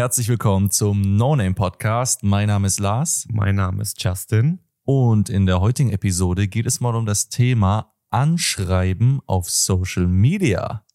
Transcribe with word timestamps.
Herzlich 0.00 0.28
willkommen 0.28 0.70
zum 0.70 1.18
No 1.18 1.36
Name 1.36 1.52
Podcast. 1.52 2.22
Mein 2.22 2.46
Name 2.46 2.66
ist 2.66 2.80
Lars 2.80 3.28
Mein 3.30 3.56
Name 3.56 3.82
ist 3.82 4.02
Justin. 4.02 4.60
und 4.84 5.28
in 5.28 5.44
der 5.44 5.60
heutigen 5.60 5.90
Episode 5.90 6.48
geht 6.48 6.64
es 6.64 6.80
mal 6.80 6.96
um 6.96 7.04
das 7.04 7.28
Thema 7.28 7.92
Anschreiben 8.08 9.20
auf 9.26 9.50
Social 9.50 10.06
Media. 10.06 10.86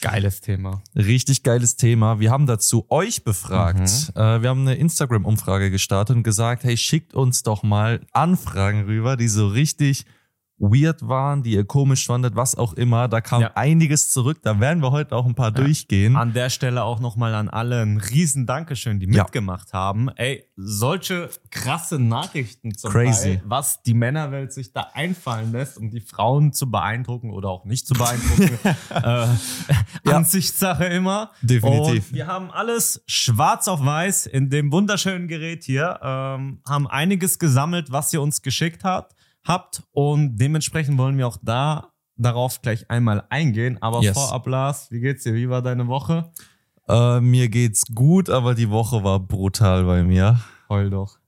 Geiles 0.00 0.40
Thema. 0.40 0.82
Richtig 0.96 1.42
geiles 1.42 1.76
Thema. 1.76 2.18
Wir 2.18 2.30
haben 2.30 2.46
dazu 2.46 2.86
euch 2.88 3.24
befragt. 3.24 4.10
Äh, 4.14 4.40
wir 4.40 4.48
haben 4.48 4.62
eine 4.62 4.76
Instagram-Umfrage 4.76 5.70
gestartet 5.70 6.16
und 6.16 6.22
gesagt, 6.22 6.64
hey, 6.64 6.78
schickt 6.78 7.12
uns 7.12 7.42
doch 7.42 7.62
mal 7.62 8.06
Anfragen 8.12 8.84
rüber, 8.84 9.18
die 9.18 9.28
so 9.28 9.48
richtig 9.48 10.06
weird 10.58 11.06
waren, 11.08 11.42
die 11.42 11.52
ihr 11.52 11.64
komisch 11.64 12.06
fandet, 12.06 12.36
was 12.36 12.54
auch 12.56 12.72
immer. 12.74 13.08
Da 13.08 13.20
kam 13.20 13.42
Ja. 13.42 13.50
einiges 13.56 14.10
zurück. 14.10 14.38
Da 14.42 14.60
werden 14.60 14.82
wir 14.82 14.92
heute 14.92 15.16
auch 15.16 15.26
ein 15.26 15.34
paar 15.34 15.50
durchgehen. 15.50 16.14
An 16.16 16.32
der 16.32 16.48
Stelle 16.48 16.84
auch 16.84 17.00
nochmal 17.00 17.34
an 17.34 17.48
alle 17.48 17.82
ein 17.82 17.96
riesen 17.98 18.46
Dankeschön, 18.46 19.00
die 19.00 19.06
Ja. 19.12 19.24
mitgemacht 19.24 19.72
haben. 19.72 20.08
Ey, 20.16 20.44
solche 20.56 21.28
krasse 21.50 21.98
Nachrichten 21.98 22.74
zum 22.74 22.90
Crazy. 22.92 23.36
Teil, 23.38 23.42
was 23.46 23.82
die 23.82 23.94
Männerwelt 23.94 24.52
sich 24.52 24.72
da 24.72 24.88
einfallen 24.94 25.52
lässt, 25.52 25.76
um 25.76 25.90
die 25.90 26.00
Frauen 26.00 26.52
zu 26.52 26.70
beeindrucken 26.70 27.30
oder 27.30 27.48
auch 27.50 27.64
nicht 27.64 27.86
zu 27.86 27.94
beeindrucken. 27.94 28.58
äh, 30.04 30.10
Ansichtssache 30.10 30.84
immer. 30.86 31.30
Definitiv. 31.42 32.10
Und 32.10 32.14
wir 32.14 32.26
haben 32.26 32.50
alles 32.50 33.02
schwarz 33.06 33.68
auf 33.68 33.84
weiß 33.84 34.26
in 34.26 34.50
dem 34.50 34.70
wunderschönen 34.72 35.28
Gerät 35.28 35.64
hier, 35.64 35.98
ähm, 36.02 36.60
haben 36.68 36.86
einiges 36.86 37.38
gesammelt, 37.38 37.90
was 37.90 38.12
ihr 38.12 38.22
uns 38.22 38.42
geschickt 38.42 38.84
habt, 38.84 39.14
habt 39.44 39.82
und 39.92 40.36
dementsprechend 40.36 40.98
wollen 40.98 41.16
wir 41.18 41.26
auch 41.28 41.38
da 41.42 41.90
darauf 42.16 42.62
gleich 42.62 42.90
einmal 42.90 43.24
eingehen. 43.30 43.78
Aber 43.80 44.00
Yes. 44.00 44.14
vorab, 44.14 44.46
Lars, 44.46 44.90
wie 44.90 45.00
geht's 45.00 45.24
dir? 45.24 45.34
Wie 45.34 45.48
war 45.48 45.62
deine 45.62 45.86
Woche? 45.86 46.30
Äh, 46.88 47.20
mir 47.20 47.48
geht's 47.48 47.84
gut, 47.94 48.28
aber 48.30 48.54
die 48.54 48.70
Woche 48.70 49.02
war 49.04 49.18
brutal 49.20 49.84
bei 49.84 50.02
mir. 50.02 50.40
Heul 50.68 50.90
doch. 50.90 51.18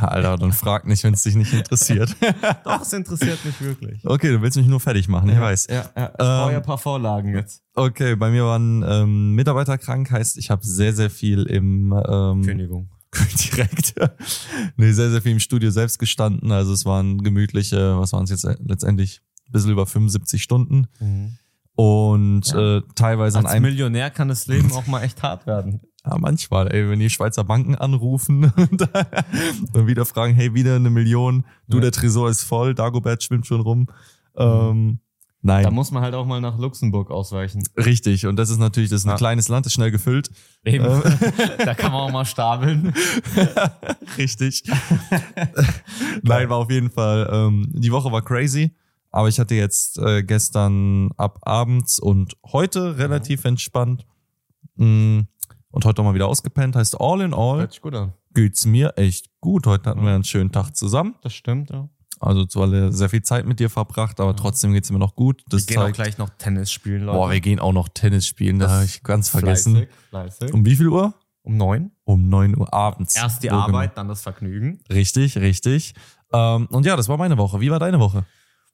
Alter, 0.00 0.36
dann 0.36 0.52
frag 0.52 0.86
nicht, 0.86 1.02
wenn 1.04 1.14
es 1.14 1.22
dich 1.24 1.34
nicht 1.34 1.52
interessiert. 1.52 2.14
Doch, 2.64 2.82
es 2.82 2.92
interessiert 2.92 3.44
mich 3.44 3.60
wirklich. 3.60 4.04
okay, 4.04 4.28
du 4.30 4.40
willst 4.40 4.56
mich 4.56 4.68
nur 4.68 4.78
fertig 4.78 5.08
machen, 5.08 5.30
ich 5.30 5.40
weiß. 5.40 5.66
Ja, 5.68 5.84
ja. 5.96 6.06
Ich 6.10 6.16
brauche 6.16 6.18
ja 6.18 6.48
Ähm, 6.50 6.56
ein 6.56 6.62
paar 6.62 6.78
Vorlagen 6.78 7.34
jetzt. 7.34 7.64
Okay, 7.74 8.14
bei 8.14 8.30
mir 8.30 8.44
waren 8.44 8.84
ähm, 8.86 9.34
Mitarbeiter 9.34 9.76
krank, 9.78 10.10
heißt, 10.12 10.36
ich 10.38 10.50
habe 10.50 10.64
sehr, 10.64 10.92
sehr 10.92 11.10
viel 11.10 11.42
im 11.44 11.92
ähm, 12.08 12.42
Kündigung. 12.42 12.88
direkt. 13.52 13.94
nee, 14.76 14.92
sehr, 14.92 15.10
sehr 15.10 15.22
viel 15.22 15.32
im 15.32 15.40
Studio 15.40 15.70
selbst 15.70 15.98
gestanden. 15.98 16.52
Also 16.52 16.72
es 16.72 16.84
waren 16.84 17.22
gemütliche, 17.22 17.98
was 17.98 18.12
waren 18.12 18.24
es 18.24 18.30
jetzt 18.30 18.44
äh, 18.44 18.56
letztendlich? 18.64 19.20
Ein 19.48 19.52
bisschen 19.52 19.70
über 19.70 19.86
75 19.86 20.42
Stunden. 20.42 20.88
Und 21.74 22.46
Ja. 22.52 22.78
äh, 22.78 22.82
teilweise 22.94 23.38
an 23.38 23.46
Als 23.46 23.54
einem. 23.54 23.62
Millionär 23.70 24.10
kann 24.10 24.28
das 24.28 24.46
Leben 24.46 24.72
auch 24.72 24.86
mal 24.86 25.02
echt 25.02 25.22
hart 25.22 25.46
werden. 25.46 25.80
Ja, 26.06 26.16
manchmal, 26.16 26.72
ey, 26.72 26.88
wenn 26.88 27.00
die 27.00 27.10
Schweizer 27.10 27.44
Banken 27.44 27.74
anrufen 27.74 28.44
und, 28.56 28.88
und 29.74 29.86
wieder 29.88 30.06
fragen, 30.06 30.32
hey, 30.32 30.54
wieder 30.54 30.76
eine 30.76 30.88
Million, 30.88 31.44
du, 31.66 31.78
Ja. 31.78 31.82
der 31.82 31.92
Tresor 31.92 32.30
ist 32.30 32.44
voll, 32.44 32.74
Dagobert 32.74 33.22
schwimmt 33.22 33.46
schon 33.46 33.60
rum. 33.60 33.88
Ähm, 34.36 35.00
nein. 35.42 35.64
Da 35.64 35.70
muss 35.70 35.90
man 35.90 36.02
halt 36.02 36.14
auch 36.14 36.26
mal 36.26 36.40
nach 36.40 36.58
Luxemburg 36.58 37.10
ausweichen. 37.10 37.62
Richtig, 37.76 38.26
und 38.26 38.36
das 38.36 38.50
ist 38.50 38.58
natürlich, 38.58 38.90
das 38.90 39.00
ist 39.00 39.06
ein 39.06 39.10
Ja. 39.10 39.16
kleines 39.16 39.48
Land, 39.48 39.66
ist 39.66 39.72
schnell 39.74 39.90
gefüllt. 39.90 40.30
Eben. 40.64 40.84
Ähm. 40.84 41.02
da 41.58 41.74
kann 41.74 41.92
man 41.92 42.00
auch 42.02 42.12
mal 42.12 42.24
stapeln. 42.24 42.92
Richtig. 44.18 44.62
Nein, 46.22 46.48
war 46.50 46.58
auf 46.58 46.70
jeden 46.70 46.90
Fall, 46.90 47.28
ähm, 47.32 47.70
die 47.74 47.92
Woche 47.92 48.10
war 48.12 48.22
crazy, 48.22 48.74
aber 49.10 49.28
ich 49.28 49.38
hatte 49.38 49.54
jetzt 49.54 49.98
äh, 49.98 50.22
gestern 50.22 51.10
ab 51.16 51.38
abends 51.42 51.98
und 51.98 52.36
heute 52.52 52.98
relativ 52.98 53.44
entspannt 53.44 54.04
mm, 54.76 55.20
und 55.70 55.84
heute 55.84 56.02
auch 56.02 56.04
mal 56.04 56.14
wieder 56.14 56.28
ausgepennt. 56.28 56.76
Heißt, 56.76 57.00
all 57.00 57.20
in 57.20 57.32
all 57.34 57.58
Hört 57.60 57.72
sich 57.72 57.80
gut 57.82 57.94
an. 57.94 58.12
geht's 58.34 58.66
mir 58.66 58.94
echt 58.96 59.26
gut. 59.40 59.66
Heute 59.66 59.90
hatten 59.90 60.02
wir 60.04 60.14
einen 60.14 60.24
schönen 60.24 60.52
Tag 60.52 60.76
zusammen. 60.76 61.14
Das 61.22 61.32
stimmt, 61.34 61.70
ja. 61.70 61.88
Also 62.20 62.44
zwar 62.46 62.92
sehr 62.92 63.08
viel 63.08 63.22
Zeit 63.22 63.46
mit 63.46 63.60
dir 63.60 63.70
verbracht, 63.70 64.20
aber 64.20 64.34
trotzdem 64.34 64.72
geht's 64.72 64.90
mir 64.90 64.98
noch 64.98 65.14
gut. 65.14 65.42
Das 65.48 65.62
wir 65.62 65.66
gehen 65.66 65.78
auch 65.78 65.84
zeigt, 65.84 65.96
gleich 65.96 66.18
noch 66.18 66.30
Tennis 66.38 66.72
spielen, 66.72 67.04
Leute. 67.04 67.18
boah, 67.18 67.30
wir 67.30 67.40
gehen 67.40 67.60
auch 67.60 67.72
noch 67.72 67.88
Tennis 67.88 68.26
spielen, 68.26 68.58
da 68.58 68.66
Das 68.66 68.74
habe 68.74 68.84
ich 68.84 69.02
ganz 69.02 69.28
vergessen. 69.28 69.74
Fleißig, 69.76 69.88
fleißig. 70.10 70.54
Um 70.54 70.64
wie 70.64 70.76
viel 70.76 70.88
Uhr? 70.88 71.14
Um 71.42 71.56
neun. 71.56 71.92
Um 72.04 72.28
neun 72.28 72.58
Uhr 72.58 72.72
abends. 72.74 73.16
Erst 73.16 73.42
die 73.42 73.48
So 73.48 73.54
genau. 73.54 73.66
Arbeit, 73.66 73.96
dann 73.96 74.08
das 74.08 74.22
Vergnügen. 74.22 74.80
Richtig, 74.90 75.38
richtig. 75.38 75.94
Ähm, 76.32 76.66
und 76.70 76.84
ja, 76.84 76.96
das 76.96 77.08
war 77.08 77.16
meine 77.16 77.38
Woche. 77.38 77.60
Wie 77.60 77.70
war 77.70 77.78
deine 77.78 78.00
Woche? 78.00 78.24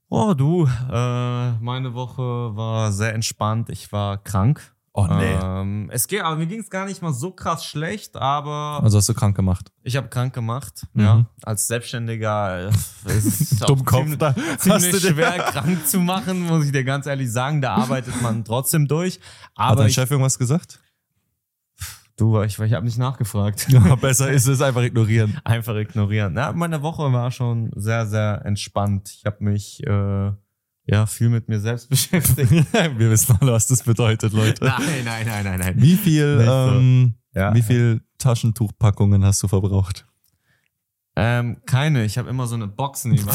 Oh, 0.09 0.34
du, 0.34 0.66
äh, 0.66 1.53
meine 1.61 1.94
Woche 1.94 2.22
war 2.22 2.93
sehr 2.93 3.15
entspannt. 3.15 3.69
Ich 3.71 3.91
war 3.93 4.19
krank. 4.19 4.74
Oh 4.97 5.09
Ähm, 5.10 5.91
es 5.93 6.06
geht, 6.06 6.22
aber 6.22 6.37
mir 6.37 6.47
ging 6.47 6.60
es 6.60 6.71
gar 6.71 6.87
nicht 6.87 7.03
mal 7.03 7.12
so 7.12 7.32
krass 7.32 7.65
schlecht, 7.65 8.15
aber 8.15 8.78
Also 8.81 8.99
hast 8.99 9.09
du 9.09 9.15
krank 9.15 9.34
gemacht. 9.34 9.72
ich 9.82 9.97
habe 9.97 10.06
krank 10.09 10.32
gemacht. 10.32 10.87
Mhm. 10.93 11.03
Ja, 11.03 11.27
als 11.43 11.66
Selbstständiger 11.66 12.69
äh, 12.69 13.16
ist 13.16 13.41
es 13.53 13.59
Dummkopf, 13.59 14.03
ziemlich, 14.03 14.19
da 14.19 14.34
ziemlich 14.59 15.00
schwer 15.00 15.32
krank 15.50 15.84
zu 15.88 15.99
machen, 15.99 16.43
muss 16.43 16.66
ich 16.66 16.71
dir 16.71 16.84
ganz 16.84 17.06
ehrlich 17.06 17.32
sagen. 17.32 17.60
Da 17.60 17.75
arbeitet 17.75 18.22
man 18.22 18.44
trotzdem 18.44 18.87
durch. 18.87 19.16
Hat 19.56 19.72
Aber 19.72 19.77
dein 19.81 19.88
ich, 19.88 19.94
Chef 19.94 20.09
irgendwas 20.12 20.38
gesagt? 20.38 20.78
du, 22.16 22.41
ich, 22.43 22.56
ich 22.61 22.72
habe 22.72 22.87
nicht 22.87 22.97
nachgefragt. 22.99 23.66
Ja, 23.69 23.97
besser 23.97 24.31
ist 24.31 24.47
es 24.47 24.61
einfach 24.62 24.82
ignorieren. 24.82 25.37
Einfach 25.43 25.75
ignorieren. 25.75 26.37
Ja, 26.37 26.53
meine 26.53 26.82
Woche 26.82 27.12
war 27.12 27.32
schon 27.32 27.72
sehr, 27.75 28.06
sehr 28.06 28.43
entspannt. 28.44 29.11
Ich 29.19 29.26
habe 29.26 29.43
mich 29.43 29.82
äh, 29.84 30.31
ja 30.87 31.06
viel 31.06 31.28
mit 31.28 31.49
mir 31.49 31.61
selbst 31.61 31.89
beschäftigt. 31.91 32.50
Wir 32.72 33.11
wissen 33.11 33.37
alle, 33.41 33.53
was 33.53 33.67
das 33.67 33.83
bedeutet, 33.83 34.33
Leute. 34.33 34.65
nein, 34.65 35.05
nein, 35.05 35.27
nein, 35.27 35.45
nein, 35.45 35.59
nein. 35.61 35.75
Wie 35.77 35.97
viel, 35.97 36.37
Nicht 36.37 36.47
so. 36.47 36.53
ähm, 36.53 37.15
Ja. 37.34 37.55
wie 37.55 37.62
viel 37.62 38.00
Taschentuchpackungen 38.19 39.25
hast 39.25 39.43
du 39.43 39.49
verbraucht? 39.49 40.06
Ähm, 41.17 41.59
keine. 41.65 42.05
Ich 42.05 42.19
habe 42.19 42.28
immer 42.28 42.47
so 42.49 42.56
eine 42.56 42.67
Box 42.67 43.05
neben 43.05 43.25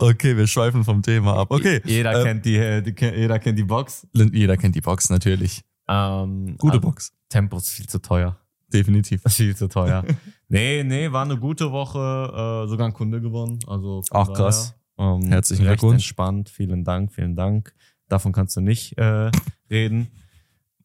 Okay, 0.00 0.36
wir 0.36 0.46
schweifen 0.46 0.84
vom 0.84 1.02
Thema 1.02 1.36
ab. 1.38 1.50
Okay. 1.50 1.80
Jeder 1.84 2.20
äh, 2.20 2.24
kennt 2.24 2.44
die, 2.44 2.56
äh, 2.56 2.82
die, 2.82 2.94
jeder 3.04 3.38
kennt 3.38 3.58
die 3.58 3.64
Box. 3.64 4.06
Jeder 4.12 4.56
kennt 4.56 4.74
die 4.74 4.80
Box 4.80 5.08
natürlich. 5.10 5.62
Ähm, 5.88 6.56
Gute 6.58 6.78
aber 6.78 6.88
Box. 6.88 7.12
Tempo 7.28 7.56
ist 7.58 7.70
viel 7.70 7.86
zu 7.88 8.00
teuer. 8.00 8.36
Definitiv. 8.72 9.22
Viel 9.28 9.54
zu 9.54 9.68
teuer. 9.68 10.04
Nee, 10.48 10.82
nee, 10.84 11.12
war 11.12 11.24
eine 11.24 11.38
gute 11.38 11.72
Woche. 11.72 12.64
Äh, 12.64 12.68
sogar 12.68 12.86
ein 12.86 12.92
Kunde 12.92 13.20
gewonnen. 13.20 13.58
Also 13.66 14.02
Ach, 14.10 14.32
krass. 14.32 14.74
daher, 14.96 15.14
ähm, 15.16 15.22
Herzlichen 15.28 15.64
Glückwunsch. 15.64 15.94
entspannt. 15.94 16.48
Vielen 16.48 16.84
Dank, 16.84 17.12
vielen 17.12 17.36
Dank. 17.36 17.74
Davon 18.08 18.32
kannst 18.32 18.56
du 18.56 18.60
nicht 18.60 18.96
äh, 18.98 19.30
reden. 19.70 20.08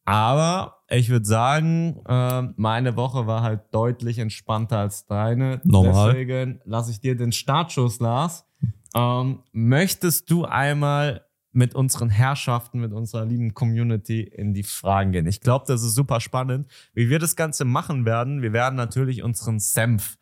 Aber 0.04 0.78
ich 0.90 1.08
würde 1.10 1.24
sagen, 1.26 2.02
äh, 2.08 2.42
meine 2.56 2.96
Woche 2.96 3.26
war 3.26 3.42
halt 3.42 3.62
deutlich 3.72 4.18
entspannter 4.18 4.78
als 4.78 5.06
deine. 5.06 5.60
Normal. 5.64 6.12
Deswegen 6.12 6.60
lasse 6.64 6.90
ich 6.90 7.00
dir 7.00 7.16
den 7.16 7.30
Startschuss, 7.32 8.00
Lars. 8.00 8.44
Ähm, 8.94 9.40
möchtest 9.52 10.30
du 10.30 10.44
einmal 10.44 11.24
mit 11.52 11.74
unseren 11.74 12.08
Herrschaften, 12.10 12.80
mit 12.80 12.92
unserer 12.92 13.24
lieben 13.24 13.54
Community 13.54 14.22
in 14.22 14.54
die 14.54 14.62
Fragen 14.62 15.12
gehen? 15.12 15.26
Ich 15.26 15.40
glaube, 15.40 15.64
das 15.68 15.82
ist 15.82 15.94
super 15.94 16.20
spannend. 16.20 16.70
Wie 16.94 17.10
wir 17.10 17.18
das 17.18 17.36
Ganze 17.36 17.64
machen 17.64 18.04
werden, 18.04 18.42
wir 18.42 18.52
werden 18.52 18.76
natürlich 18.76 19.22
unseren 19.22 19.58
Senf 19.58 20.18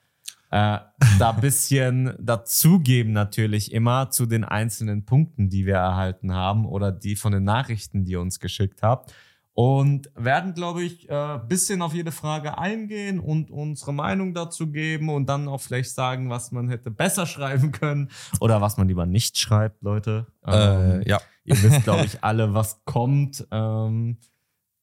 äh, 0.50 0.78
da 1.18 1.32
bisschen 1.40 2.14
dazugeben 2.18 3.12
natürlich 3.12 3.72
immer 3.72 4.10
zu 4.10 4.26
den 4.26 4.44
einzelnen 4.44 5.04
Punkten, 5.04 5.48
die 5.48 5.66
wir 5.66 5.76
erhalten 5.76 6.34
haben 6.34 6.66
oder 6.66 6.92
die 6.92 7.16
von 7.16 7.32
den 7.32 7.44
Nachrichten, 7.44 8.04
die 8.04 8.12
ihr 8.12 8.20
uns 8.20 8.40
geschickt 8.40 8.82
habt. 8.82 9.14
Und 9.62 10.10
werden, 10.14 10.54
glaube 10.54 10.82
ich, 10.82 11.06
äh, 11.10 11.38
bisschen 11.46 11.82
auf 11.82 11.92
jede 11.92 12.12
Frage 12.12 12.56
eingehen 12.56 13.20
und 13.20 13.50
unsere 13.50 13.92
Meinung 13.92 14.32
dazu 14.32 14.72
geben 14.72 15.10
und 15.10 15.26
dann 15.26 15.48
auch 15.48 15.60
vielleicht 15.60 15.90
sagen, 15.90 16.30
was 16.30 16.50
man 16.50 16.70
hätte 16.70 16.90
besser 16.90 17.26
schreiben 17.26 17.70
können 17.70 18.10
oder 18.40 18.62
was 18.62 18.78
man 18.78 18.88
lieber 18.88 19.04
nicht 19.04 19.36
schreibt, 19.36 19.82
Leute. 19.82 20.26
Ähm, 20.46 21.02
Äh, 21.02 21.08
ja. 21.10 21.20
Ihr 21.44 21.62
wisst, 21.62 21.84
glaube 21.84 22.06
ich, 22.06 22.24
alle, 22.24 22.54
was 22.54 22.80
kommt. 22.86 23.46
Ähm, 23.50 24.16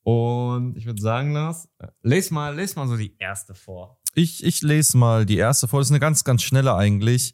und 0.04 0.78
ich 0.78 0.86
würde 0.86 1.02
sagen, 1.02 1.34
Lars, 1.34 1.68
äh, 1.80 1.88
les 2.04 2.30
mal, 2.30 2.56
les 2.56 2.76
mal 2.76 2.88
so 2.88 2.98
die 2.98 3.16
erste 3.18 3.56
vor. 3.56 3.98
Ich, 4.14 4.44
ich 4.44 4.62
lese 4.62 4.96
mal 4.96 5.26
die 5.26 5.38
erste 5.38 5.68
vor. 5.68 5.80
Das 5.80 5.88
ist 5.88 5.92
eine 5.92 6.00
ganz, 6.00 6.24
ganz 6.24 6.44
schnelle 6.44 6.76
eigentlich. 6.76 7.34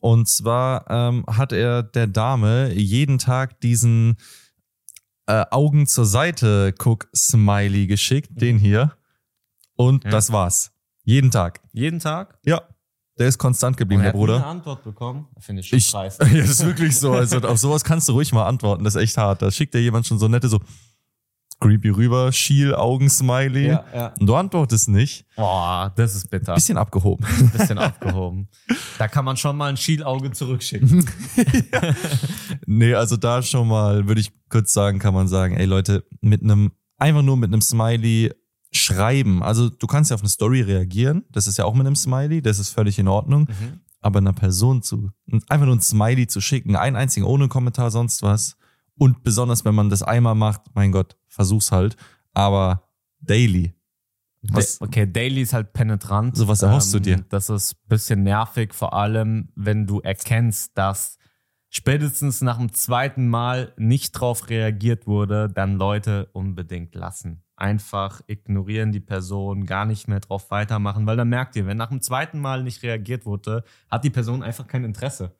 Und 0.00 0.28
zwar 0.28 0.90
ähm, 0.90 1.24
hat 1.26 1.52
er 1.52 1.82
der 1.82 2.06
Dame 2.06 2.70
jeden 2.74 3.16
Tag 3.16 3.60
diesen 3.62 4.18
äh, 5.26 5.44
Augen 5.50 5.86
zur 5.86 6.04
Seite 6.06 6.74
guck 6.76 7.08
Smiley 7.14 7.86
geschickt, 7.86 8.30
den 8.40 8.58
hier. 8.58 8.96
Und 9.76 10.04
Ja. 10.04 10.10
das 10.10 10.32
war's. 10.32 10.72
Jeden 11.04 11.30
Tag. 11.30 11.60
Jeden 11.72 11.98
Tag? 11.98 12.38
Ja. 12.44 12.62
Der 13.18 13.28
ist 13.28 13.38
konstant 13.38 13.76
geblieben, 13.76 14.00
Und 14.00 14.06
er 14.06 14.12
der 14.12 14.18
nie 14.20 14.24
eine 14.24 14.32
Bruder. 14.38 14.46
Antwort 14.46 14.84
bekommen. 14.84 15.28
Finde 15.38 15.60
ich 15.60 15.68
schon 15.68 15.78
Ich, 15.78 15.90
preis. 15.92 16.18
ja, 16.20 16.26
das 16.26 16.50
ist 16.50 16.64
wirklich 16.64 16.96
so. 16.98 17.12
Also 17.12 17.38
auf 17.40 17.58
sowas 17.58 17.84
kannst 17.84 18.08
du 18.08 18.12
ruhig 18.12 18.32
mal 18.32 18.46
antworten. 18.46 18.84
Das 18.84 18.94
ist 18.94 19.02
echt 19.02 19.16
hart. 19.18 19.42
Da 19.42 19.50
schickt 19.50 19.74
dir 19.74 19.80
jemand 19.82 20.06
schon 20.06 20.18
so 20.18 20.28
nette, 20.28 20.48
so 20.48 20.60
creepy 21.62 21.90
rüber, 21.90 22.32
Schiel, 22.32 22.74
Augen, 22.74 23.08
Smiley. 23.08 23.68
Ja, 23.68 23.84
ja. 23.94 24.14
Und 24.18 24.26
du 24.26 24.34
antwortest 24.34 24.88
nicht. 24.88 25.26
Boah, 25.36 25.92
das 25.94 26.14
ist 26.14 26.28
bitter. 26.28 26.54
Bisschen 26.54 26.76
abgehoben. 26.76 27.24
bisschen 27.52 27.78
abgehoben. 27.78 28.48
Da 28.98 29.08
kann 29.08 29.24
man 29.24 29.36
schon 29.36 29.56
mal 29.56 29.68
ein 29.70 29.76
Schielauge 29.76 30.32
zurückschicken. 30.32 31.04
Nee, 32.66 32.94
also 32.94 33.16
da 33.16 33.42
schon 33.42 33.68
mal, 33.68 34.08
würde 34.08 34.20
ich 34.20 34.32
kurz 34.48 34.72
sagen, 34.72 34.98
kann 34.98 35.12
man 35.12 35.28
sagen, 35.28 35.56
ey 35.56 35.66
Leute, 35.66 36.04
mit 36.20 36.42
einem 36.42 36.72
einfach 36.96 37.22
nur 37.22 37.36
mit 37.36 37.52
einem 37.52 37.60
Smiley 37.60 38.32
schreiben. 38.72 39.42
Also 39.42 39.68
du 39.68 39.86
kannst 39.86 40.10
ja 40.10 40.14
auf 40.14 40.22
eine 40.22 40.28
Story 40.28 40.62
reagieren, 40.62 41.24
das 41.30 41.46
ist 41.46 41.58
ja 41.58 41.64
auch 41.64 41.74
mit 41.74 41.86
einem 41.86 41.96
Smiley, 41.96 42.40
das 42.40 42.58
ist 42.58 42.70
völlig 42.70 42.98
in 42.98 43.08
Ordnung. 43.08 43.42
Mhm. 43.42 43.80
Aber 44.00 44.18
einer 44.18 44.32
Person 44.32 44.82
zu, 44.82 45.10
einfach 45.48 45.66
nur 45.66 45.76
ein 45.76 45.80
Smiley 45.80 46.26
zu 46.26 46.40
schicken, 46.40 46.76
einen 46.76 46.96
einzigen 46.96 47.26
ohne 47.26 47.48
Kommentar, 47.48 47.90
sonst 47.90 48.22
was. 48.22 48.56
Und 48.98 49.22
besonders, 49.22 49.64
wenn 49.64 49.74
man 49.74 49.90
das 49.90 50.02
einmal 50.02 50.34
macht, 50.34 50.62
mein 50.74 50.92
Gott, 50.92 51.16
versuch's 51.32 51.72
halt. 51.72 51.96
Aber 52.32 52.88
daily. 53.20 53.74
Was- 54.42 54.80
Okay, 54.80 55.06
Daily 55.06 55.42
ist 55.42 55.52
halt 55.52 55.72
penetrant. 55.72 56.36
So, 56.36 56.48
was 56.48 56.62
erhoffst 56.62 56.92
du 56.94 56.98
dir? 57.00 57.24
Das 57.28 57.48
ist 57.48 57.74
ein 57.74 57.88
bisschen 57.88 58.22
nervig, 58.24 58.74
vor 58.74 58.92
allem, 58.92 59.48
wenn 59.54 59.86
du 59.86 60.00
erkennst, 60.00 60.76
dass 60.76 61.16
spätestens 61.68 62.40
nach 62.40 62.58
dem 62.58 62.72
zweiten 62.72 63.28
Mal 63.28 63.72
nicht 63.76 64.12
drauf 64.12 64.48
reagiert 64.50 65.06
wurde, 65.06 65.48
dann 65.48 65.76
Leute 65.76 66.28
unbedingt 66.32 66.94
lassen. 66.94 67.44
Einfach 67.56 68.20
ignorieren 68.26 68.90
die 68.90 69.00
Person, 69.00 69.64
gar 69.66 69.84
nicht 69.84 70.08
mehr 70.08 70.18
drauf 70.20 70.50
weitermachen, 70.50 71.06
weil 71.06 71.16
dann 71.16 71.28
merkt 71.28 71.54
ihr, 71.54 71.66
wenn 71.66 71.76
nach 71.76 71.90
dem 71.90 72.00
zweiten 72.02 72.40
Mal 72.40 72.64
nicht 72.64 72.82
reagiert 72.82 73.24
wurde, 73.24 73.62
hat 73.88 74.02
die 74.04 74.10
Person 74.10 74.42
einfach 74.42 74.66
kein 74.66 74.82
Interesse. 74.84 75.36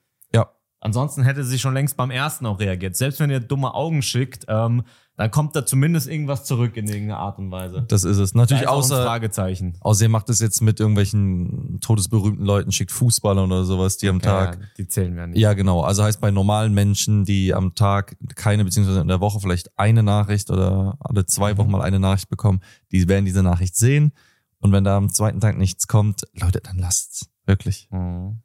Ansonsten 0.84 1.23
hätte 1.23 1.44
sie 1.44 1.61
schon 1.61 1.75
längst 1.75 1.96
beim 1.96 2.11
ersten 2.11 2.44
auch 2.44 2.58
reagiert. 2.58 2.96
Selbst 2.96 3.20
wenn 3.20 3.31
ihr 3.31 3.38
dumme 3.38 3.73
Augen 3.73 4.02
schickt, 4.02 4.46
ähm, 4.49 4.82
dann 5.17 5.31
kommt 5.31 5.55
da 5.55 5.64
zumindest 5.64 6.08
irgendwas 6.08 6.44
zurück 6.44 6.76
in 6.76 6.88
irgendeiner 6.88 7.19
Art 7.20 7.38
und 7.38 7.52
Weise. 7.52 7.84
das 7.87 8.02
ist 8.02 8.17
es. 8.19 8.32
Da 8.32 8.38
Natürlich 8.40 8.64
ist 8.64 8.69
außer, 8.69 9.05
Fragezeichen. 9.05 9.76
außer 9.81 10.02
ihr 10.05 10.08
macht 10.08 10.29
es 10.29 10.40
jetzt 10.40 10.61
mit 10.61 10.81
irgendwelchen 10.81 11.79
todesberühmten 11.81 12.44
Leuten, 12.44 12.73
schickt 12.73 12.90
Fußballer 12.90 13.44
oder 13.44 13.64
sowas, 13.64 13.96
die 13.99 14.08
am 14.08 14.20
Tag. 14.20 14.58
Ja, 14.61 14.67
die 14.79 14.88
zählen 14.88 15.14
wir 15.14 15.29
nicht. 15.29 15.38
Ja, 15.38 15.52
genau. 15.52 15.82
Also 15.82 16.02
heißt 16.02 16.20
bei 16.20 16.32
normalen 16.32 16.75
Menschen, 16.75 17.25
die 17.25 17.55
am 17.55 17.76
Tag 17.76 18.17
keine, 18.34 18.64
beziehungsweise 18.64 19.00
in 19.02 19.08
der 19.08 19.20
Woche 19.20 19.38
vielleicht 19.38 19.79
eine 19.79 20.02
Nachricht 20.02 20.50
oder 20.50 20.96
alle 21.00 21.26
zwei 21.26 21.55
Mhm. 21.55 21.58
Wochen 21.58 21.70
mal 21.70 21.82
eine 21.82 22.00
Nachricht 22.00 22.29
bekommen, 22.29 22.61
die 22.90 23.06
werden 23.08 23.25
diese 23.25 23.44
Nachricht 23.44 23.76
sehen. 23.76 24.12
Und 24.58 24.73
wenn 24.73 24.82
da 24.82 24.96
am 24.96 25.11
zweiten 25.12 25.38
Tag 25.38 25.56
nichts 25.58 25.87
kommt, 25.87 26.23
Leute, 26.34 26.61
dann 26.61 26.79
lasst's. 26.79 27.29
Wirklich. 27.46 27.87
Mhm. 27.93 28.40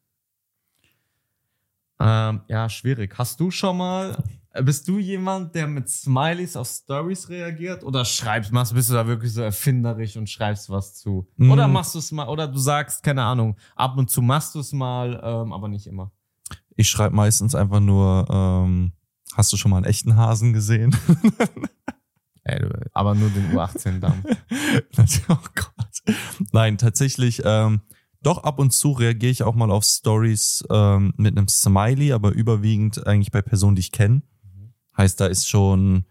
Ähm, 2.00 2.42
ja, 2.48 2.70
schwierig. 2.70 3.18
Hast 3.18 3.40
du 3.40 3.50
schon 3.50 3.78
mal, 3.78 4.24
bist 4.62 4.88
du 4.88 5.00
jemand, 5.00 5.56
der 5.56 5.68
mit 5.68 5.90
Smileys 5.90 6.56
auf 6.56 6.68
Stories 6.68 7.30
reagiert 7.30 7.84
oder 7.84 8.06
schreibst, 8.06 8.52
machst, 8.52 8.74
bist 8.74 8.90
du 8.90 8.94
da 8.94 9.08
wirklich 9.08 9.34
so 9.34 9.42
erfinderisch 9.42 10.16
und 10.18 10.30
schreibst 10.30 10.70
was 10.70 10.96
zu? 10.96 11.28
Mhm. 11.38 11.52
Oder 11.52 11.68
machst 11.68 11.96
du 11.96 12.00
es 12.00 12.12
mal, 12.12 12.28
oder 12.28 12.48
du 12.48 12.58
sagst, 12.58 13.04
keine 13.04 13.24
Ahnung, 13.24 13.58
ab 13.76 13.98
und 13.98 14.10
zu 14.10 14.22
machst 14.22 14.56
du 14.56 14.60
es 14.60 14.74
mal, 14.74 15.20
ähm, 15.24 15.54
aber 15.54 15.68
nicht 15.68 15.88
immer. 15.88 16.12
Ich 16.76 16.90
schreibe 16.90 17.16
meistens 17.16 17.56
einfach 17.56 17.80
nur, 17.80 18.28
ähm, 18.30 18.94
hast 19.34 19.52
du 19.52 19.58
schon 19.58 19.72
mal 19.72 19.78
einen 19.78 19.86
echten 19.86 20.16
Hasen 20.16 20.54
gesehen? 20.54 20.96
Ey, 22.44 22.60
du, 22.60 22.70
aber 22.94 23.16
nur 23.16 23.30
den 23.30 23.52
U18-Damm. 23.52 24.24
oh 25.30 25.38
Gott. 25.56 26.16
Nein, 26.54 26.78
tatsächlich, 26.78 27.42
ähm, 27.44 27.82
doch 28.28 28.44
ab 28.44 28.60
und 28.60 28.72
zu 28.72 28.92
reagiere 28.92 29.32
ich 29.32 29.44
auch 29.44 29.56
mal 29.56 29.72
auf 29.72 29.86
Stories 29.86 30.62
ähm, 30.70 31.14
mit 31.16 31.38
einem 31.38 31.48
Smiley, 31.48 32.12
aber 32.12 32.32
überwiegend 32.34 33.08
eigentlich 33.08 33.32
bei 33.32 33.42
Personen, 33.42 33.78
die 33.78 33.80
ich 33.80 33.94
kenne. 33.94 34.22
Heißt, 34.98 35.22
da 35.22 35.28
ist 35.28 35.48
schon, 35.48 36.04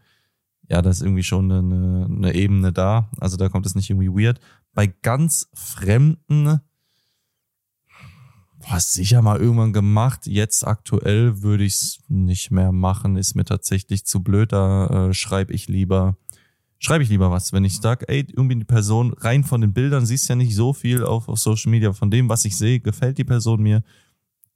ja, 0.67 0.81
da 0.81 0.89
ist 0.89 1.03
irgendwie 1.03 1.25
schon 1.25 1.53
eine, 1.53 2.07
eine 2.07 2.35
Ebene 2.35 2.73
da. 2.73 3.11
Also 3.21 3.37
da 3.37 3.51
kommt 3.51 3.67
es 3.67 3.75
nicht 3.75 3.91
irgendwie 3.91 4.09
weird. 4.09 4.41
Bei 4.73 4.87
ganz 4.87 5.51
Fremden, 5.53 6.61
boah, 8.61 8.81
sicher 8.81 9.21
mal 9.21 9.39
irgendwann 9.39 9.75
gemacht. 9.75 10.27
Jetzt 10.27 10.67
aktuell 10.67 11.43
würde 11.43 11.65
ich 11.65 11.75
es 11.75 11.99
nicht 12.09 12.51
mehr 12.51 12.73
machen. 12.73 13.17
Ist 13.17 13.35
mir 13.35 13.45
tatsächlich 13.45 14.07
zu 14.07 14.23
blöd. 14.23 14.53
Da 14.53 15.09
äh, 15.09 15.13
schreibe 15.13 15.53
ich 15.53 15.69
lieber 15.69 16.17
schreibe 16.79 17.05
ich 17.05 17.11
lieber 17.11 17.31
was. 17.31 17.53
Wenn 17.53 17.65
ich 17.65 17.81
sage, 17.81 18.09
ey, 18.09 18.27
irgendwie 18.37 18.57
die 18.57 18.65
Person, 18.65 19.13
rein 19.15 19.45
von 19.45 19.61
den 19.61 19.73
Bildern, 19.73 20.07
siehst 20.07 20.29
ja 20.29 20.35
nicht 20.35 20.55
so 20.55 20.73
viel 20.73 21.05
auf, 21.05 21.29
auf 21.29 21.39
Social 21.39 21.71
Media, 21.71 21.93
von 21.93 22.11
dem, 22.11 22.29
was 22.29 22.45
ich 22.45 22.57
sehe, 22.57 22.81
gefällt 22.81 23.19
die 23.19 23.25
Person 23.25 23.63
mir, 23.63 23.83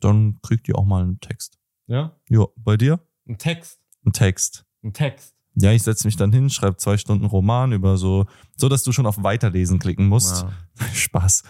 dann 0.00 0.38
kriegt 0.42 0.66
die 0.66 0.74
auch 0.74 0.84
mal 0.84 1.02
einen 1.02 1.20
Text. 1.20 1.58
Ja? 1.86 2.16
Ja, 2.28 2.46
bei 2.56 2.76
dir? 2.76 3.00
Ein 3.28 3.38
Text. 3.38 3.80
Ein 4.04 4.12
Text. 4.12 4.64
Ein 4.82 4.92
Text. 4.92 5.34
Ja, 5.56 5.72
ich 5.72 5.82
setze 5.82 6.06
mich 6.06 6.16
dann 6.16 6.32
hin, 6.32 6.48
schreibe 6.48 6.76
zwei 6.76 6.96
Stunden 6.96 7.26
Roman 7.26 7.72
über 7.72 7.96
so, 7.96 8.26
so 8.56 8.68
dass 8.68 8.82
du 8.84 8.92
schon 8.92 9.06
auf 9.06 9.22
Weiterlesen 9.22 9.78
klicken 9.78 10.08
musst. 10.08 10.42
Ja, 10.42 10.52
Spaß. 10.94 11.42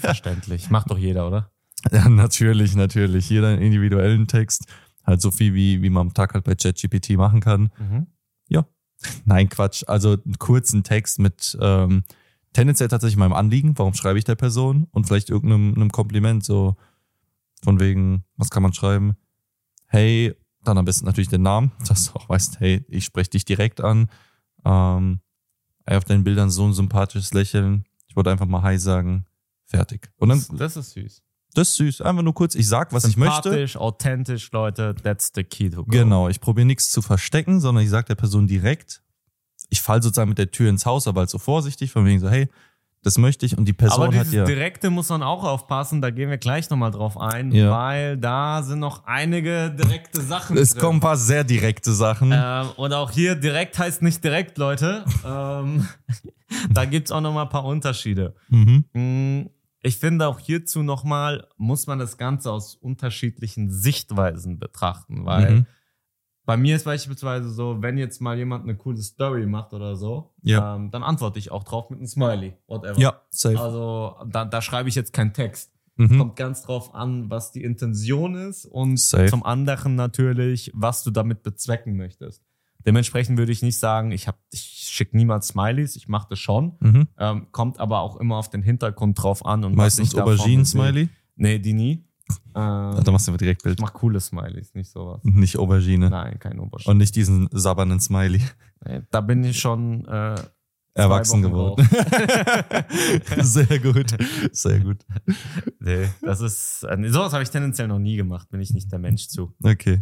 verständlich. 0.00 0.70
Macht 0.70 0.90
doch 0.90 0.98
jeder, 0.98 1.26
oder? 1.26 1.50
Ja, 1.92 2.08
natürlich, 2.08 2.74
natürlich. 2.74 3.28
Jeder 3.28 3.48
einen 3.48 3.62
individuellen 3.62 4.26
Text. 4.26 4.66
Halt 5.04 5.20
so 5.20 5.30
viel, 5.30 5.52
wie, 5.52 5.82
wie 5.82 5.90
man 5.90 6.08
am 6.08 6.14
Tag 6.14 6.32
halt 6.32 6.44
bei 6.44 6.54
ChatGPT 6.54 7.10
machen 7.10 7.40
kann. 7.40 7.70
Mhm. 7.78 8.06
Nein, 9.24 9.48
Quatsch. 9.48 9.84
Also 9.86 10.12
einen 10.12 10.38
kurzen 10.38 10.82
Text 10.82 11.18
mit 11.18 11.56
ähm, 11.60 12.04
tendenziell 12.52 12.88
tatsächlich 12.88 13.16
meinem 13.16 13.32
Anliegen. 13.32 13.76
Warum 13.76 13.94
schreibe 13.94 14.18
ich 14.18 14.24
der 14.24 14.34
Person? 14.34 14.86
Und 14.90 15.06
vielleicht 15.06 15.30
irgendeinem 15.30 15.74
einem 15.74 15.90
Kompliment. 15.90 16.44
So 16.44 16.76
von 17.62 17.80
wegen, 17.80 18.24
was 18.36 18.50
kann 18.50 18.62
man 18.62 18.72
schreiben? 18.72 19.16
Hey, 19.86 20.34
dann 20.62 20.78
am 20.78 20.84
besten 20.84 21.06
natürlich 21.06 21.28
den 21.28 21.42
Namen, 21.42 21.72
dass 21.88 22.06
du 22.06 22.18
auch 22.18 22.28
weißt, 22.28 22.60
hey, 22.60 22.84
ich 22.88 23.04
spreche 23.04 23.30
dich 23.30 23.44
direkt 23.44 23.80
an. 23.80 24.08
Ähm, 24.64 25.20
auf 25.86 26.04
deinen 26.04 26.24
Bildern 26.24 26.50
so 26.50 26.64
ein 26.64 26.72
sympathisches 26.72 27.34
Lächeln. 27.34 27.84
Ich 28.08 28.16
wollte 28.16 28.30
einfach 28.30 28.46
mal 28.46 28.62
Hi 28.62 28.78
sagen. 28.78 29.26
Fertig. 29.66 30.10
Und 30.16 30.30
dann, 30.30 30.38
Das, 30.38 30.74
das 30.74 30.76
ist 30.76 30.90
süß. 30.92 31.22
Das 31.54 31.68
ist 31.70 31.76
süß. 31.76 32.00
Einfach 32.02 32.22
nur 32.22 32.34
kurz, 32.34 32.54
ich 32.54 32.68
sag, 32.68 32.92
was 32.92 33.04
ich 33.04 33.16
möchte. 33.16 33.42
Sympathisch, 33.50 33.76
authentisch, 33.76 34.52
Leute. 34.52 34.94
That's 35.02 35.30
the 35.34 35.44
key 35.44 35.70
to 35.70 35.84
go. 35.84 35.90
Genau, 35.90 36.28
ich 36.28 36.40
probiere 36.40 36.66
nichts 36.66 36.90
zu 36.90 37.00
verstecken, 37.02 37.60
sondern 37.60 37.84
ich 37.84 37.90
sage 37.90 38.06
der 38.08 38.14
Person 38.16 38.46
direkt. 38.46 39.02
Ich 39.70 39.80
fall 39.80 40.02
sozusagen 40.02 40.28
mit 40.28 40.38
der 40.38 40.50
Tür 40.50 40.68
ins 40.70 40.84
Haus, 40.86 41.08
aber 41.08 41.20
halt 41.22 41.30
so 41.30 41.38
vorsichtig, 41.38 41.90
von 41.90 42.04
wegen 42.04 42.20
so, 42.20 42.28
hey, 42.28 42.48
das 43.02 43.18
möchte 43.18 43.44
ich. 43.44 43.56
Und 43.58 43.66
die 43.66 43.72
Person 43.74 44.04
Aber 44.04 44.06
hat 44.16 44.22
dieses 44.22 44.32
ja. 44.34 44.44
Direkte 44.44 44.88
muss 44.90 45.08
man 45.10 45.22
auch 45.22 45.44
aufpassen, 45.44 46.00
da 46.00 46.10
gehen 46.10 46.30
wir 46.30 46.38
gleich 46.38 46.70
nochmal 46.70 46.90
drauf 46.90 47.18
ein, 47.18 47.52
Ja. 47.52 47.70
weil 47.70 48.16
da 48.16 48.62
sind 48.62 48.78
noch 48.78 49.04
einige 49.04 49.70
direkte 49.70 50.22
Sachen 50.22 50.56
Es 50.56 50.70
drin. 50.70 50.80
kommen 50.80 50.96
ein 50.98 51.00
paar 51.00 51.16
sehr 51.18 51.44
direkte 51.44 51.92
Sachen. 51.92 52.32
Ähm, 52.32 52.68
und 52.76 52.92
auch 52.94 53.10
hier 53.10 53.34
direkt 53.34 53.78
heißt 53.78 54.00
nicht 54.00 54.24
direkt, 54.24 54.56
Leute. 54.58 55.04
ähm, 55.24 55.86
da 56.70 56.84
gibt's 56.86 57.10
auch 57.12 57.20
nochmal 57.20 57.44
ein 57.44 57.50
paar 57.50 57.64
Unterschiede. 57.64 58.34
Mhm. 58.48 59.50
Ich 59.86 59.98
finde 59.98 60.26
auch 60.26 60.38
hierzu 60.40 60.82
nochmal, 60.82 61.46
muss 61.58 61.86
man 61.86 61.98
das 61.98 62.16
Ganze 62.16 62.50
aus 62.50 62.74
unterschiedlichen 62.74 63.70
Sichtweisen 63.70 64.58
betrachten, 64.58 65.26
weil 65.26 65.50
Mhm. 65.50 65.66
bei 66.46 66.56
mir 66.56 66.76
ist 66.76 66.84
beispielsweise 66.84 67.50
so, 67.50 67.82
wenn 67.82 67.98
jetzt 67.98 68.20
mal 68.22 68.36
jemand 68.38 68.64
eine 68.64 68.76
coole 68.76 69.02
Story 69.02 69.46
macht 69.46 69.74
oder 69.74 69.94
so, 69.94 70.32
Ja. 70.42 70.76
ähm, 70.76 70.90
dann 70.90 71.02
antworte 71.02 71.38
ich 71.38 71.50
auch 71.50 71.64
drauf 71.64 71.90
mit 71.90 71.98
einem 71.98 72.06
Smiley, 72.08 72.54
whatever. 72.66 72.98
Ja, 72.98 73.20
safe. 73.28 73.60
Also 73.60 74.16
da, 74.26 74.46
da 74.46 74.62
schreibe 74.62 74.88
ich 74.88 74.94
jetzt 74.94 75.12
keinen 75.12 75.34
Text. 75.34 75.70
Mhm. 75.96 76.18
Kommt 76.18 76.36
ganz 76.36 76.62
drauf 76.62 76.94
an, 76.94 77.28
was 77.30 77.52
die 77.52 77.62
Intention 77.62 78.34
ist 78.36 78.64
und 78.64 78.98
Safe. 78.98 79.26
zum 79.26 79.44
anderen 79.44 79.94
natürlich, 79.96 80.70
was 80.74 81.04
du 81.04 81.10
damit 81.10 81.42
bezwecken 81.42 81.96
möchtest. 81.96 82.42
Dementsprechend 82.86 83.38
würde 83.38 83.52
ich 83.52 83.62
nicht 83.62 83.78
sagen, 83.78 84.10
ich, 84.12 84.26
hab- 84.28 84.40
ich 84.50 84.83
schicke 84.94 85.16
niemals 85.16 85.48
Smileys, 85.48 85.96
ich 85.96 86.08
mache 86.08 86.28
das 86.30 86.38
schon. 86.38 86.76
Mhm. 86.80 87.08
Ähm, 87.18 87.46
kommt 87.50 87.80
aber 87.80 88.00
auch 88.00 88.16
immer 88.16 88.36
auf 88.36 88.48
den 88.50 88.62
Hintergrund 88.62 89.20
drauf 89.22 89.44
an. 89.44 89.64
Und 89.64 89.74
Meistens 89.74 90.12
ich 90.12 90.20
Auberginen-Smiley. 90.20 90.94
will. 90.94 91.08
Nee, 91.36 91.58
die 91.58 91.72
nie. 91.72 92.04
Ähm, 92.54 93.00
Da 93.04 93.10
machst 93.10 93.26
du 93.26 93.32
aber 93.32 93.38
direkt 93.38 93.60
ich 93.62 93.64
Bild. 93.64 93.80
mach 93.80 93.92
coole 93.92 94.20
Smileys, 94.20 94.72
nicht 94.74 94.90
sowas. 94.90 95.20
Nicht 95.24 95.58
Aubergine. 95.58 96.08
Nein, 96.10 96.38
kein 96.38 96.58
Oberschenkel. 96.60 96.92
Und 96.92 96.98
nicht 96.98 97.16
diesen 97.16 97.48
sabbernden 97.50 98.00
Smiley. 98.00 98.40
Nee, 98.86 99.02
da 99.10 99.20
bin 99.20 99.42
ich 99.44 99.58
schon 99.58 100.06
äh, 100.06 100.36
Erwachsen 100.94 101.42
geworden. 101.42 101.86
sehr 103.40 103.78
gut. 103.80 104.14
Sehr 104.52 104.80
gut. 104.80 105.04
nee, 105.80 106.08
das 106.22 106.40
ist 106.40 106.84
äh, 106.84 107.08
sowas 107.10 107.32
habe 107.32 107.42
ich 107.42 107.50
tendenziell 107.50 107.88
noch 107.88 107.98
nie 107.98 108.16
gemacht, 108.16 108.48
bin 108.50 108.60
ich 108.60 108.72
nicht 108.72 108.90
der 108.92 109.00
Mensch 109.00 109.28
zu. 109.28 109.52
Okay. 109.62 109.98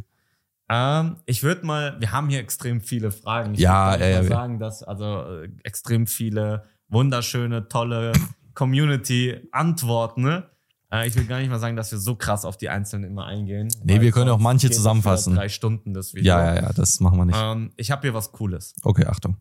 Ähm, 0.68 1.16
ich 1.26 1.42
würde 1.42 1.66
mal, 1.66 2.00
wir 2.00 2.12
haben 2.12 2.28
hier 2.28 2.38
extrem 2.38 2.80
viele 2.80 3.10
Fragen. 3.10 3.54
Ich 3.54 3.60
Ja, 3.60 3.90
würd 3.90 4.00
ja, 4.00 4.06
mal 4.06 4.12
ja, 4.12 4.22
ja. 4.22 4.28
sagen, 4.28 4.58
dass 4.58 4.82
also 4.82 5.22
äh, 5.22 5.48
extrem 5.64 6.06
viele 6.06 6.64
wunderschöne, 6.88 7.68
tolle 7.68 8.12
Community-Antworten. 8.54 10.22
Ne? 10.22 10.50
Äh, 10.92 11.08
ich 11.08 11.16
will 11.16 11.24
gar 11.24 11.38
nicht 11.38 11.50
mal 11.50 11.58
sagen, 11.58 11.76
dass 11.76 11.90
wir 11.90 11.98
so 11.98 12.14
krass 12.14 12.44
auf 12.44 12.56
die 12.56 12.68
einzelnen 12.68 13.10
immer 13.10 13.26
eingehen. 13.26 13.68
Nee, 13.82 14.00
wir 14.00 14.12
können 14.12 14.30
auch 14.30 14.38
manche 14.38 14.70
zusammenfassen. 14.70 15.34
Drei 15.34 15.48
Stunden 15.48 15.94
das 15.94 16.14
Video. 16.14 16.28
Ja, 16.28 16.54
ja, 16.54 16.62
ja, 16.62 16.72
das 16.72 17.00
machen 17.00 17.18
wir 17.18 17.24
nicht. 17.24 17.38
Ähm, 17.40 17.72
ich 17.76 17.90
habe 17.90 18.02
hier 18.02 18.14
was 18.14 18.32
Cooles. 18.32 18.74
Okay, 18.82 19.06
Achtung. 19.06 19.36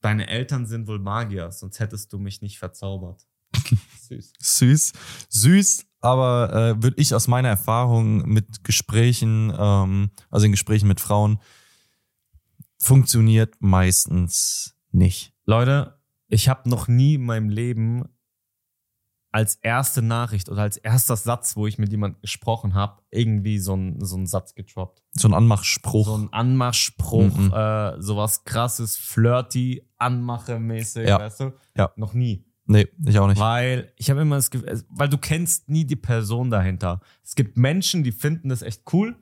Deine 0.00 0.28
Eltern 0.28 0.66
sind 0.66 0.86
wohl 0.86 1.00
Magier, 1.00 1.50
sonst 1.50 1.80
hättest 1.80 2.12
du 2.12 2.18
mich 2.18 2.42
nicht 2.42 2.58
verzaubert. 2.58 3.26
Süß. 4.08 4.32
Süß. 4.40 4.92
Süß, 5.28 5.86
aber 6.00 6.52
äh, 6.78 6.82
würde 6.82 6.96
ich 7.00 7.14
aus 7.14 7.28
meiner 7.28 7.48
Erfahrung 7.48 8.28
mit 8.28 8.64
Gesprächen, 8.64 9.52
ähm, 9.58 10.10
also 10.30 10.46
in 10.46 10.52
Gesprächen 10.52 10.88
mit 10.88 11.00
Frauen, 11.00 11.38
funktioniert 12.78 13.56
meistens 13.60 14.76
nicht. 14.92 15.32
Leute, 15.44 15.98
ich 16.28 16.48
habe 16.48 16.68
noch 16.68 16.88
nie 16.88 17.14
in 17.14 17.24
meinem 17.24 17.48
Leben 17.48 18.04
als 19.30 19.56
erste 19.56 20.00
Nachricht 20.00 20.48
oder 20.48 20.62
als 20.62 20.78
erster 20.78 21.14
Satz, 21.16 21.54
wo 21.54 21.66
ich 21.66 21.76
mit 21.78 21.90
jemandem 21.90 22.20
gesprochen 22.22 22.74
habe, 22.74 23.02
irgendwie 23.10 23.58
so 23.58 23.74
einen 23.74 24.02
so 24.04 24.16
einen 24.16 24.26
Satz 24.26 24.54
getroppt. 24.54 25.02
So 25.12 25.28
ein 25.28 25.34
Anmachspruch. 25.34 26.06
So 26.06 26.16
ein 26.16 26.32
Anmachspruch, 26.32 27.36
Mhm. 27.36 27.52
äh, 27.52 28.00
sowas 28.00 28.44
krasses, 28.44 28.96
flirty, 28.96 29.86
Anmache-mäßig, 29.98 31.06
Ja. 31.08 31.18
weißt 31.18 31.40
du? 31.40 31.52
Ja. 31.76 31.92
Noch 31.96 32.14
nie. 32.14 32.44
Nee, 32.68 32.86
ich 33.04 33.18
auch 33.18 33.26
nicht. 33.26 33.40
Weil 33.40 33.92
ich 33.96 34.10
habe 34.10 34.20
immer 34.20 34.36
das 34.36 34.50
Gefühl, 34.50 34.82
weil 34.88 35.08
du 35.08 35.18
kennst 35.18 35.68
nie 35.68 35.84
die 35.84 35.96
Person 35.96 36.50
dahinter. 36.50 37.00
Es 37.24 37.34
gibt 37.34 37.56
Menschen, 37.56 38.04
die 38.04 38.12
finden 38.12 38.48
das 38.48 38.62
echt 38.62 38.82
cool. 38.92 39.16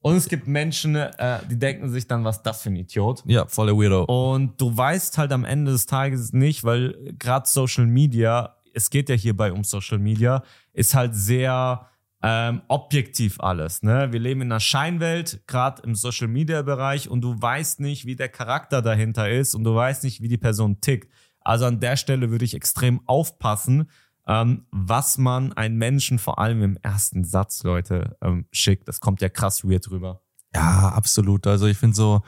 Und 0.00 0.14
es 0.14 0.28
gibt 0.28 0.46
Menschen, 0.46 0.94
äh, 0.94 1.40
die 1.50 1.58
denken 1.58 1.90
sich 1.90 2.06
dann, 2.06 2.22
was 2.22 2.36
ist 2.36 2.42
das 2.44 2.62
für 2.62 2.70
ein 2.70 2.76
Idiot. 2.76 3.24
Ja, 3.26 3.46
voller 3.46 3.76
Weirdo. 3.76 4.04
Und 4.04 4.60
du 4.60 4.76
weißt 4.76 5.18
halt 5.18 5.32
am 5.32 5.44
Ende 5.44 5.72
des 5.72 5.86
Tages 5.86 6.32
nicht, 6.32 6.62
weil 6.62 7.14
gerade 7.18 7.48
Social 7.48 7.86
Media, 7.86 8.56
es 8.72 8.90
geht 8.90 9.08
ja 9.08 9.16
hierbei 9.16 9.52
um 9.52 9.64
Social 9.64 9.98
Media, 9.98 10.44
ist 10.72 10.94
halt 10.94 11.14
sehr 11.16 11.88
ähm, 12.22 12.62
objektiv 12.68 13.40
alles. 13.40 13.82
Ne? 13.82 14.12
Wir 14.12 14.20
leben 14.20 14.42
in 14.42 14.52
einer 14.52 14.60
Scheinwelt, 14.60 15.40
gerade 15.46 15.82
im 15.82 15.94
Social 15.94 16.28
Media 16.28 16.62
Bereich, 16.62 17.08
und 17.08 17.20
du 17.20 17.34
weißt 17.40 17.80
nicht, 17.80 18.06
wie 18.06 18.16
der 18.16 18.28
Charakter 18.28 18.82
dahinter 18.82 19.28
ist 19.28 19.54
und 19.54 19.64
du 19.64 19.74
weißt 19.74 20.04
nicht, 20.04 20.22
wie 20.22 20.28
die 20.28 20.38
Person 20.38 20.80
tickt. 20.80 21.10
Also 21.46 21.64
an 21.66 21.78
der 21.78 21.96
Stelle 21.96 22.30
würde 22.30 22.44
ich 22.44 22.54
extrem 22.54 23.00
aufpassen, 23.06 23.88
ähm, 24.26 24.66
was 24.72 25.16
man 25.16 25.52
einen 25.52 25.76
Menschen 25.76 26.18
vor 26.18 26.40
allem 26.40 26.60
im 26.62 26.76
ersten 26.82 27.22
Satz, 27.22 27.62
Leute, 27.62 28.16
ähm, 28.20 28.46
schickt. 28.50 28.88
Das 28.88 28.98
kommt 28.98 29.20
ja 29.20 29.28
krass 29.28 29.62
weird 29.62 29.88
rüber. 29.90 30.22
Ja, 30.52 30.88
absolut. 30.88 31.46
Also 31.46 31.66
ich 31.66 31.78
finde 31.78 31.94
so, 31.94 32.22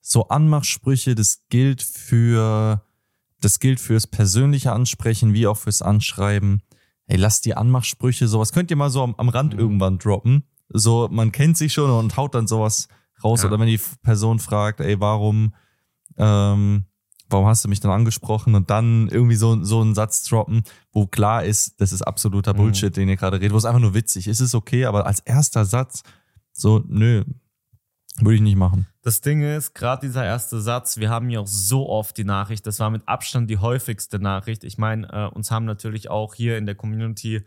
so 0.00 0.28
Anmachsprüche, 0.28 1.14
das 1.14 1.44
gilt 1.50 1.82
für, 1.82 2.82
das 3.40 3.58
gilt 3.60 3.80
fürs 3.80 4.06
persönliche 4.06 4.72
Ansprechen 4.72 5.34
wie 5.34 5.46
auch 5.46 5.58
fürs 5.58 5.82
Anschreiben. 5.82 6.62
Ey, 7.06 7.18
lass 7.18 7.42
die 7.42 7.54
Anmachsprüche, 7.54 8.28
sowas 8.28 8.52
könnt 8.52 8.70
ihr 8.70 8.78
mal 8.78 8.88
so 8.88 9.02
am, 9.02 9.14
am 9.16 9.28
Rand 9.28 9.52
Mhm. 9.52 9.60
irgendwann 9.60 9.98
droppen. 9.98 10.44
So, 10.70 11.08
man 11.12 11.32
kennt 11.32 11.58
sich 11.58 11.74
schon 11.74 11.90
und 11.90 12.16
haut 12.16 12.34
dann 12.34 12.46
sowas 12.46 12.88
raus. 13.22 13.42
Ja. 13.42 13.48
Oder 13.48 13.60
wenn 13.60 13.66
die 13.68 13.80
Person 14.02 14.38
fragt, 14.38 14.80
ey, 14.80 14.98
warum, 15.00 15.54
ähm, 16.16 16.86
warum 17.34 17.46
hast 17.46 17.64
du 17.64 17.68
mich 17.68 17.80
dann 17.80 17.90
angesprochen 17.90 18.54
und 18.54 18.70
dann 18.70 19.08
irgendwie 19.08 19.34
so, 19.34 19.62
so 19.64 19.80
einen 19.80 19.94
Satz 19.94 20.22
droppen, 20.22 20.62
wo 20.92 21.06
klar 21.06 21.44
ist, 21.44 21.80
das 21.80 21.92
ist 21.92 22.02
absoluter 22.02 22.54
Mhm. 22.54 22.58
Bullshit, 22.58 22.96
den 22.96 23.08
ihr 23.08 23.16
gerade 23.16 23.38
redet, 23.40 23.52
wo 23.52 23.56
es 23.58 23.64
einfach 23.64 23.80
nur 23.80 23.92
witzig 23.92 24.28
ist, 24.28 24.40
ist 24.40 24.54
okay, 24.54 24.86
aber 24.86 25.06
als 25.06 25.20
erster 25.20 25.64
Satz 25.64 26.02
so, 26.52 26.84
nö, 26.86 27.24
würde 28.20 28.36
ich 28.36 28.40
nicht 28.40 28.56
machen. 28.56 28.86
Das 29.02 29.20
Ding 29.20 29.42
ist, 29.42 29.74
gerade 29.74 30.06
dieser 30.06 30.24
erste 30.24 30.60
Satz, 30.60 30.98
wir 30.98 31.10
haben 31.10 31.28
ja 31.28 31.40
auch 31.40 31.48
so 31.48 31.88
oft 31.88 32.16
die 32.16 32.24
Nachricht, 32.24 32.66
das 32.66 32.78
war 32.78 32.90
mit 32.90 33.02
Abstand 33.06 33.50
die 33.50 33.58
häufigste 33.58 34.20
Nachricht. 34.20 34.62
Ich 34.62 34.78
meine, 34.78 35.08
äh, 35.12 35.26
uns 35.34 35.50
haben 35.50 35.64
natürlich 35.64 36.10
auch 36.10 36.34
hier 36.34 36.56
in 36.56 36.66
der 36.66 36.76
Community 36.76 37.44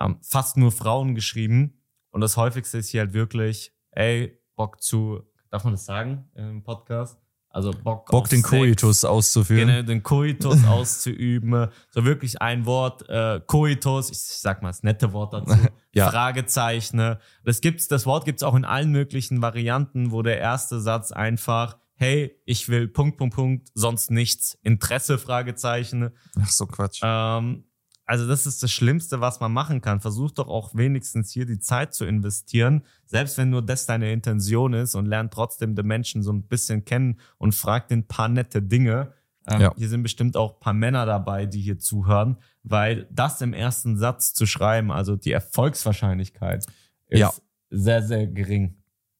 ähm, 0.00 0.16
fast 0.22 0.56
nur 0.56 0.72
Frauen 0.72 1.14
geschrieben. 1.14 1.74
Und 2.10 2.22
das 2.22 2.38
häufigste 2.38 2.78
ist 2.78 2.88
hier 2.88 3.02
halt 3.02 3.12
wirklich, 3.12 3.72
ey, 3.90 4.38
Bock 4.56 4.82
zu, 4.82 5.20
darf 5.50 5.64
man 5.64 5.74
das 5.74 5.84
sagen 5.84 6.30
im 6.34 6.62
Podcast? 6.62 7.20
Also 7.56 7.70
Bock, 7.70 8.10
Bock 8.10 8.28
den 8.28 8.42
Sex. 8.42 8.50
Koitus 8.50 9.04
auszuführen. 9.06 9.68
Genau, 9.68 9.80
den 9.80 10.02
Koitus 10.02 10.62
auszuüben. 10.68 11.68
So 11.88 12.04
wirklich 12.04 12.42
ein 12.42 12.66
Wort, 12.66 13.08
äh, 13.08 13.40
Koitus, 13.46 14.10
ich 14.10 14.18
sag 14.18 14.60
mal 14.60 14.68
das 14.68 14.82
nette 14.82 15.12
Wort 15.14 15.32
dazu. 15.32 15.56
Ja. 15.92 16.10
Fragezeichen. 16.10 17.16
Das 17.42 17.62
gibt's, 17.62 17.88
das 17.88 18.04
Wort 18.04 18.26
gibt's 18.26 18.42
auch 18.42 18.54
in 18.54 18.66
allen 18.66 18.90
möglichen 18.90 19.40
Varianten, 19.40 20.10
wo 20.12 20.20
der 20.20 20.38
erste 20.38 20.78
Satz 20.78 21.10
einfach, 21.10 21.78
hey, 21.94 22.38
ich 22.44 22.68
will 22.68 22.86
Punkt, 22.86 23.16
Punkt, 23.16 23.34
Punkt, 23.34 23.68
sonst 23.72 24.10
nichts. 24.10 24.58
Interesse, 24.62 25.16
Fragezeichen. 25.16 26.10
Ach 26.38 26.50
so, 26.50 26.66
Quatsch. 26.66 27.00
Ähm, 27.02 27.64
also 28.06 28.26
das 28.26 28.46
ist 28.46 28.62
das 28.62 28.70
Schlimmste, 28.70 29.20
was 29.20 29.40
man 29.40 29.52
machen 29.52 29.80
kann. 29.80 30.00
Versuch 30.00 30.30
doch 30.30 30.48
auch 30.48 30.74
wenigstens 30.74 31.32
hier 31.32 31.44
die 31.44 31.58
Zeit 31.58 31.92
zu 31.92 32.04
investieren, 32.04 32.82
selbst 33.04 33.36
wenn 33.36 33.50
nur 33.50 33.62
das 33.62 33.84
deine 33.86 34.12
Intention 34.12 34.72
ist 34.74 34.94
und 34.94 35.06
lern 35.06 35.30
trotzdem 35.30 35.74
den 35.74 35.86
Menschen 35.86 36.22
so 36.22 36.32
ein 36.32 36.44
bisschen 36.44 36.84
kennen 36.84 37.18
und 37.38 37.54
frag 37.54 37.88
den 37.88 38.06
paar 38.06 38.28
nette 38.28 38.62
Dinge. 38.62 39.12
Ähm, 39.48 39.60
Ja. 39.60 39.74
Hier 39.76 39.88
sind 39.88 40.02
bestimmt 40.02 40.36
auch 40.36 40.54
ein 40.54 40.60
paar 40.60 40.72
Männer 40.72 41.04
dabei, 41.06 41.46
die 41.46 41.60
hier 41.60 41.78
zuhören, 41.78 42.36
weil 42.62 43.06
das 43.10 43.40
im 43.40 43.52
ersten 43.52 43.96
Satz 43.96 44.32
zu 44.34 44.46
schreiben, 44.46 44.90
also 44.90 45.16
die 45.16 45.32
Erfolgswahrscheinlichkeit 45.32 46.66
ist 47.08 47.18
Ja. 47.20 47.32
sehr, 47.70 48.02
sehr 48.02 48.26
gering. 48.26 48.76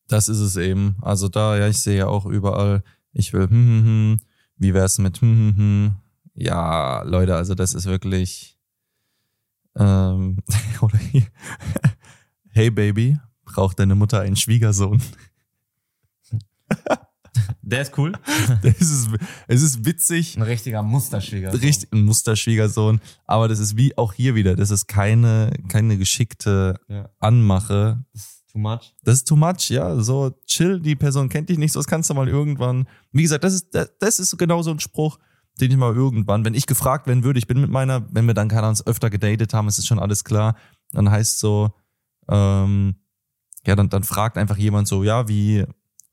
Das 0.08 0.28
ist 0.28 0.38
es 0.38 0.56
eben. 0.56 0.96
Also 1.02 1.28
da, 1.28 1.56
ja, 1.56 1.66
ich 1.68 1.78
sehe 1.80 1.98
ja 1.98 2.06
auch 2.06 2.26
überall, 2.26 2.82
ich 3.12 3.32
will, 3.32 3.48
hm, 3.48 3.50
hm, 3.50 3.84
hm, 3.84 4.20
wie 4.58 4.74
wär's 4.74 4.98
mit, 4.98 5.20
hm, 5.20 5.28
hm, 5.28 5.56
hm. 5.56 5.96
Ja, 6.34 7.02
Leute, 7.02 7.34
also 7.34 7.54
das 7.54 7.74
ist 7.74 7.86
wirklich, 7.86 8.55
ähm, 9.76 10.38
oder 10.80 10.99
hier, 10.99 11.26
hey 12.50 12.71
Baby, 12.71 13.18
braucht 13.45 13.78
deine 13.78 13.95
Mutter 13.95 14.21
einen 14.21 14.37
Schwiegersohn? 14.37 15.00
Der 17.62 17.83
ist 17.83 17.99
cool. 17.99 18.12
Das 18.62 18.80
ist, 18.80 19.09
es 19.49 19.62
ist 19.62 19.85
witzig, 19.85 20.37
Ein 20.37 20.42
richtiger 20.42 20.83
Musterschwieger. 20.83 21.52
richtig 21.52 21.92
ein 21.92 22.04
Musterschwiegersohn, 22.04 23.00
aber 23.26 23.49
das 23.49 23.59
ist 23.59 23.76
wie 23.76 23.97
auch 23.99 24.12
hier 24.12 24.35
wieder, 24.35 24.54
das 24.56 24.71
ist 24.71 24.87
keine, 24.87 25.50
keine 25.68 25.99
geschickte 25.99 26.78
Ja. 26.88 27.11
Anmache, 27.18 28.04
Das 28.12 28.23
ist 28.23 28.49
too 28.52 28.59
much. 28.59 28.95
Das 29.02 29.14
ist 29.16 29.28
too 29.28 29.37
much, 29.37 29.68
ja. 29.68 30.00
So 30.00 30.30
chill, 30.47 30.80
die 30.80 30.95
Person 30.97 31.28
kennt 31.28 31.49
dich 31.49 31.59
nicht, 31.59 31.73
so 31.73 31.80
das 31.80 31.87
kannst 31.88 32.09
du 32.09 32.14
mal 32.14 32.28
irgendwann. 32.28 32.88
Wie 33.12 33.23
gesagt, 33.23 33.45
das 33.45 33.54
ist, 33.54 33.75
das, 33.75 33.90
das 33.99 34.18
ist 34.21 34.38
genau 34.38 34.62
so 34.62 34.71
ein 34.71 34.80
Spruch, 34.80 35.18
den 35.60 35.70
ich 35.70 35.76
mal 35.76 35.94
irgendwann, 35.94 36.44
wenn 36.44 36.54
ich 36.54 36.66
gefragt 36.66 37.06
werden 37.06 37.25
würde, 37.25 37.38
ich 37.38 37.46
bin 37.46 37.60
mit 37.60 37.70
meiner, 37.70 38.06
wenn 38.12 38.26
wir 38.26 38.34
dann 38.34 38.48
keine 38.48 38.64
Ahnung, 38.66 38.80
öfter 38.86 39.10
gedatet 39.10 39.54
haben, 39.54 39.68
ist 39.68 39.78
es 39.78 39.86
schon 39.86 39.98
alles 39.98 40.25
klar, 40.25 40.56
dann 40.92 41.10
heißt 41.10 41.38
so, 41.38 41.70
ähm, 42.28 42.96
ja, 43.66 43.75
dann, 43.76 43.88
dann 43.88 44.04
fragt 44.04 44.38
einfach 44.38 44.56
jemand 44.56 44.86
so, 44.88 45.02
ja, 45.02 45.28
wie, 45.28 45.64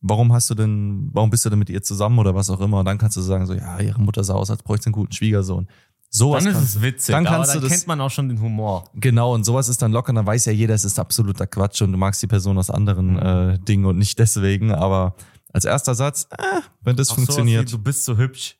warum 0.01 0.33
hast 0.33 0.49
du 0.49 0.55
denn, 0.55 1.09
warum 1.13 1.29
bist 1.29 1.45
du 1.45 1.49
denn 1.49 1.59
mit 1.59 1.69
ihr 1.69 1.83
zusammen 1.83 2.19
oder 2.19 2.33
was 2.35 2.49
auch 2.49 2.61
immer? 2.61 2.79
Und 2.79 2.85
dann 2.85 2.97
kannst 2.97 3.17
du 3.17 3.21
sagen 3.21 3.45
so, 3.45 3.53
ja, 3.53 3.79
ihre 3.79 4.01
Mutter 4.01 4.23
sah 4.23 4.33
aus, 4.33 4.49
als 4.49 4.63
bräuchte 4.63 4.83
sie 4.83 4.87
einen 4.87 4.93
guten 4.93 5.11
Schwiegersohn. 5.13 5.67
Sowas 6.09 6.43
Dann 6.43 6.53
ist 6.53 6.61
es 6.61 6.81
witzig, 6.81 7.13
dann 7.13 7.25
aber 7.25 7.37
kannst 7.37 7.55
dann 7.55 7.61
du 7.61 7.67
das- 7.67 7.77
kennt 7.77 7.87
man 7.87 7.99
auch 8.01 8.11
schon 8.11 8.29
den 8.29 8.39
Humor. 8.39 8.83
Genau, 8.93 9.33
und 9.33 9.43
sowas 9.45 9.67
ist 9.67 9.81
dann 9.81 9.91
locker, 9.91 10.13
dann 10.13 10.25
weiß 10.27 10.45
ja 10.45 10.51
jeder, 10.51 10.75
es 10.75 10.85
ist 10.85 10.99
absoluter 10.99 11.47
Quatsch 11.47 11.81
und 11.81 11.91
du 11.91 11.97
magst 11.97 12.21
die 12.21 12.27
Person 12.27 12.57
aus 12.59 12.69
anderen 12.69 13.13
Mhm. 13.13 13.19
äh, 13.19 13.57
Dingen 13.59 13.85
und 13.85 13.97
nicht 13.97 14.19
deswegen, 14.19 14.71
aber 14.71 15.15
als 15.51 15.65
erster 15.65 15.95
Satz, 15.95 16.27
äh, 16.31 16.37
wenn 16.81 16.95
das 16.95 17.09
Auch 17.09 17.15
funktioniert. 17.15 17.67
Wie, 17.67 17.71
du 17.71 17.79
bist 17.79 18.05
so 18.05 18.15
hübsch. 18.17 18.57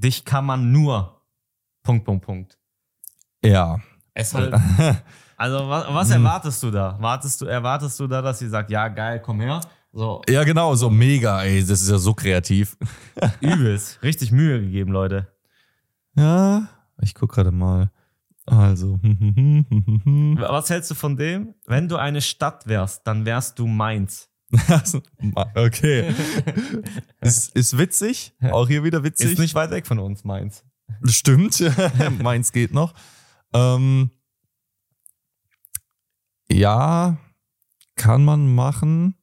Dich 0.00 0.24
kann 0.24 0.46
man 0.46 0.70
nur. 0.70 1.20
Punkt, 1.82 2.04
Punkt, 2.04 2.24
Punkt. 2.24 2.58
ja. 3.44 3.78
Es 4.14 4.34
halt, 4.34 4.52
also 5.36 5.68
was, 5.68 5.86
was 5.94 6.08
Hm. 6.14 6.24
erwartest 6.24 6.62
du 6.62 6.70
da? 6.72 6.96
Wartest 7.00 7.40
du, 7.40 7.46
erwartest 7.46 7.98
du 8.00 8.06
da, 8.08 8.20
dass 8.22 8.38
sie 8.40 8.48
sagt, 8.48 8.70
ja 8.70 8.88
geil, 8.88 9.20
komm 9.20 9.40
her? 9.40 9.60
So 9.92 10.22
ja, 10.28 10.42
genau, 10.44 10.74
so 10.74 10.90
mega, 10.90 11.42
ey, 11.42 11.60
das 11.60 11.80
ist 11.82 11.90
ja 11.90 11.98
so 11.98 12.14
kreativ. 12.14 12.76
übelst. 13.40 14.02
Richtig 14.02 14.32
Mühe 14.32 14.60
gegeben, 14.60 14.92
Leute. 14.92 15.28
Ja, 16.14 16.68
ich 17.00 17.14
guck 17.14 17.32
gerade 17.32 17.50
mal. 17.52 17.90
Also, 18.46 18.98
Was 19.02 20.70
hältst 20.70 20.90
du 20.90 20.94
von 20.94 21.16
dem? 21.16 21.54
Wenn 21.66 21.88
du 21.88 21.96
eine 21.96 22.20
Stadt 22.20 22.66
wärst, 22.66 23.06
dann 23.06 23.24
wärst 23.24 23.58
du 23.58 23.66
Mainz. 23.66 24.28
okay. 25.54 26.14
ist, 27.20 27.54
ist 27.54 27.76
witzig, 27.76 28.34
auch 28.40 28.66
hier 28.66 28.82
wieder 28.82 29.04
witzig. 29.04 29.32
Ist 29.32 29.38
nicht 29.38 29.54
weit 29.54 29.70
weg 29.70 29.86
von 29.86 29.98
uns, 29.98 30.24
Mainz. 30.24 30.64
Stimmt, 31.04 31.62
meins 32.22 32.52
geht 32.52 32.72
noch. 32.72 32.94
Ähm, 33.52 34.10
ja, 36.50 37.18
kann 37.96 38.24
man 38.24 38.54
machen. 38.54 39.14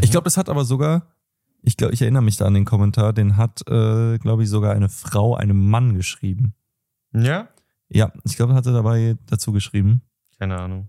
Ich 0.00 0.10
glaube, 0.10 0.24
das 0.24 0.36
hat 0.36 0.48
aber 0.48 0.64
sogar, 0.64 1.16
ich 1.62 1.76
glaube, 1.76 1.94
ich 1.94 2.02
erinnere 2.02 2.22
mich 2.22 2.36
da 2.36 2.46
an 2.46 2.54
den 2.54 2.64
Kommentar, 2.64 3.12
den 3.12 3.36
hat, 3.36 3.66
äh, 3.68 4.18
glaube 4.18 4.42
ich, 4.42 4.48
sogar 4.48 4.74
eine 4.74 4.88
Frau 4.88 5.34
einem 5.34 5.70
Mann 5.70 5.94
geschrieben. 5.94 6.54
Ja? 7.12 7.48
Ja, 7.88 8.12
ich 8.24 8.36
glaube, 8.36 8.54
hat 8.54 8.66
er 8.66 8.72
dabei 8.72 9.16
dazu 9.26 9.52
geschrieben. 9.52 10.02
Keine 10.38 10.58
Ahnung. 10.58 10.88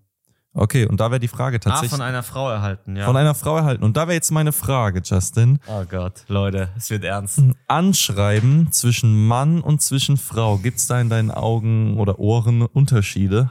Okay, 0.55 0.85
und 0.85 0.99
da 0.99 1.09
wäre 1.09 1.19
die 1.19 1.27
Frage 1.27 1.57
Ah, 1.57 1.59
tatsächlich 1.59 1.91
von 1.91 2.01
einer 2.01 2.21
Frau 2.21 2.47
erhalten, 2.49 2.95
ja. 2.95 3.05
von 3.05 3.17
einer 3.17 3.33
Frau 3.33 3.57
erhalten. 3.57 3.83
Und 3.83 3.97
da 3.97 4.01
wäre 4.07 4.13
jetzt 4.13 4.29
meine 4.29 4.51
Frage, 4.51 5.01
Justin. 5.03 5.59
oh 5.67 5.83
Gott, 5.89 6.25
Leute, 6.27 6.69
es 6.77 6.91
wird 6.91 7.03
ernst. 7.03 7.41
Anschreiben 7.67 8.71
zwischen 8.71 9.27
Mann 9.27 9.61
und 9.61 9.81
zwischen 9.81 10.17
Frau. 10.17 10.57
Gibt 10.59 10.77
es 10.77 10.85
da 10.85 11.01
in 11.01 11.09
deinen 11.09 11.31
Augen 11.31 11.97
oder 11.99 12.19
Ohren 12.19 12.61
Unterschiede? 12.61 13.49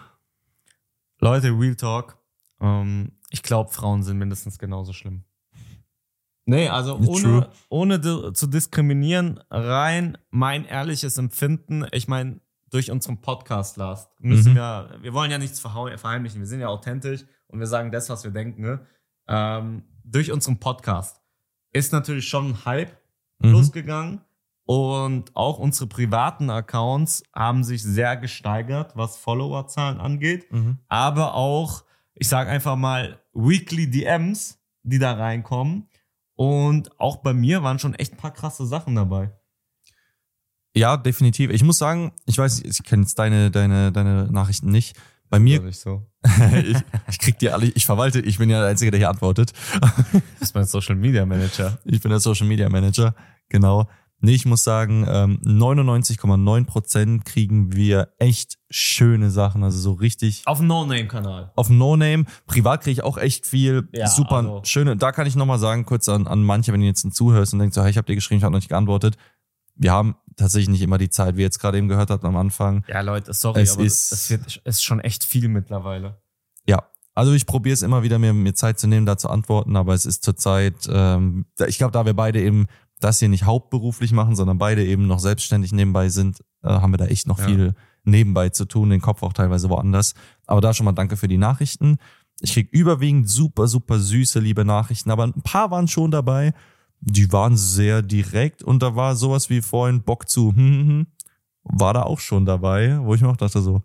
Leute, 1.18 1.48
Real 1.48 1.74
Talk. 1.74 2.18
Ähm, 2.60 3.12
ich 3.30 3.42
glaube, 3.42 3.70
Frauen 3.72 4.04
sind 4.04 4.18
mindestens 4.18 4.58
genauso 4.58 4.92
schlimm. 4.92 5.24
Nee, 6.44 6.68
also 6.68 6.98
ohne, 6.98 7.48
ohne 7.68 8.32
zu 8.32 8.46
diskriminieren, 8.48 9.40
rein 9.50 10.18
mein 10.30 10.64
ehrliches 10.64 11.16
Empfinden. 11.18 11.86
Ich 11.92 12.08
meine, 12.08 12.40
durch 12.72 12.90
unseren 12.90 13.20
Podcast, 13.20 13.76
Last, 13.76 14.10
müssen 14.20 14.52
Mhm. 14.52 14.56
wir, 14.56 14.98
wir 15.02 15.12
wollen 15.14 15.30
ja 15.30 15.38
nichts 15.38 15.60
verheimlichen, 15.60 16.40
wir 16.40 16.46
sind 16.46 16.60
ja 16.60 16.68
authentisch 16.68 17.24
und 17.48 17.58
wir 17.60 17.66
sagen 17.66 17.90
das, 17.92 18.08
was 18.08 18.24
wir 18.24 18.30
denken. 18.30 18.62
Ne? 18.62 18.86
Ähm, 19.28 19.84
durch 20.04 20.32
unseren 20.32 20.58
Podcast 20.58 21.20
ist 21.72 21.92
natürlich 21.92 22.28
schon 22.28 22.48
ein 22.50 22.64
Hype 22.64 22.96
Mhm. 23.40 23.52
losgegangen. 23.52 24.20
Und 24.64 25.34
auch 25.34 25.58
unsere 25.58 25.88
privaten 25.88 26.48
Accounts 26.48 27.24
haben 27.34 27.64
sich 27.64 27.82
sehr 27.82 28.16
gesteigert, 28.16 28.96
was 28.96 29.16
Followerzahlen 29.16 29.98
angeht. 30.00 30.50
Mhm. 30.52 30.78
Aber 30.88 31.34
auch, 31.34 31.82
ich 32.14 32.28
sage 32.28 32.48
einfach 32.48 32.76
mal, 32.76 33.20
Weekly 33.32 33.90
DMs, 33.90 34.60
die 34.84 34.98
da 35.00 35.12
reinkommen. 35.14 35.88
Und 36.36 36.98
auch 37.00 37.16
bei 37.16 37.34
mir 37.34 37.62
waren 37.64 37.78
schon 37.80 37.94
echt 37.94 38.12
ein 38.12 38.18
paar 38.18 38.32
krasse 38.32 38.64
Sachen 38.64 38.94
dabei. 38.94 39.32
Ja, 40.74 40.96
definitiv. 40.96 41.50
Ich 41.50 41.62
muss 41.62 41.78
sagen, 41.78 42.12
ich 42.26 42.38
weiß, 42.38 42.62
ich 42.62 42.82
kenne 42.84 43.02
jetzt 43.02 43.18
deine, 43.18 43.50
deine, 43.50 43.92
deine 43.92 44.30
Nachrichten 44.32 44.70
nicht. 44.70 44.96
Bei 45.28 45.38
mir, 45.38 45.60
nicht 45.62 45.80
so. 45.80 46.06
ich, 46.64 46.76
ich 47.08 47.18
krieg 47.18 47.38
die 47.38 47.48
alle, 47.50 47.66
ich 47.66 47.86
verwalte, 47.86 48.20
ich 48.20 48.36
bin 48.38 48.50
ja 48.50 48.60
der 48.60 48.68
Einzige, 48.68 48.90
der 48.90 48.98
hier 48.98 49.08
antwortet. 49.10 49.52
Das 49.80 50.48
ist 50.50 50.54
mein 50.54 50.66
Social 50.66 50.94
Media 50.94 51.24
Manager. 51.24 51.78
Ich 51.84 52.00
bin 52.02 52.10
der 52.10 52.20
Social 52.20 52.46
Media 52.46 52.68
Manager, 52.68 53.14
genau. 53.48 53.88
Nee, 54.24 54.34
ich 54.34 54.44
muss 54.46 54.62
sagen, 54.62 55.04
ähm, 55.08 55.40
99,9 55.44 56.64
Prozent 56.66 57.24
kriegen 57.24 57.74
wir 57.74 58.12
echt 58.18 58.58
schöne 58.70 59.30
Sachen, 59.30 59.64
also 59.64 59.78
so 59.78 59.92
richtig 59.94 60.42
Auf 60.46 60.58
dem 60.58 60.68
No-Name-Kanal. 60.68 61.50
auf 61.56 61.70
No-Name. 61.70 62.26
Privat 62.46 62.82
kriege 62.82 62.92
ich 62.92 63.02
auch 63.02 63.18
echt 63.18 63.46
viel 63.46 63.88
Ja, 63.92 64.06
super 64.06 64.36
also- 64.36 64.60
schöne. 64.64 64.96
Da 64.96 65.10
kann 65.12 65.26
ich 65.26 65.34
nochmal 65.34 65.58
sagen, 65.58 65.84
kurz 65.86 66.08
an, 66.08 66.26
an 66.26 66.44
manche, 66.44 66.72
wenn 66.72 66.80
ihr 66.82 66.86
jetzt 66.88 67.10
zuhörst 67.14 67.52
und 67.52 67.58
denkt 67.58 67.74
so, 67.74 67.82
hey, 67.82 67.90
ich 67.90 67.96
habe 67.96 68.06
dir 68.06 68.14
geschrieben, 68.14 68.38
ich 68.38 68.44
habe 68.44 68.52
noch 68.52 68.60
nicht 68.60 68.68
geantwortet. 68.68 69.16
Wir 69.74 69.90
haben 69.92 70.14
tatsächlich 70.36 70.68
nicht 70.70 70.82
immer 70.82 70.98
die 70.98 71.10
Zeit, 71.10 71.36
wie 71.36 71.40
ihr 71.40 71.46
jetzt 71.46 71.58
gerade 71.58 71.78
eben 71.78 71.88
gehört 71.88 72.10
habt 72.10 72.24
am 72.24 72.36
Anfang. 72.36 72.84
Ja, 72.88 73.00
Leute, 73.00 73.32
sorry, 73.34 73.62
Es 73.62 73.74
aber 73.74 73.84
ist- 73.84 74.12
das 74.12 74.30
wird, 74.30 74.56
ist 74.64 74.82
schon 74.84 75.00
echt 75.00 75.24
viel 75.24 75.48
mittlerweile. 75.48 76.20
Ja, 76.66 76.82
also 77.14 77.32
ich 77.32 77.46
probiere 77.46 77.74
es 77.74 77.82
immer 77.82 78.02
wieder, 78.02 78.18
mir, 78.18 78.32
mir 78.32 78.54
Zeit 78.54 78.78
zu 78.78 78.86
nehmen, 78.86 79.06
da 79.06 79.16
zu 79.18 79.28
antworten, 79.28 79.76
aber 79.76 79.94
es 79.94 80.06
ist 80.06 80.24
zurzeit, 80.24 80.88
ähm, 80.88 81.46
ich 81.66 81.78
glaube, 81.78 81.92
da 81.92 82.06
wir 82.06 82.14
beide 82.14 82.40
eben 82.40 82.66
das 83.00 83.18
hier 83.18 83.28
nicht 83.28 83.44
hauptberuflich 83.44 84.12
machen, 84.12 84.36
sondern 84.36 84.58
beide 84.58 84.84
eben 84.84 85.06
noch 85.08 85.18
selbstständig 85.18 85.72
nebenbei 85.72 86.08
sind, 86.08 86.40
äh, 86.62 86.68
haben 86.68 86.92
wir 86.92 86.98
da 86.98 87.06
echt 87.06 87.26
noch 87.26 87.38
Ja. 87.40 87.46
viel 87.46 87.74
nebenbei 88.04 88.48
zu 88.48 88.64
tun, 88.64 88.90
den 88.90 89.00
Kopf 89.00 89.22
auch 89.22 89.32
teilweise 89.32 89.68
woanders. 89.70 90.14
Aber 90.46 90.60
da 90.60 90.72
schon 90.72 90.84
mal 90.84 90.92
danke 90.92 91.16
für 91.16 91.28
die 91.28 91.38
Nachrichten. 91.38 91.98
Ich 92.40 92.52
krieg 92.54 92.68
überwiegend 92.72 93.28
super, 93.28 93.66
super 93.68 93.98
süße, 93.98 94.38
liebe 94.40 94.64
Nachrichten, 94.64 95.10
aber 95.10 95.24
ein 95.24 95.42
paar 95.42 95.70
waren 95.70 95.86
schon 95.88 96.10
dabei, 96.10 96.54
die 97.04 97.32
waren 97.32 97.56
sehr 97.56 98.00
direkt 98.00 98.62
und 98.62 98.82
da 98.82 98.94
war 98.94 99.16
sowas 99.16 99.50
wie 99.50 99.60
vorhin 99.60 100.02
Bock 100.02 100.28
zu, 100.28 100.50
hm, 100.50 100.56
hm, 100.56 100.88
hm, 100.88 101.06
war 101.64 101.94
da 101.94 102.02
auch 102.04 102.20
schon 102.20 102.46
dabei, 102.46 102.98
wo 103.02 103.14
ich 103.14 103.20
mir 103.20 103.28
auch 103.28 103.36
dachte 103.36 103.60
so, 103.60 103.82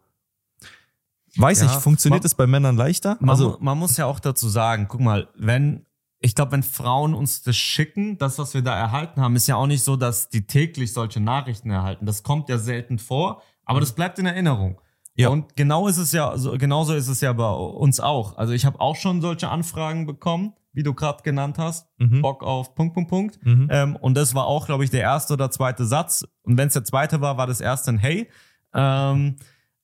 weiß 1.36 1.62
Ja, 1.62 1.66
ich, 1.66 1.72
funktioniert 1.72 2.24
es 2.26 2.36
bei 2.36 2.46
Männern 2.46 2.78
leichter? 2.78 3.18
Man, 3.20 3.32
also, 3.32 3.58
man 3.60 3.78
muss 3.78 3.98
ja 3.98 4.06
auch 4.06 4.20
dazu 4.20 4.48
sagen, 4.50 4.86
guck 4.88 5.02
mal, 5.02 5.30
wenn, 5.36 5.86
ich 6.20 6.36
glaube, 6.36 6.52
wenn 6.52 6.64
Frauen 6.64 7.16
uns 7.16 7.42
das 7.42 7.56
schicken, 7.58 8.20
das, 8.20 8.38
was 8.38 8.54
wir 8.54 8.62
da 8.62 8.78
erhalten 8.78 9.20
haben, 9.20 9.36
ist 9.36 9.48
ja 9.48 9.56
auch 9.56 9.68
nicht 9.68 9.84
so, 9.84 9.96
dass 9.96 10.30
die 10.30 10.46
täglich 10.46 10.94
solche 10.94 11.20
Nachrichten 11.20 11.72
erhalten. 11.72 12.06
Das 12.06 12.22
kommt 12.22 12.50
ja 12.50 12.60
selten 12.60 13.00
vor, 13.00 13.42
aber 13.66 13.80
das 13.80 13.94
bleibt 13.94 14.20
in 14.20 14.28
Erinnerung. 14.28 14.80
Ja. 15.18 15.30
Und 15.30 15.56
genau 15.56 15.88
ist 15.88 15.98
es 15.98 16.12
ja, 16.12 16.38
so, 16.38 16.58
genauso 16.58 16.94
ist 16.94 17.08
es 17.08 17.22
ja 17.22 17.34
bei 17.34 17.52
uns 17.52 18.00
auch. 18.00 18.38
Also 18.38 18.54
ich 18.54 18.66
habe 18.66 18.80
auch 18.80 18.96
schon 18.96 19.20
solche 19.20 19.50
Anfragen 19.50 20.06
bekommen, 20.06 20.54
wie 20.74 20.84
du 20.84 20.94
gerade 20.94 21.24
genannt 21.24 21.58
hast. 21.58 21.88
Mhm. 21.98 22.22
Bock 22.22 22.44
auf 22.44 22.76
Punkt, 22.76 22.94
Punkt, 22.94 23.10
Punkt. 23.10 23.46
Mhm. 23.46 23.68
Ähm, 23.72 23.96
und 23.96 24.16
das 24.16 24.36
war 24.36 24.46
auch, 24.46 24.68
glaube 24.68 24.84
ich, 24.84 24.92
der 24.92 25.02
erste 25.02 25.34
oder 25.34 25.50
zweite 25.50 25.86
Satz. 25.86 26.24
Und 26.44 26.58
wenn 26.58 26.68
es 26.68 26.74
der 26.74 26.84
zweite 26.84 27.20
war, 27.20 27.36
war 27.38 27.48
das 27.48 27.62
erste 27.62 27.92
ein 27.92 27.98
Hey. 27.98 28.30
Ähm, 28.76 29.38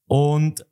und 0.05 0.65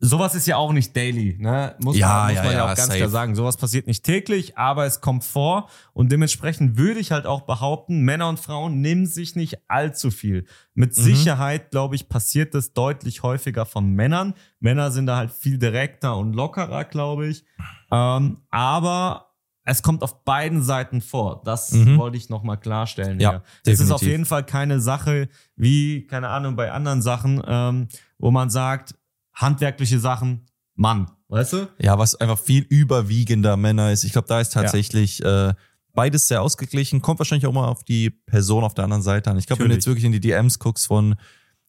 sowas 0.00 0.34
ist 0.34 0.46
ja 0.46 0.56
auch 0.56 0.72
nicht 0.72 0.94
daily, 0.96 1.36
ne? 1.38 1.74
Muss 1.82 1.96
Ja, 1.96 2.08
man, 2.08 2.26
muss 2.28 2.34
ja, 2.36 2.42
man 2.42 2.52
ja, 2.52 2.58
ja, 2.58 2.64
auch 2.64 2.74
ganz 2.74 2.86
safe. 2.88 2.98
klar 2.98 3.08
sagen. 3.08 3.34
Sowas 3.34 3.56
passiert 3.56 3.86
nicht 3.86 4.04
täglich, 4.04 4.58
aber 4.58 4.84
es 4.86 5.00
kommt 5.00 5.24
vor. 5.24 5.68
Und 5.92 6.12
dementsprechend 6.12 6.76
würde 6.76 7.00
ich 7.00 7.10
halt 7.12 7.26
auch 7.26 7.42
behaupten, 7.42 8.00
Männer 8.02 8.28
und 8.28 8.38
Frauen 8.40 8.80
nehmen 8.80 9.06
sich 9.06 9.34
nicht 9.36 9.58
allzu 9.68 10.10
viel. 10.10 10.46
Mit 10.74 10.90
Mhm. 10.96 11.02
Sicherheit, 11.02 11.70
glaube 11.70 11.94
ich, 11.94 12.08
passiert 12.08 12.54
das 12.54 12.72
deutlich 12.72 13.22
häufiger 13.22 13.64
von 13.66 13.90
Männern. 13.92 14.34
Männer 14.60 14.90
sind 14.90 15.06
da 15.06 15.16
halt 15.16 15.30
viel 15.32 15.58
direkter 15.58 16.16
und 16.16 16.32
lockerer, 16.34 16.84
glaube 16.84 17.28
ich. 17.28 17.44
Ähm, 17.90 18.38
aber 18.50 19.30
es 19.66 19.82
kommt 19.82 20.02
auf 20.02 20.24
beiden 20.24 20.62
Seiten 20.62 21.00
vor. 21.00 21.40
Das 21.44 21.72
Mhm. 21.72 21.96
wollte 21.96 22.18
ich 22.18 22.28
nochmal 22.28 22.58
klarstellen. 22.58 23.18
Ja. 23.20 23.42
Es 23.64 23.80
ist 23.80 23.90
auf 23.90 24.02
jeden 24.02 24.26
Fall 24.26 24.44
keine 24.44 24.80
Sache 24.80 25.28
wie, 25.56 26.06
keine 26.06 26.28
Ahnung, 26.28 26.56
bei 26.56 26.70
anderen 26.72 27.00
Sachen, 27.00 27.40
ähm, 27.46 27.88
wo 28.18 28.30
man 28.30 28.50
sagt, 28.50 28.94
handwerkliche 29.34 29.98
Sachen, 29.98 30.46
Mann. 30.74 31.10
Weißt 31.28 31.52
du? 31.54 31.68
Ja, 31.78 31.98
was 31.98 32.14
einfach 32.14 32.38
viel 32.38 32.62
überwiegender 32.62 33.56
Männer 33.56 33.90
ist. 33.92 34.04
Ich 34.04 34.12
glaube, 34.12 34.28
da 34.28 34.40
ist 34.40 34.52
tatsächlich 34.52 35.22
äh, 35.24 35.54
beides 35.92 36.28
sehr 36.28 36.42
ausgeglichen. 36.42 37.00
Kommt 37.02 37.18
wahrscheinlich 37.18 37.46
auch 37.46 37.52
mal 37.52 37.66
auf 37.68 37.82
die 37.84 38.10
Person 38.10 38.62
auf 38.64 38.74
der 38.74 38.84
anderen 38.84 39.02
Seite 39.02 39.30
an. 39.30 39.38
Ich 39.38 39.46
glaube, 39.46 39.62
wenn 39.62 39.68
du 39.70 39.74
jetzt 39.74 39.86
wirklich 39.86 40.04
in 40.04 40.12
die 40.12 40.20
DMs 40.20 40.58
guckst 40.58 40.86
von, 40.86 41.16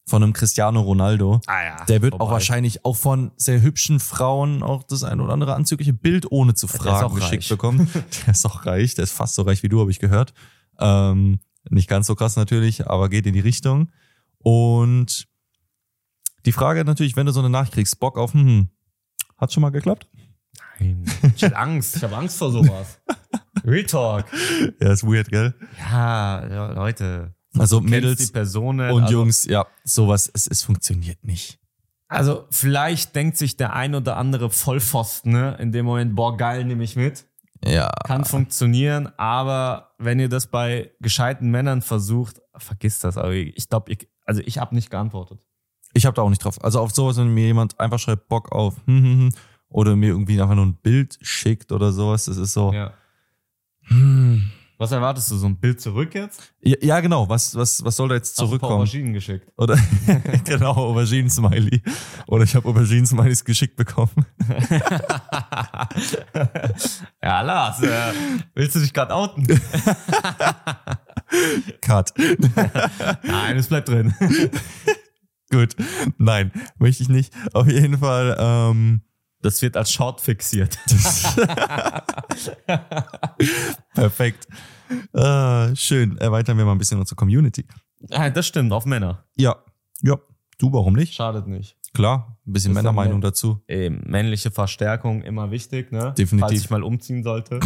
von 0.06 0.22
einem 0.22 0.34
Cristiano 0.34 0.82
Ronaldo, 0.82 1.42
Ah 1.48 1.64
ja. 1.64 1.86
der 1.86 2.02
wird 2.02 2.14
auch 2.20 2.30
wahrscheinlich 2.30 2.86
auch 2.86 2.96
von 2.96 3.32
sehr 3.38 3.62
hübschen 3.62 4.00
Frauen 4.00 4.62
auch 4.62 4.84
das 4.84 5.04
ein 5.04 5.20
oder 5.20 5.34
andere 5.34 5.56
anzügliche 5.56 5.94
Bild 5.94 6.32
ohne 6.32 6.54
zu 6.54 6.68
fragen 6.68 7.16
geschickt 7.16 7.44
reich. 7.44 7.50
bekommen. 7.50 7.90
Der 8.26 8.34
ist 8.34 8.46
auch 8.46 8.66
reich, 8.66 8.94
der 8.96 9.04
ist 9.04 9.14
fast 9.14 9.36
so 9.36 9.42
reich 9.44 9.64
wie 9.64 9.70
du, 9.70 9.80
habe 9.80 9.90
ich 9.92 10.00
gehört. 10.00 10.34
Ähm, 10.80 11.40
nicht 11.70 11.88
ganz 11.90 12.06
so 12.06 12.14
krass 12.16 12.36
natürlich, 12.36 12.86
aber 12.88 13.10
geht 13.10 13.26
in 13.26 13.34
die 13.34 13.40
Richtung. 13.40 13.92
Und 14.40 15.28
die 16.46 16.52
Frage 16.52 16.86
natürlich, 16.86 17.16
wenn 17.16 17.26
du 17.26 17.32
so 17.32 17.40
eine 17.40 17.50
Nachricht 17.50 17.74
kriegst, 17.74 18.00
Bock 18.00 18.18
auf, 18.18 18.34
hm, 18.34 18.70
hat 19.38 19.52
schon 19.52 19.62
mal 19.62 19.72
geklappt? 19.72 20.08
Nein. 20.80 21.06
Ich 21.36 21.44
hab 21.44 21.58
Angst. 21.58 21.98
Ich 21.98 22.04
habe 22.04 22.16
Angst 22.16 22.38
vor 22.38 22.52
sowas. 22.52 23.00
Real 23.66 23.86
Talk. 23.86 24.26
Ja, 24.80 24.92
ist 24.92 25.04
weird, 25.04 25.30
gell? 25.30 25.54
Ja, 25.80 26.74
Leute. 26.74 27.34
Also 27.58 27.80
die 27.80 27.88
Mädels 27.88 28.32
Person 28.32 28.78
nicht, 28.78 28.92
und 28.92 29.04
also, 29.04 29.14
Jungs, 29.14 29.46
ja, 29.46 29.66
sowas, 29.84 30.30
es, 30.34 30.46
es 30.48 30.62
funktioniert 30.64 31.24
nicht. 31.24 31.60
Also 32.08 32.46
vielleicht 32.52 33.16
denkt 33.16 33.38
sich 33.38 33.58
der 33.58 33.74
ein 33.74 33.96
oder 33.96 34.18
andere 34.18 34.50
Vollpfosten, 34.50 35.32
ne? 35.32 35.58
In 35.60 35.72
dem 35.72 35.86
Moment, 35.86 36.16
boah, 36.16 36.38
geil, 36.38 36.66
nehme 36.66 36.84
ich 36.84 36.96
mit. 36.96 37.26
Ja, 37.64 37.90
Kann 38.06 38.26
funktionieren, 38.26 39.12
aber 39.18 39.96
wenn 39.98 40.20
ihr 40.20 40.30
das 40.30 40.48
bei 40.48 40.92
gescheiten 41.00 41.50
Männern 41.50 41.82
versucht, 41.82 42.42
vergisst 42.58 43.04
das. 43.04 43.18
Aber 43.18 43.32
ich 43.32 43.70
glaube, 43.70 43.92
ich, 43.92 44.10
also 44.26 44.42
ich 44.46 44.60
habe 44.60 44.76
nicht 44.76 44.92
geantwortet. 44.92 45.40
Ich 45.96 46.06
habe 46.06 46.14
da 46.16 46.22
auch 46.22 46.30
nicht 46.30 46.44
drauf. 46.44 46.64
Also 46.64 46.80
auf 46.82 46.92
sowas, 46.94 47.18
wenn 47.18 47.34
mir 47.34 47.46
jemand 47.48 47.80
einfach 47.80 47.98
schreibt, 48.00 48.28
Bock 48.28 48.52
auf, 48.52 48.76
hm, 48.86 49.04
hm, 49.04 49.20
hm, 49.20 49.30
oder 49.70 49.96
mir 49.96 50.10
irgendwie 50.10 50.40
einfach 50.42 50.56
nur 50.56 50.66
ein 50.66 50.76
Bild 50.76 51.18
schickt 51.22 51.72
oder 51.72 51.92
sowas, 51.92 52.26
das 52.26 52.38
ist 52.38 52.54
so, 52.54 52.72
Ja. 52.74 52.94
hm. 53.88 54.52
Was 54.78 54.92
erwartest 54.92 55.32
du? 55.32 55.38
So 55.38 55.46
ein 55.48 55.56
Bild 55.56 55.80
zurück 55.80 56.14
jetzt? 56.16 56.52
Ja, 56.62 56.76
ja, 56.82 57.00
genau, 57.00 57.30
was, 57.30 57.56
was, 57.56 57.82
was 57.86 57.96
soll 57.96 58.10
da 58.10 58.16
jetzt 58.16 58.32
Hast 58.32 58.40
du 58.40 58.44
ein 58.44 58.50
paar 58.50 58.60
zurückkommen? 58.60 58.82
Auberginen 58.82 59.14
geschickt. 59.14 59.50
Oder 59.56 59.78
genau, 60.44 60.74
Auberginen-Smiley. 60.74 61.82
Oder 62.28 62.44
ich 62.44 62.54
habe 62.58 62.68
Auberginen-Smileys 62.68 63.46
geschickt 63.46 63.78
bekommen. 63.78 64.12
ja, 67.24 67.42
Lars, 67.42 67.82
äh, 67.84 68.12
willst 68.54 68.76
du 68.76 68.80
dich 68.82 68.92
gerade 68.92 69.16
outen? 69.16 69.48
Cut. 71.82 72.14
Nein, 73.24 73.56
es 73.58 73.68
bleibt 73.68 73.88
drin. 73.88 74.14
Gut. 75.56 75.76
Nein, 76.18 76.52
möchte 76.80 77.04
ich 77.04 77.10
nicht. 77.10 77.32
Auf 77.54 77.68
jeden 77.68 78.00
Fall, 78.00 78.36
ähm, 78.38 79.02
Das 79.42 79.62
wird 79.62 79.78
als 79.78 79.90
Short 79.92 80.20
fixiert. 80.20 80.78
perfekt. 83.94 84.48
Äh, 85.14 85.76
schön. 85.76 86.18
Erweitern 86.18 86.58
wir 86.58 86.66
mal 86.66 86.74
ein 86.74 86.78
bisschen 86.78 87.00
unsere 87.00 87.16
Community. 87.16 87.66
Ah, 88.12 88.30
das 88.30 88.48
stimmt, 88.48 88.74
auf 88.74 88.86
Männer. 88.86 89.24
Ja. 89.38 89.56
Ja. 90.02 90.18
Du, 90.58 90.74
warum 90.74 90.94
nicht? 90.94 91.14
Schadet 91.14 91.48
nicht. 91.48 91.78
Klar, 91.94 92.38
ein 92.46 92.52
bisschen 92.52 92.74
Männermeinung 92.74 93.22
dazu. 93.22 93.64
Ähm, 93.70 94.02
männliche 94.06 94.52
Verstärkung 94.52 95.22
immer 95.22 95.52
wichtig, 95.52 95.94
ne? 95.94 96.14
Definitiv. 96.18 96.50
Falls 96.50 96.62
ich 96.64 96.70
mal 96.70 96.84
umziehen 96.84 97.24
sollte. 97.24 97.62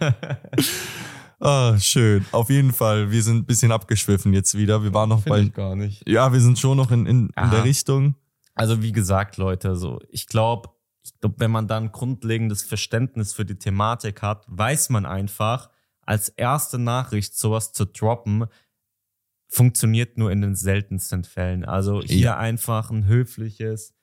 Ah, 1.40 1.78
schön. 1.78 2.24
Auf 2.32 2.50
jeden 2.50 2.72
Fall. 2.72 3.10
Wir 3.10 3.22
sind 3.22 3.38
ein 3.38 3.46
bisschen 3.46 3.72
abgeschwiffen 3.72 4.32
jetzt 4.34 4.56
wieder. 4.56 4.82
Wir 4.82 4.92
waren 4.92 5.08
noch 5.08 5.22
Finde 5.22 5.38
bei, 5.38 5.44
ich 5.46 5.52
gar 5.54 5.74
nicht. 5.74 6.06
ja, 6.08 6.32
wir 6.32 6.40
sind 6.40 6.58
schon 6.58 6.76
noch 6.76 6.90
in, 6.90 7.06
in, 7.06 7.30
in 7.30 7.50
der 7.50 7.64
Richtung. 7.64 8.14
Also 8.54 8.82
wie 8.82 8.92
gesagt, 8.92 9.38
Leute, 9.38 9.74
so 9.76 10.00
ich 10.10 10.26
glaube, 10.26 10.68
ich 11.02 11.18
glaub, 11.18 11.40
wenn 11.40 11.50
man 11.50 11.66
dann 11.66 11.92
grundlegendes 11.92 12.62
Verständnis 12.62 13.32
für 13.32 13.46
die 13.46 13.56
Thematik 13.58 14.20
hat, 14.20 14.44
weiß 14.48 14.90
man 14.90 15.06
einfach, 15.06 15.70
als 16.02 16.28
erste 16.28 16.78
Nachricht 16.78 17.34
sowas 17.38 17.72
zu 17.72 17.86
droppen, 17.86 18.44
funktioniert 19.48 20.18
nur 20.18 20.30
in 20.30 20.42
den 20.42 20.54
seltensten 20.54 21.24
Fällen. 21.24 21.64
Also 21.64 22.02
hier 22.02 22.18
Ja. 22.18 22.36
einfach 22.38 22.90
ein 22.90 23.06
höfliches, 23.06 23.94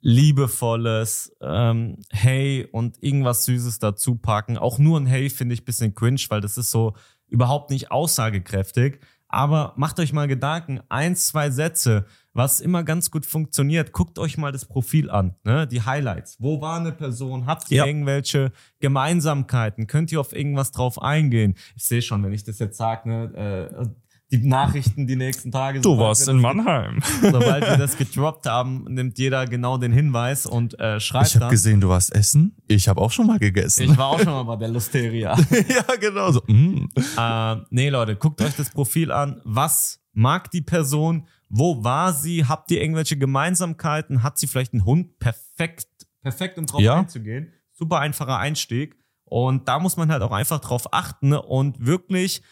liebevolles 0.00 1.34
ähm, 1.40 1.96
Hey 2.10 2.66
und 2.72 3.02
irgendwas 3.02 3.44
Süßes 3.44 3.78
dazu 3.78 4.16
packen. 4.16 4.56
Auch 4.58 4.78
nur 4.78 4.98
ein 4.98 5.06
Hey 5.06 5.30
finde 5.30 5.54
ich 5.54 5.62
ein 5.62 5.66
bisschen 5.66 5.94
cringe, 5.94 6.20
weil 6.28 6.40
das 6.40 6.56
ist 6.58 6.70
so 6.70 6.94
überhaupt 7.28 7.70
nicht 7.70 7.90
aussagekräftig. 7.90 9.00
Aber 9.32 9.74
macht 9.76 10.00
euch 10.00 10.12
mal 10.12 10.26
Gedanken, 10.26 10.80
ein, 10.88 11.14
zwei 11.14 11.50
Sätze, 11.50 12.04
was 12.32 12.60
immer 12.60 12.82
ganz 12.82 13.12
gut 13.12 13.24
funktioniert. 13.24 13.92
Guckt 13.92 14.18
euch 14.18 14.36
mal 14.36 14.50
das 14.50 14.64
Profil 14.64 15.08
an, 15.08 15.36
ne? 15.44 15.68
die 15.68 15.82
Highlights. 15.82 16.36
Wo 16.40 16.60
war 16.60 16.80
eine 16.80 16.90
Person? 16.90 17.46
Habt 17.46 17.70
ihr 17.70 17.78
Ja. 17.78 17.86
irgendwelche 17.86 18.50
Gemeinsamkeiten? 18.80 19.86
Könnt 19.86 20.10
ihr 20.10 20.20
auf 20.20 20.32
irgendwas 20.32 20.72
drauf 20.72 21.00
eingehen? 21.00 21.54
Ich 21.76 21.84
sehe 21.84 22.02
schon, 22.02 22.24
wenn 22.24 22.32
ich 22.32 22.42
das 22.42 22.58
jetzt 22.58 22.76
sage, 22.76 23.08
ne? 23.08 23.70
äh, 23.70 23.86
die 24.32 24.38
Nachrichten 24.38 25.06
die 25.06 25.16
nächsten 25.16 25.50
Tage. 25.50 25.80
Du 25.80 25.98
warst 25.98 26.28
in 26.28 26.38
Mannheim. 26.38 27.00
Sobald 27.22 27.64
wir 27.66 27.76
das 27.76 27.96
gedroppt 27.96 28.46
haben, 28.46 28.84
nimmt 28.88 29.18
jeder 29.18 29.46
genau 29.46 29.76
den 29.78 29.92
Hinweis 29.92 30.46
und 30.46 30.78
äh, 30.78 31.00
schreibt 31.00 31.28
Ich 31.28 31.34
habe 31.34 31.40
dann. 31.44 31.50
gesehen, 31.50 31.80
du 31.80 31.88
warst 31.88 32.14
essen. 32.14 32.56
Ich 32.68 32.88
habe 32.88 33.00
auch 33.00 33.10
schon 33.10 33.26
mal 33.26 33.38
gegessen. 33.38 33.82
Ich 33.90 33.96
war 33.96 34.08
auch 34.08 34.18
schon 34.20 34.32
mal 34.32 34.44
bei 34.44 34.56
der 34.56 34.68
Lusteria. 34.68 35.36
ja, 35.68 35.96
genau 36.00 36.30
so. 36.32 36.42
Mm. 36.46 36.88
äh, 37.18 37.56
nee, 37.70 37.88
Leute, 37.88 38.16
guckt 38.16 38.40
euch 38.42 38.54
das 38.56 38.70
Profil 38.70 39.10
an. 39.10 39.40
Was 39.44 40.00
mag 40.12 40.50
die 40.50 40.62
Person? 40.62 41.26
Wo 41.48 41.82
war 41.82 42.12
sie? 42.12 42.44
Habt 42.44 42.70
ihr 42.70 42.80
irgendwelche 42.80 43.16
Gemeinsamkeiten? 43.16 44.22
Hat 44.22 44.38
sie 44.38 44.46
vielleicht 44.46 44.72
einen 44.72 44.84
Hund? 44.84 45.18
Perfekt, 45.18 45.88
perfekt, 46.22 46.56
um 46.58 46.66
drauf 46.66 46.80
Ja. 46.80 46.96
einzugehen. 46.98 47.52
Super 47.72 47.98
einfacher 47.98 48.38
Einstieg. 48.38 48.96
Und 49.24 49.68
da 49.68 49.78
muss 49.78 49.96
man 49.96 50.10
halt 50.10 50.22
auch 50.22 50.32
einfach 50.32 50.60
drauf 50.60 50.92
achten 50.92 51.32
und 51.32 51.84
wirklich 51.86 52.42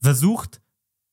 versucht, 0.00 0.61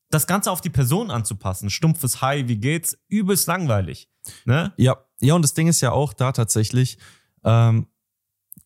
das 0.10 0.28
Ganze 0.28 0.52
auf 0.52 0.62
die 0.62 0.69
Person 0.69 1.12
anzupassen. 1.12 1.69
Stumpfes 1.69 2.22
Hi, 2.22 2.48
wie 2.48 2.58
geht's? 2.58 2.98
Übelst 3.08 3.48
langweilig. 3.48 4.10
Ne? 4.45 4.74
Ja, 4.78 4.98
ja, 5.19 5.34
und 5.34 5.41
das 5.41 5.54
Ding 5.54 5.67
ist 5.67 5.82
ja 5.82 5.91
auch 5.91 6.13
da 6.13 6.32
tatsächlich, 6.32 6.98
ähm, 7.43 7.88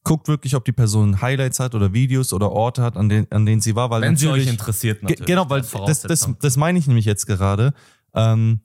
guckt 0.03 0.27
wirklich, 0.27 0.56
ob 0.56 0.65
die 0.65 0.71
Person 0.71 1.21
Highlights 1.21 1.60
hat 1.60 1.75
oder 1.75 1.93
Videos 1.93 2.34
oder 2.34 2.51
Orte 2.51 2.82
hat, 2.84 2.97
an, 2.97 3.10
den, 3.10 3.32
an 3.32 3.45
denen 3.45 3.62
sie 3.62 3.75
war, 3.75 3.89
weil 3.89 4.01
Wenn 4.01 4.17
sie 4.17 4.27
euch 4.27 4.47
interessiert, 4.47 5.01
natürlich. 5.03 5.25
Genau, 5.25 5.49
weil 5.49 5.62
das, 5.62 6.01
das, 6.01 6.29
das 6.39 6.58
meine 6.58 6.79
ich 6.79 6.88
nämlich 6.88 7.06
jetzt 7.06 7.25
gerade. 7.25 7.73
Ähm, 8.13 8.62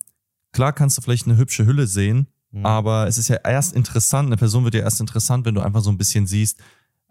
klar 0.52 0.72
kannst 0.72 0.98
du 0.98 1.02
vielleicht 1.02 1.26
eine 1.26 1.36
hübsche 1.36 1.66
Hülle 1.66 1.86
sehen, 1.86 2.28
Mhm. 2.50 2.64
aber 2.64 3.06
es 3.06 3.18
ist 3.18 3.28
ja 3.28 3.36
erst 3.44 3.74
interessant, 3.74 4.26
eine 4.28 4.36
Person 4.38 4.64
wird 4.64 4.74
ja 4.74 4.80
erst 4.80 5.00
interessant, 5.00 5.44
wenn 5.44 5.54
du 5.54 5.60
einfach 5.60 5.82
so 5.82 5.90
ein 5.90 5.98
bisschen 5.98 6.26
siehst, 6.26 6.58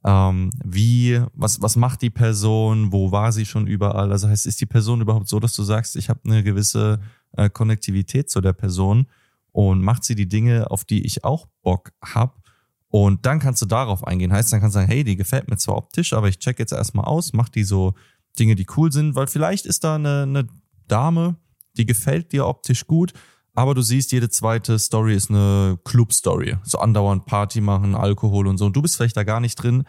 ähm, 0.08 0.52
wie, 0.64 1.22
was, 1.34 1.62
was 1.62 1.76
macht 1.76 2.02
die 2.02 2.10
Person, 2.10 2.94
wo 2.94 3.12
war 3.12 3.34
sie 3.34 3.46
schon 3.46 3.68
überall? 3.68 4.14
Also 4.14 4.30
heißt, 4.30 4.46
ist 4.46 4.62
die 4.62 4.66
Person 4.66 5.02
überhaupt 5.02 5.28
so, 5.28 5.38
dass 5.42 5.54
du 5.54 5.64
sagst, 5.64 5.98
ich 5.98 6.08
habe 6.08 6.22
eine 6.24 6.44
gewisse 6.44 7.02
äh, 7.34 7.50
Konnektivität 7.50 8.30
zu 8.30 8.40
der 8.40 8.54
Person 8.54 9.08
und 9.52 9.82
macht 9.82 10.06
sie 10.06 10.16
die 10.16 10.30
Dinge, 10.30 10.72
auf 10.72 10.86
die 10.86 11.06
ich 11.06 11.26
auch 11.26 11.48
Bock 11.62 11.92
hab? 12.02 12.42
Und 12.88 13.26
dann 13.26 13.40
kannst 13.40 13.62
du 13.62 13.66
darauf 13.66 14.08
eingehen. 14.08 14.32
Heißt, 14.32 14.54
dann 14.54 14.62
kannst 14.62 14.78
du 14.78 14.80
sagen, 14.80 14.90
hey, 14.90 15.04
die 15.04 15.18
gefällt 15.18 15.50
mir 15.50 15.58
zwar 15.58 15.76
optisch, 15.76 16.14
aber 16.14 16.30
ich 16.30 16.40
check 16.40 16.58
jetzt 16.58 16.72
erstmal 16.72 17.04
aus, 17.04 17.34
mach 17.34 17.50
die 17.50 17.66
so 17.66 17.94
Dinge, 18.40 18.56
die 18.56 18.66
cool 18.78 18.94
sind, 18.94 19.14
weil 19.16 19.28
vielleicht 19.28 19.66
ist 19.66 19.84
da 19.84 19.96
eine, 19.96 20.24
eine 20.24 20.48
Dame, 20.88 21.36
die 21.76 21.86
gefällt 21.86 22.32
dir 22.32 22.46
optisch 22.46 22.88
gut, 22.88 23.12
aber 23.58 23.74
du 23.74 23.82
siehst, 23.82 24.12
jede 24.12 24.30
zweite 24.30 24.78
Story 24.78 25.16
ist 25.16 25.32
eine 25.32 25.80
Club-Story. 25.84 26.58
So 26.62 26.78
andauernd 26.78 27.26
Party 27.26 27.60
machen, 27.60 27.96
Alkohol 27.96 28.46
und 28.46 28.60
so. 28.60 28.68
Und 28.68 28.76
du 28.76 28.84
bist 28.84 28.98
vielleicht 28.98 29.18
da 29.18 29.24
gar 29.24 29.40
nicht 29.40 29.56
drin. 29.56 29.84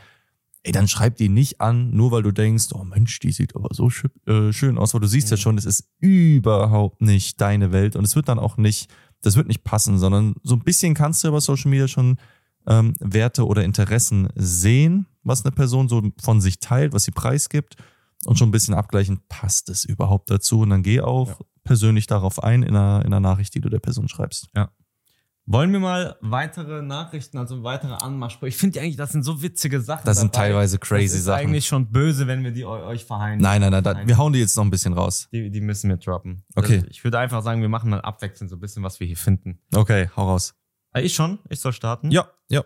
Ey, 0.63 0.73
dann 0.73 0.89
schreib 0.89 1.17
die 1.17 1.29
nicht 1.29 1.61
an, 1.61 1.91
nur 1.91 2.11
weil 2.11 2.23
du 2.23 2.33
denkst, 2.33 2.69
oh 2.73 2.83
Mensch, 2.83 3.19
die 3.21 3.31
sieht 3.31 3.55
aber 3.55 3.69
so 3.73 3.91
schö 3.91 4.09
äh, 4.27 4.55
schön 4.55 4.79
aus, 4.79 4.95
weil 4.95 5.03
du 5.03 5.07
siehst 5.07 5.31
ja 5.31 5.37
schon, 5.37 5.59
es 5.59 5.67
ist 5.67 5.85
überhaupt 5.99 7.03
nicht 7.03 7.43
deine 7.43 7.71
Welt 7.71 7.95
und 7.95 8.05
es 8.05 8.17
wird 8.17 8.31
dann 8.31 8.39
auch 8.39 8.57
nicht, 8.57 8.91
das 9.21 9.37
wird 9.37 9.49
nicht 9.49 9.65
passen, 9.65 9.99
sondern 9.99 10.37
so 10.43 10.55
ein 10.55 10.65
bisschen 10.65 10.95
kannst 10.95 11.23
du 11.23 11.29
über 11.29 11.43
Social 11.43 11.71
Media 11.71 11.89
schon 11.89 12.17
ähm, 12.67 12.95
Werte 13.01 13.47
oder 13.47 13.65
Interessen 13.65 14.31
sehen, 14.35 15.05
was 15.25 15.45
eine 15.45 15.53
Person 15.53 15.91
so 15.91 16.03
von 16.23 16.41
sich 16.41 16.59
teilt, 16.59 16.95
was 16.95 17.05
sie 17.05 17.11
preisgibt 17.13 17.77
und 18.25 18.39
schon 18.39 18.49
ein 18.49 18.53
bisschen 18.53 18.75
abgleichen, 18.75 19.21
passt 19.29 19.69
es 19.69 19.85
überhaupt 19.85 20.31
dazu? 20.31 20.61
Und 20.61 20.71
dann 20.71 20.83
geh 20.83 21.03
auch 21.03 21.29
Ja. 21.29 21.37
Persönlich 21.69 22.07
darauf 22.07 22.43
ein 22.43 22.63
in 22.63 22.75
einer, 22.75 23.05
in 23.05 23.13
einer 23.13 23.21
Nachricht, 23.21 23.55
die 23.55 23.61
du 23.61 23.69
der 23.69 23.79
Person 23.79 24.09
schreibst. 24.09 24.49
Wollen 25.45 25.71
wir 25.73 25.81
mal 25.81 26.17
weitere 26.21 26.83
Nachrichten, 26.83 27.39
also 27.39 27.63
weitere 27.63 27.93
Anmachsprüche? 27.93 28.49
Ich 28.49 28.57
finde 28.57 28.81
eigentlich, 28.81 28.97
das 28.97 29.13
sind 29.13 29.23
so 29.23 29.43
witzige 29.43 29.81
Sachen. 29.81 30.05
Das 30.05 30.19
sind 30.19 30.35
dabei. 30.35 30.49
teilweise 30.49 30.79
crazy 30.79 31.05
das 31.05 31.15
ist 31.15 31.25
Sachen. 31.25 31.41
eigentlich 31.41 31.67
schon 31.67 31.91
böse, 31.91 32.27
wenn 32.27 32.43
wir 32.43 32.53
die 32.53 32.65
eu 32.65 32.87
euch 32.87 33.05
verheimlichen. 33.05 33.43
Nein, 33.43 33.61
nein, 33.61 33.71
nein, 33.71 33.83
da, 33.83 34.07
wir 34.07 34.17
hauen 34.19 34.33
die 34.33 34.41
jetzt 34.41 34.57
noch 34.57 34.65
ein 34.65 34.71
bisschen 34.71 34.95
raus. 34.95 35.29
Die, 35.31 35.51
die 35.51 35.61
müssen 35.61 35.89
wir 35.91 35.97
droppen. 35.97 36.43
Okay. 36.55 36.77
Also 36.77 36.87
ich 36.89 37.05
würde 37.05 37.19
einfach 37.19 37.43
sagen, 37.43 37.61
wir 37.61 37.69
machen 37.69 37.91
mal 37.91 38.01
abwechselnd 38.01 38.51
so 38.51 38.57
ein 38.57 38.61
bisschen, 38.61 38.83
was 38.83 38.99
wir 39.01 39.07
hier 39.07 39.17
finden. 39.17 39.59
Okay, 39.75 40.11
hau 40.17 40.29
raus. 40.29 40.55
Ah, 40.93 41.01
ich 41.01 41.15
schon? 41.15 41.39
Ich 41.49 41.61
soll 41.61 41.73
starten? 41.73 42.11
Ja, 42.11 42.29
ja. 42.49 42.65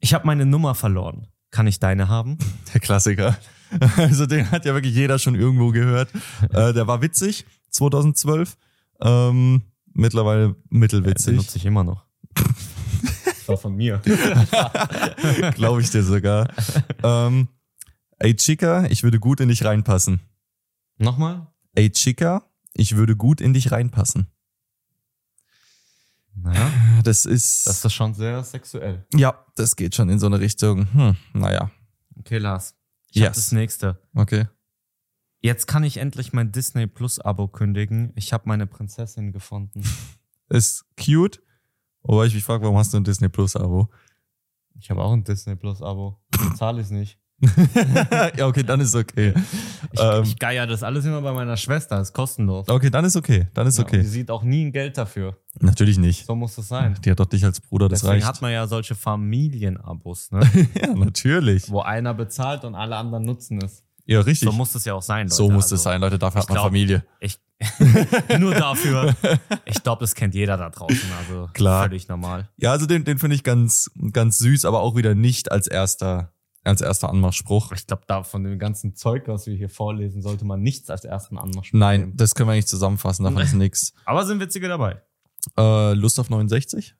Ich 0.00 0.14
habe 0.14 0.26
meine 0.26 0.46
Nummer 0.46 0.74
verloren. 0.74 1.28
Kann 1.50 1.66
ich 1.66 1.78
deine 1.78 2.08
haben? 2.08 2.38
Der 2.74 2.80
Klassiker. 2.80 3.36
Also 3.98 4.24
den 4.24 4.50
hat 4.50 4.64
ja 4.64 4.72
wirklich 4.72 4.94
jeder 4.94 5.18
schon 5.18 5.34
irgendwo 5.34 5.72
gehört. 5.72 6.08
Äh, 6.54 6.72
der 6.72 6.86
war 6.86 7.02
witzig, 7.02 7.44
2012. 7.70 8.56
Ähm, 9.00 9.62
mittlerweile 9.92 10.48
Den 10.54 10.56
mittelwitzig, 10.70 11.36
nutze 11.36 11.56
ich 11.58 11.64
immer 11.66 11.84
noch. 11.84 12.04
das 13.24 13.48
war 13.48 13.56
von 13.56 13.74
mir. 13.76 13.98
glaube 15.54 15.80
ich 15.82 15.90
dir 15.90 16.02
sogar. 16.02 16.48
ähm, 17.02 17.48
ey 18.18 18.34
Chica, 18.36 18.84
ich 18.86 19.02
würde 19.02 19.18
gut 19.20 19.40
in 19.40 19.48
dich 19.48 19.64
reinpassen. 19.64 20.20
Nochmal? 20.98 21.46
Ey 21.74 21.90
Chica, 21.90 22.44
ich 22.74 22.96
würde 22.96 23.14
gut 23.16 23.40
in 23.40 23.52
dich 23.52 23.70
reinpassen. 23.70 24.26
Naja, 26.34 26.70
Das 27.02 27.24
ist, 27.26 27.66
das 27.66 27.84
ist 27.84 27.92
schon 27.92 28.14
sehr 28.14 28.44
sexuell. 28.44 29.04
ja, 29.14 29.44
das 29.56 29.74
geht 29.74 29.94
schon 29.96 30.08
in 30.08 30.18
so 30.20 30.26
eine 30.26 30.38
Richtung. 30.40 30.86
Hm, 30.92 31.16
naja, 31.32 31.70
Okay, 32.20 32.38
Lars. 32.38 32.74
Ich 33.10 33.22
hab 33.22 33.28
Yes. 33.28 33.36
das 33.36 33.52
nächste. 33.52 33.98
okay. 34.14 34.46
Jetzt 35.40 35.66
kann 35.66 35.84
ich 35.84 35.98
endlich 35.98 36.32
mein 36.32 36.50
Disney 36.52 36.86
Plus 36.86 37.20
Abo 37.20 37.46
kündigen. 37.48 38.12
Ich 38.16 38.32
habe 38.32 38.44
meine 38.46 38.66
Prinzessin 38.66 39.32
gefunden. 39.32 39.82
Ist 40.48 40.84
cute. 41.02 41.40
Wobei 42.02 42.26
ich 42.26 42.34
mich 42.34 42.44
frage, 42.44 42.62
warum 42.64 42.76
hast 42.78 42.92
du 42.92 42.96
ein 42.96 43.04
Disney 43.04 43.28
Plus 43.28 43.54
Abo? 43.54 43.88
Ich 44.80 44.90
habe 44.90 45.02
auch 45.02 45.12
ein 45.12 45.24
Disney 45.24 45.54
Plus 45.56 45.82
Abo. 45.82 46.18
Zahle 46.56 46.80
ich 46.80 46.90
nicht. 46.90 47.18
ja, 48.36 48.46
okay, 48.48 48.64
dann 48.64 48.80
ist 48.80 48.96
okay. 48.96 49.32
Ich, 49.92 50.00
Ähm. 50.00 50.24
ich 50.24 50.36
geier 50.40 50.66
das 50.66 50.82
alles 50.82 51.04
immer 51.04 51.20
bei 51.22 51.32
meiner 51.32 51.56
Schwester. 51.56 52.00
Ist 52.00 52.12
kostenlos. 52.12 52.68
Okay, 52.68 52.90
dann 52.90 53.04
ist 53.04 53.14
okay. 53.14 53.46
Dann 53.54 53.66
ist 53.68 53.78
Ja, 53.78 53.84
Die 53.84 53.96
okay. 53.98 54.02
sieht 54.04 54.28
auch 54.30 54.42
nie 54.42 54.64
ein 54.64 54.72
Geld 54.72 54.98
dafür. 54.98 55.38
Natürlich 55.60 55.98
nicht. 55.98 56.26
So 56.26 56.34
muss 56.34 56.58
es 56.58 56.66
sein. 56.66 56.98
Die 57.04 57.10
hat 57.12 57.20
doch 57.20 57.26
dich 57.26 57.44
als 57.44 57.60
Bruder, 57.60 57.88
das 57.88 58.00
Deswegen 58.00 58.14
reicht. 58.22 58.26
hat 58.26 58.42
man 58.42 58.50
ja 58.50 58.66
solche 58.66 58.96
Familienabos, 58.96 60.32
ne? 60.32 60.40
ja, 60.74 60.92
natürlich. 60.94 61.70
wo 61.70 61.80
einer 61.80 62.12
bezahlt 62.14 62.64
und 62.64 62.74
alle 62.74 62.96
anderen 62.96 63.24
nutzen 63.24 63.62
es. 63.62 63.84
Ja, 64.08 64.20
richtig. 64.20 64.48
So 64.48 64.52
muss 64.52 64.74
es 64.74 64.84
ja 64.86 64.94
auch 64.94 65.02
sein. 65.02 65.26
Leute. 65.26 65.34
So 65.34 65.50
muss 65.50 65.64
Also, 65.64 65.74
es 65.76 65.82
sein, 65.82 66.00
Leute. 66.00 66.18
Dafür 66.18 66.40
hat 66.40 66.48
man 66.48 66.54
glaub- 66.56 66.64
Familie. 66.66 67.04
Ich, 67.20 67.38
nur 68.38 68.54
dafür. 68.54 69.14
Ich 69.66 69.82
glaube, 69.82 70.00
das 70.00 70.14
kennt 70.14 70.34
jeder 70.34 70.56
da 70.56 70.70
draußen. 70.70 71.10
Also 71.18 71.50
Klar. 71.54 71.84
völlig 71.84 72.08
normal. 72.08 72.48
Ja, 72.56 72.72
also 72.72 72.86
den, 72.86 73.04
den 73.04 73.18
finde 73.18 73.36
ich 73.36 73.44
ganz, 73.44 73.90
ganz 74.12 74.38
süß, 74.38 74.64
aber 74.64 74.80
auch 74.80 74.96
wieder 74.96 75.14
nicht 75.14 75.52
als 75.52 75.66
erster, 75.66 76.32
als 76.64 76.80
erster 76.80 77.10
Anmachspruch. 77.10 77.72
Ich 77.72 77.86
glaube, 77.86 78.04
da 78.06 78.22
von 78.22 78.44
dem 78.44 78.58
ganzen 78.58 78.94
Zeug, 78.94 79.24
was 79.28 79.46
wir 79.46 79.54
hier 79.54 79.68
vorlesen, 79.68 80.22
sollte 80.22 80.44
man 80.46 80.62
nichts 80.62 80.88
als 80.88 81.04
ersten 81.04 81.36
Anmachspruch 81.36 81.78
Nein, 81.78 82.00
nehmen. 82.00 82.16
das 82.16 82.34
können 82.34 82.48
wir 82.48 82.54
nicht 82.56 82.68
zusammenfassen, 82.68 83.24
davon 83.24 83.42
ist 83.42 83.52
nix. 83.54 83.92
Aber 84.06 84.24
sind 84.24 84.40
witzige 84.40 84.68
dabei. 84.68 85.02
Äh, 85.58 85.92
Lust 85.94 86.18
auf 86.18 86.30
69? 86.30 86.94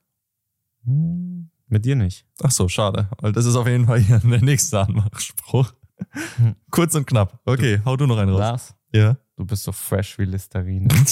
Hm, 0.85 1.49
Mit 1.67 1.85
dir 1.85 1.95
nicht. 1.95 2.25
Ach 2.43 2.51
so, 2.51 2.67
schade. 2.67 3.09
Weil 3.19 3.31
das 3.31 3.45
ist 3.45 3.55
auf 3.55 3.67
jeden 3.67 3.85
Fall 3.87 3.99
hier 3.99 4.19
der 4.19 4.41
nächste 4.43 4.79
Anmachspruch. 4.81 5.73
Kurz 6.71 6.95
und 6.95 7.05
knapp. 7.05 7.39
Okay, 7.45 7.81
hau 7.85 7.95
du 7.97 8.05
noch 8.07 8.17
einen 8.17 8.31
raus. 8.31 8.39
Lars, 8.39 8.75
Ja. 8.93 9.17
du 9.35 9.45
bist 9.45 9.63
so 9.63 9.71
fresh 9.71 10.17
wie 10.19 10.25
Listerine. 10.25 10.87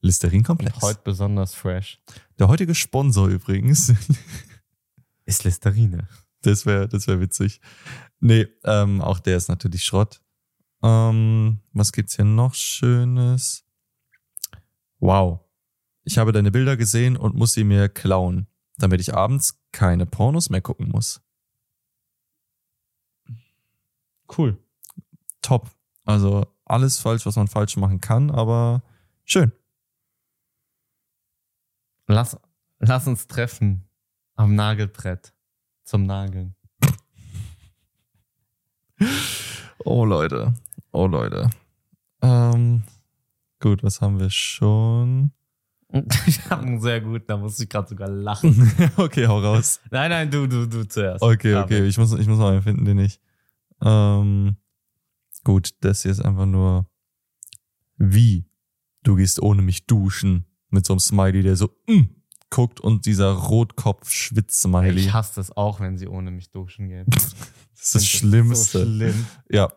Listerin-Komplex. 0.00 0.80
Heute 0.82 1.00
besonders 1.02 1.54
fresh. 1.54 1.98
Der 2.38 2.48
heutige 2.48 2.74
Sponsor 2.74 3.28
übrigens. 3.28 3.92
Ist 5.24 5.44
Listerine. 5.44 6.08
Das 6.42 6.66
wäre 6.66 6.86
das 6.88 7.06
wär 7.06 7.20
witzig. 7.20 7.60
Nee, 8.20 8.46
ähm, 8.64 9.00
auch 9.00 9.18
der 9.18 9.38
ist 9.38 9.48
natürlich 9.48 9.82
Schrott. 9.84 10.20
Ähm, 10.82 11.60
was 11.72 11.92
gibt's 11.92 12.16
hier 12.16 12.26
noch 12.26 12.52
Schönes? 12.54 13.64
Wow. 14.98 15.40
Ich 16.02 16.18
habe 16.18 16.32
deine 16.32 16.50
Bilder 16.50 16.76
gesehen 16.76 17.16
und 17.16 17.34
muss 17.34 17.54
sie 17.54 17.64
mir 17.64 17.88
klauen, 17.88 18.46
damit 18.76 19.00
ich 19.00 19.14
abends 19.14 19.58
keine 19.72 20.04
Pornos 20.04 20.50
mehr 20.50 20.60
gucken 20.60 20.90
muss. 20.90 21.22
Cool. 24.36 24.58
Top. 25.42 25.70
Also 26.04 26.46
alles 26.64 26.98
falsch, 26.98 27.26
was 27.26 27.36
man 27.36 27.48
falsch 27.48 27.76
machen 27.76 28.00
kann, 28.00 28.30
aber 28.30 28.82
schön. 29.24 29.52
Lass, 32.06 32.36
lass 32.78 33.06
uns 33.06 33.26
treffen 33.26 33.88
am 34.36 34.54
Nagelbrett 34.54 35.32
zum 35.84 36.04
Nageln. 36.04 36.54
Oh 39.86 40.06
Leute. 40.06 40.54
Oh 40.92 41.06
Leute. 41.06 41.50
Ähm, 42.22 42.84
gut, 43.60 43.82
was 43.82 44.00
haben 44.00 44.18
wir 44.18 44.30
schon? 44.30 45.32
Ich 46.26 46.48
habe 46.48 46.62
einen 46.62 46.80
sehr 46.80 47.00
gut, 47.00 47.22
da 47.26 47.36
musste 47.36 47.64
ich 47.64 47.68
gerade 47.68 47.88
sogar 47.88 48.08
lachen. 48.08 48.72
okay, 48.96 49.26
hau 49.26 49.40
raus. 49.40 49.80
Nein, 49.90 50.10
nein, 50.10 50.30
du, 50.30 50.46
du, 50.46 50.66
du 50.66 50.88
zuerst. 50.88 51.22
Okay, 51.22 51.54
okay, 51.56 51.86
ich 51.86 51.98
muss, 51.98 52.12
ich 52.14 52.26
muss 52.26 52.38
mal 52.38 52.52
einen 52.52 52.62
finden, 52.62 52.84
den 52.84 52.98
ich. 52.98 53.20
Ähm, 53.84 54.56
gut, 55.44 55.74
das 55.80 56.02
hier 56.02 56.10
ist 56.10 56.20
einfach 56.24 56.46
nur 56.46 56.86
wie 57.96 58.46
du 59.02 59.14
gehst 59.16 59.40
ohne 59.40 59.62
mich 59.62 59.86
duschen 59.86 60.46
mit 60.70 60.84
so 60.86 60.94
einem 60.94 61.00
Smiley, 61.00 61.42
der 61.42 61.56
so 61.56 61.68
mm, 61.86 62.02
guckt 62.50 62.80
und 62.80 63.06
dieser 63.06 63.30
Rotkopf-Schwitz-Smiley. 63.32 64.98
Ich 65.00 65.12
hasse 65.12 65.34
das 65.36 65.56
auch, 65.56 65.78
wenn 65.80 65.96
sie 65.98 66.08
ohne 66.08 66.30
mich 66.30 66.50
duschen 66.50 66.88
gehen. 66.88 67.06
Das 67.76 67.86
ist 67.86 67.94
das 67.96 68.06
Schlimmste. 68.06 68.78
So 68.78 68.84
schlimm. 68.86 69.26
ja, 69.50 69.70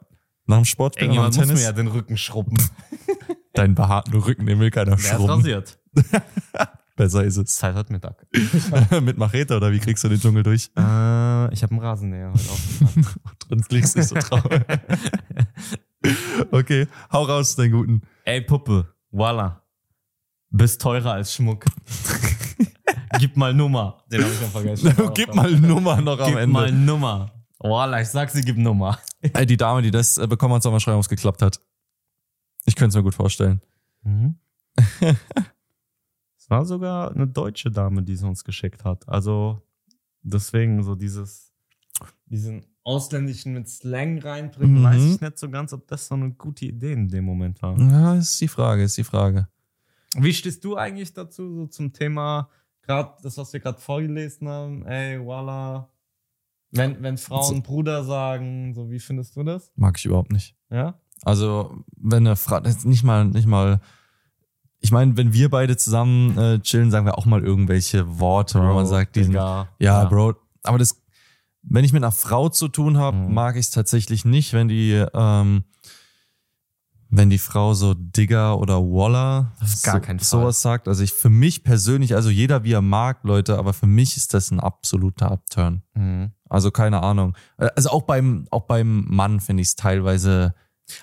Nach 0.46 0.56
dem 0.58 0.64
Sport, 0.66 0.96
nach 0.96 1.00
dem 1.00 1.04
Irgendjemand 1.12 1.36
muss 1.36 1.46
mir 1.46 1.48
Tennis. 1.48 1.64
ja 1.64 1.72
den 1.74 1.88
Rücken 1.88 2.16
schrubben. 2.16 2.56
Deinen 3.54 3.76
behaarten 3.76 4.14
Rücken, 4.14 4.46
den 4.46 4.60
will 4.60 4.72
keiner 4.72 4.92
Der 4.96 5.00
ist 5.00 5.08
schrubben. 5.10 5.30
rasiert. 5.32 5.78
Besser 6.98 7.24
ist 7.24 7.38
es. 7.38 7.56
Zeit 7.56 7.76
heute 7.76 7.94
Mittag. 7.94 8.26
Mit 9.04 9.18
Machete 9.20 9.56
oder 9.56 9.72
wie 9.72 9.78
kriegst 9.78 10.04
du 10.04 10.10
den 10.10 10.20
Dschungel 10.20 10.42
durch? 10.42 10.72
Äh, 10.76 11.54
ich 11.54 11.62
habe 11.62 11.72
einen 11.72 11.80
Rasenmäher 11.80 12.34
heute 12.34 12.50
aufgepackt. 12.50 13.18
Drin 13.50 13.64
liegst 13.70 13.96
nicht 13.96 14.10
so 14.10 14.16
traurig. 14.16 14.66
okay, 16.52 16.88
hau 17.14 17.24
raus, 17.24 17.56
deinen 17.56 17.72
guten. 17.72 18.02
Ey, 18.26 18.42
Puppe, 18.42 18.92
voila. 19.12 19.62
Bist 20.50 20.82
teurer 20.82 21.14
als 21.14 21.34
Schmuck. 21.36 21.66
Gib 23.20 23.38
mal 23.38 23.54
Nummer. 23.54 24.04
Den 24.12 24.24
habe 24.24 24.34
ich 24.34 24.40
schon 24.40 24.50
vergessen. 24.50 25.12
Gib 25.14 25.36
mal 25.36 25.52
Nummer 25.52 26.02
noch 26.02 26.20
am 26.20 26.30
Gib 26.32 26.38
Ende. 26.38 26.48
mal 26.54 26.72
Nummer. 26.72 27.32
Voila, 27.60 28.02
ich 28.02 28.08
sag 28.08 28.32
sie, 28.32 28.42
gib 28.42 28.58
Nummer. 28.58 28.98
Ey, 29.22 29.46
die 29.46 29.58
Dame, 29.58 29.84
die 29.84 29.92
das 29.92 30.18
äh, 30.18 30.26
bekommen 30.26 30.56
hat, 30.56 30.64
soll 30.64 30.72
mal 30.72 30.80
schreiben, 30.80 30.98
ob 30.98 31.04
es 31.04 31.10
geklappt 31.10 31.44
hat. 31.44 31.60
Ich 32.66 32.76
könnte 32.76 32.90
es 32.90 32.96
mir 32.96 33.04
gut 33.04 33.16
vorstellen. 33.16 33.62
Mhm. 34.04 34.40
Es 36.48 36.50
war 36.50 36.66
sogar 36.66 37.12
eine 37.14 37.28
deutsche 37.28 37.70
Dame, 37.70 38.02
die 38.04 38.16
sie 38.16 38.26
uns 38.26 38.44
geschickt 38.46 38.86
hat. 38.86 39.08
Also 39.10 39.62
deswegen 40.22 40.82
so 40.82 40.96
dieses, 40.96 41.52
diesen 42.26 42.66
ausländischen 42.86 43.52
mit 43.54 43.68
Slang 43.68 44.20
reinbringen, 44.20 44.80
Mhm. 44.80 44.84
weiß 44.84 45.04
ich 45.04 45.20
nicht 45.22 45.38
so 45.38 45.50
ganz, 45.50 45.74
ob 45.74 45.86
das 45.88 46.08
so 46.08 46.16
eine 46.16 46.32
gute 46.32 46.66
Idee 46.66 46.94
in 46.94 47.10
dem 47.10 47.26
Moment 47.26 47.62
war. 47.62 47.78
Ja, 47.78 48.16
ist 48.16 48.40
die 48.40 48.48
Frage, 48.48 48.84
ist 48.84 48.98
die 48.98 49.04
Frage. 49.04 49.50
Wie 50.16 50.34
stehst 50.34 50.64
du 50.64 50.78
eigentlich 50.78 51.14
dazu, 51.14 51.54
so 51.54 51.68
zum 51.68 51.92
Thema, 51.92 52.50
gerade 52.82 53.12
das, 53.24 53.38
was 53.38 53.52
wir 53.52 53.60
gerade 53.60 53.80
vorgelesen 53.82 54.48
haben, 54.48 54.86
ey, 54.86 55.20
voila, 55.20 55.90
wenn, 56.72 57.04
wenn 57.04 57.18
Frauen 57.18 57.62
Bruder 57.62 58.06
sagen, 58.06 58.74
so 58.74 58.90
wie 58.90 59.00
findest 59.00 59.36
du 59.36 59.44
das? 59.44 59.70
Mag 59.76 59.98
ich 59.98 60.06
überhaupt 60.06 60.32
nicht. 60.32 60.56
Ja? 60.70 60.98
Also, 61.24 61.84
wenn 61.98 62.26
eine 62.26 62.38
Frau, 62.38 62.62
nicht 62.62 63.04
mal, 63.04 63.26
nicht 63.26 63.48
mal, 63.48 63.82
ich 64.80 64.92
meine, 64.92 65.18
wenn 65.18 65.34
wir 65.34 65.50
beide 65.50 65.76
zusammen 65.78 66.38
äh, 66.38 66.60
chillen, 66.60 66.92
sagen 66.92 67.06
wir 67.06 67.18
auch 67.18 67.26
mal 67.26 67.44
irgendwelche 67.44 68.20
Worte, 68.20 68.60
wo 68.60 68.74
man 68.74 68.86
sagt, 68.86 69.16
diesen, 69.16 69.32
Digga. 69.34 69.68
ja, 69.80 70.06
Bro, 70.06 70.36
aber 70.64 70.78
das, 70.78 71.02
wenn 71.64 71.84
ich 71.84 71.94
mit 71.94 72.04
einer 72.04 72.12
Frau 72.12 72.50
zu 72.50 72.68
tun 72.68 72.98
habe, 72.98 73.18
Mhm. 73.18 73.34
mag 73.34 73.56
ich 73.56 73.66
es 73.68 73.70
tatsächlich 73.72 74.24
nicht, 74.26 74.54
wenn 74.54 74.68
die, 74.68 75.04
ähm, 75.14 75.64
wenn 77.10 77.30
die 77.30 77.38
Frau 77.38 77.74
so 77.74 77.94
Digger 77.94 78.60
oder 78.60 78.80
Waller 78.82 79.54
so, 80.24 80.42
sowas 80.42 80.62
sagt. 80.62 80.88
Also 80.90 81.04
ich 81.04 81.14
für 81.14 81.30
mich 81.30 81.64
persönlich, 81.64 82.14
also 82.16 82.30
jeder 82.30 82.64
wie 82.66 82.74
er 82.74 82.82
mag, 82.82 83.24
Leute, 83.24 83.58
aber 83.58 83.72
für 83.74 83.88
mich 83.88 84.18
ist 84.18 84.34
das 84.34 84.52
ein 84.52 84.60
absoluter 84.60 85.32
Upturn. 85.32 85.84
Mhm. 85.94 86.32
Also 86.50 86.70
keine 86.70 87.02
Ahnung. 87.04 87.36
Äh, 87.58 87.70
Also 87.76 87.90
auch 87.92 88.02
beim, 88.04 88.46
auch 88.52 88.64
beim 88.68 89.06
Mann 89.08 89.40
finde 89.40 89.62
ich 89.62 89.70
es 89.70 89.76
teilweise 89.76 90.54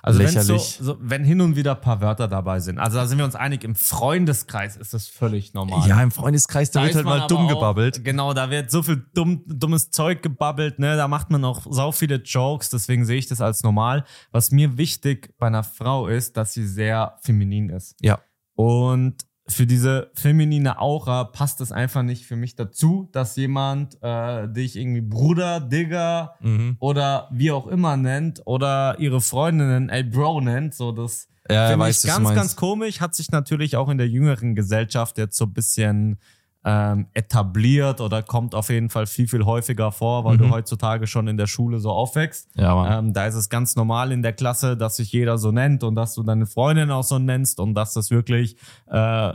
Also 0.02 0.20
lächerlich. 0.22 0.76
So, 0.78 0.84
so, 0.84 0.96
wenn 1.00 1.24
hin 1.24 1.40
und 1.40 1.56
wieder 1.56 1.74
ein 1.74 1.80
paar 1.80 2.00
Wörter 2.00 2.28
dabei 2.28 2.60
sind. 2.60 2.78
Also 2.78 2.98
da 2.98 3.06
sind 3.06 3.18
wir 3.18 3.24
uns 3.24 3.34
einig, 3.34 3.64
im 3.64 3.74
Freundeskreis 3.74 4.76
ist 4.76 4.94
das 4.94 5.08
völlig 5.08 5.54
normal. 5.54 5.88
Ja, 5.88 6.02
im 6.02 6.10
Freundeskreis, 6.10 6.70
da, 6.70 6.80
wird 6.82 6.90
ist 6.90 6.96
halt 6.96 7.06
mal 7.06 7.26
dumm 7.26 7.46
auch- 7.46 7.48
gebabbelt. 7.48 8.04
Genau, 8.04 8.32
da 8.32 8.50
wird 8.50 8.70
so 8.70 8.82
viel 8.82 9.04
dumm, 9.14 9.42
dummes 9.46 9.90
Zeug 9.90 10.22
gebabbelt, 10.22 10.78
ne? 10.78 10.96
Da 10.96 11.08
macht 11.08 11.30
man 11.30 11.44
auch 11.44 11.66
sau 11.70 11.92
viele 11.92 12.16
Jokes, 12.16 12.70
deswegen 12.70 13.04
sehe 13.04 13.18
ich 13.18 13.26
das 13.26 13.40
als 13.40 13.62
normal. 13.62 14.04
Was 14.32 14.50
mir 14.50 14.78
wichtig 14.78 15.34
bei 15.38 15.46
einer 15.48 15.64
Frau 15.64 16.06
ist, 16.06 16.36
dass 16.36 16.52
sie 16.54 16.66
sehr 16.66 17.18
feminin 17.22 17.68
ist. 17.70 17.94
Ja. 18.00 18.20
Und 18.54 19.16
für 19.46 19.66
diese 19.66 20.10
feminine 20.14 20.78
Aura 20.80 21.24
passt 21.24 21.60
es 21.60 21.70
einfach 21.70 22.02
nicht 22.02 22.24
für 22.24 22.36
mich 22.36 22.56
dazu, 22.56 23.08
dass 23.12 23.36
jemand 23.36 23.98
äh, 24.02 24.48
dich 24.48 24.76
irgendwie 24.76 25.02
Bruder, 25.02 25.60
Digger 25.60 26.34
Mhm. 26.40 26.76
oder 26.80 27.28
wie 27.30 27.50
auch 27.50 27.66
immer 27.66 27.96
nennt 27.96 28.40
oder 28.46 28.96
ihre 28.98 29.20
Freundinnen 29.20 29.88
ey 29.90 30.02
Bro 30.02 30.40
nennt. 30.40 30.74
So 30.74 30.92
das 30.92 31.28
Ja, 31.50 31.68
Finde 31.68 31.84
weiß, 31.84 32.02
ich 32.04 32.10
du 32.10 32.16
ganz, 32.16 32.34
ganz 32.34 32.56
komisch. 32.56 33.00
Hat 33.02 33.14
sich 33.14 33.30
natürlich 33.30 33.76
auch 33.76 33.90
in 33.90 33.98
der 33.98 34.08
jüngeren 34.08 34.54
Gesellschaft 34.54 35.18
jetzt 35.18 35.36
so 35.36 35.44
ein 35.44 35.52
bisschen 35.52 36.18
ähm, 36.66 37.06
etabliert 37.12 38.00
oder 38.00 38.22
kommt 38.22 38.54
auf 38.54 38.70
jeden 38.70 38.88
Fall 38.88 39.06
viel, 39.06 39.28
viel 39.28 39.44
häufiger 39.44 39.92
vor, 39.92 40.24
weil 40.24 40.34
Mhm. 40.36 40.38
du 40.38 40.50
heutzutage 40.50 41.06
schon 41.06 41.28
in 41.28 41.36
der 41.36 41.46
Schule 41.46 41.78
so 41.78 41.90
aufwächst. 41.90 42.48
Ja. 42.54 42.98
Ähm, 42.98 43.12
da 43.12 43.26
ist 43.26 43.34
es 43.34 43.48
ganz 43.50 43.76
normal 43.76 44.12
in 44.12 44.22
der 44.22 44.32
Klasse, 44.32 44.76
dass 44.76 44.96
sich 44.96 45.12
jeder 45.12 45.36
so 45.36 45.50
nennt 45.52 45.84
und 45.84 45.94
dass 45.94 46.14
du 46.14 46.22
deine 46.22 46.46
Freundin 46.46 46.90
auch 46.90 47.04
so 47.04 47.18
nennst 47.18 47.60
und 47.60 47.74
dass 47.74 47.92
das 47.92 48.10
wirklich 48.10 48.56
äh, 48.86 49.32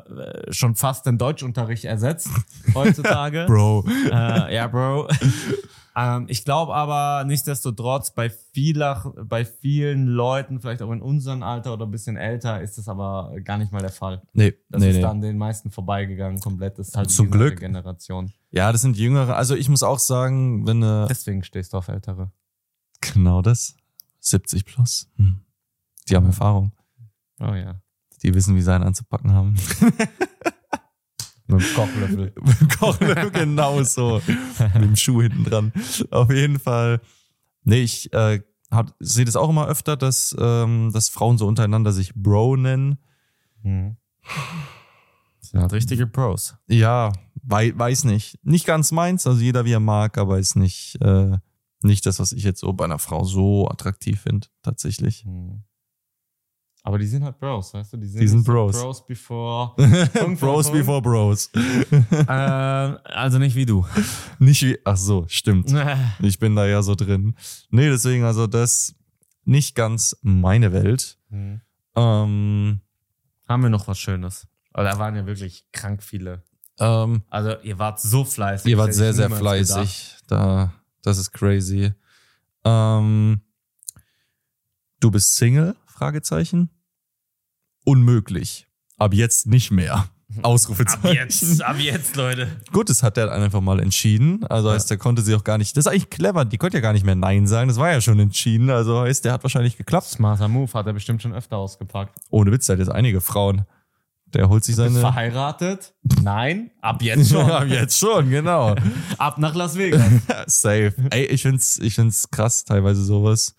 schon 0.52 0.76
fast 0.76 1.06
den 1.06 1.18
Deutschunterricht 1.20 1.86
ersetzt 1.86 2.30
heutzutage. 2.74 3.46
Bro. 3.48 3.86
Äh, 4.12 4.56
ja, 4.56 4.68
Bro. 4.68 5.08
ähm, 6.00 6.26
ich 6.30 6.46
glaube 6.46 6.74
aber 6.76 7.24
nichtsdestotrotz, 7.26 8.14
bei, 8.14 8.30
vieler, 8.30 9.14
bei 9.26 9.44
vielen 9.46 10.08
Leuten, 10.08 10.60
vielleicht 10.62 10.82
auch 10.82 10.92
in 10.92 11.02
unserem 11.02 11.44
Alter 11.44 11.74
oder 11.74 11.86
ein 11.86 11.92
bisschen 11.92 12.16
älter, 12.18 12.62
ist 12.62 12.78
das 12.78 12.88
aber 12.88 13.34
gar 13.44 13.58
nicht 13.58 13.72
mal 13.72 13.82
der 13.82 13.92
Fall. 13.92 14.22
Nee, 14.34 14.54
Das 14.70 14.82
nee, 14.82 14.90
ist 14.90 14.96
nee. 14.98 15.02
dann 15.02 15.22
den 15.22 15.38
meisten 15.38 15.72
vorbeigegangen, 15.72 16.40
komplett. 16.40 16.78
Das 16.80 16.90
ist 16.90 16.98
halt 16.98 17.12
Zum 17.12 17.30
Glück. 17.32 17.60
Generation. 17.60 18.32
Ja, 18.52 18.72
das 18.72 18.82
sind 18.82 18.98
jüngere. 18.98 19.36
Also 19.36 19.56
ich 19.56 19.68
muss 19.70 19.84
auch 19.84 20.00
sagen, 20.00 20.66
wenn 20.68 20.82
äh, 20.84 21.08
Deswegen 21.08 21.44
stehst 21.44 21.74
du 21.74 21.78
auf 21.78 21.88
Ältere. 21.88 22.32
genau 23.02 23.42
das 23.42 23.76
70 24.22 24.66
plus, 24.66 25.10
hm. 25.16 25.42
die 26.10 26.16
haben 26.16 26.26
Erfahrung, 26.26 26.72
Oh 27.40 27.54
ja. 27.54 27.82
die 28.22 28.34
wissen, 28.34 28.56
wie 28.56 28.62
sie 28.62 28.74
einen 28.74 28.84
anzupacken 28.84 29.32
haben. 29.34 29.56
Mit 31.50 31.62
dem 31.62 31.76
Kochlöffel. 31.76 32.34
Kochlöffel 32.80 33.32
genau 33.32 33.84
so. 33.84 34.22
Mit 34.74 34.84
dem 34.84 34.96
Schuh 34.96 35.22
hinten 35.22 35.44
dran. 35.44 35.74
Auf 36.12 36.32
jeden 36.32 36.60
Fall. 36.60 37.02
Nee, 37.64 37.82
ich 37.82 38.14
äh, 38.14 38.42
sehe 39.00 39.26
das 39.26 39.36
auch 39.36 39.50
immer 39.50 39.68
öfter, 39.68 39.98
dass, 39.98 40.36
ähm, 40.40 40.92
dass 40.94 41.10
Frauen 41.10 41.38
so 41.38 41.48
untereinander 41.48 41.92
sich 41.92 42.14
Bro 42.14 42.58
nennen. 42.58 43.00
Mhm. 43.64 43.98
Das 45.40 45.50
sind 45.50 45.62
halt 45.62 45.74
richtige 45.74 46.06
Pros. 46.06 46.56
Ja, 46.68 47.12
wei 47.42 47.78
weiß 47.78 48.04
nicht. 48.04 48.38
Nicht 48.44 48.66
ganz 48.66 48.92
meins, 48.92 49.26
also 49.26 49.42
jeder 49.42 49.66
wie 49.66 49.74
er 49.74 49.80
mag, 49.80 50.18
aber 50.18 50.38
ist 50.38 50.56
nicht, 50.56 51.02
äh, 51.02 51.38
nicht 51.82 52.06
das, 52.06 52.20
was 52.20 52.32
ich 52.32 52.44
jetzt 52.44 52.60
so 52.60 52.74
bei 52.74 52.86
einer 52.86 53.00
Frau 53.00 53.24
so 53.24 53.68
attraktiv 53.68 54.22
finde, 54.22 54.48
tatsächlich. 54.62 55.26
Mhm. 55.26 55.64
Aber 56.84 56.98
die 56.98 57.06
sind 57.08 57.24
halt 57.24 57.38
Bros, 57.40 57.74
weißt 57.74 57.94
du? 57.94 57.98
Die 57.98 58.08
sind, 58.08 58.22
Die 58.22 58.28
sind 58.28 58.44
Bros. 58.46 58.80
Bros 58.82 59.06
before. 59.06 59.74
Bros 60.40 60.72
before 60.72 61.02
Bros. 61.02 61.50
äh, 62.12 62.24
also 62.26 63.38
nicht 63.38 63.56
wie 63.56 63.66
du. 63.66 63.86
Nicht 64.40 64.62
wie, 64.64 64.78
ach 64.86 64.96
so, 64.98 65.26
stimmt. 65.28 65.74
Ich 66.22 66.40
bin 66.40 66.56
da 66.56 66.66
ja 66.66 66.82
so 66.82 66.96
drin. 66.96 67.36
Nee, 67.70 67.90
deswegen, 67.90 68.24
also 68.24 68.48
das 68.48 68.96
nicht 69.44 69.76
ganz 69.76 70.16
meine 70.22 70.72
Welt. 70.72 71.18
Mhm. 71.30 71.62
Ähm, 71.96 72.82
Haben 73.48 73.64
wir 73.64 73.70
noch 73.70 73.88
was 73.88 74.00
Schönes? 74.00 74.48
Aber 74.72 74.84
da 74.86 74.98
waren 75.00 75.16
ja 75.16 75.26
wirklich 75.26 75.66
krank 75.74 76.02
viele. 76.02 76.44
ähm, 76.80 77.24
Also 77.30 77.56
ihr 77.64 77.78
wart 77.78 78.00
so 78.00 78.24
fleißig. 78.24 78.72
ihr 78.72 78.78
wart 78.78 78.94
sehr, 78.94 79.14
sehr 79.14 79.30
fleißig. 79.30 80.16
Da, 80.28 80.72
das 81.04 81.18
ist 81.18 81.32
crazy. 81.34 81.92
Ähm, 82.64 83.42
du 85.02 85.12
bist 85.12 85.36
Single? 85.36 85.76
Fragezeichen. 86.00 86.70
Unmöglich. 87.84 88.68
Ab 88.98 89.14
jetzt 89.14 89.48
nicht 89.48 89.70
mehr. 89.70 90.08
Ausrufezeichen. 90.44 91.06
Ab 91.06 91.14
jetzt, 91.14 91.62
ab 91.62 91.76
jetzt, 91.78 92.16
Leute. 92.16 92.48
Gut, 92.72 92.90
das 92.90 93.04
hat 93.04 93.18
er 93.18 93.32
einfach 93.34 93.60
mal 93.60 93.82
entschieden. 93.82 94.46
Also 94.46 94.72
heißt, 94.72 94.90
der 94.90 94.98
konnte 94.98 95.22
sie 95.24 95.36
auch 95.36 95.44
gar 95.44 95.58
nicht. 95.58 95.76
Das 95.76 95.86
ist 95.86 95.92
eigentlich 95.92 96.10
clever. 96.10 96.46
Die 96.46 96.58
konnte 96.58 96.78
ja 96.78 96.82
gar 96.82 96.94
nicht 96.94 97.06
mehr 97.06 97.16
Nein 97.16 97.48
sagen. 97.48 97.68
Das 97.68 97.78
war 97.78 97.92
ja 97.92 98.00
schon 98.00 98.18
entschieden. 98.20 98.70
Also 98.70 99.02
heißt, 99.02 99.26
der 99.26 99.34
hat 99.34 99.44
wahrscheinlich 99.44 99.76
geklappt. 99.76 100.08
Smarter 100.08 100.48
Move 100.48 100.72
hat 100.74 100.88
er 100.88 100.94
bestimmt 100.94 101.22
schon 101.22 101.34
öfter 101.34 101.58
ausgepackt. 101.58 102.18
Ohne 102.30 102.52
Witz, 102.54 102.68
der 102.68 102.76
hat 102.76 102.80
jetzt 102.80 102.92
einige 102.92 103.20
Frauen. 103.20 103.66
Der 104.28 104.48
holt 104.48 104.64
sich 104.64 104.78
seine. 104.78 105.02
verheiratet? 105.02 105.94
Nein. 106.22 106.72
Ab 106.82 107.02
jetzt 107.02 107.30
schon. 107.32 107.46
Ja, 107.46 107.64
jetzt 107.66 107.98
schon, 107.98 108.30
genau. 108.30 108.74
Ab 109.18 109.38
nach 109.38 109.54
Las 109.56 109.78
Vegas. 109.78 110.10
Safe. 110.46 110.94
Ey, 111.10 111.26
ich 111.26 111.42
find's, 111.42 111.78
ich 111.80 111.96
find's 111.96 112.30
krass, 112.32 112.64
teilweise 112.64 113.04
sowas. 113.04 113.54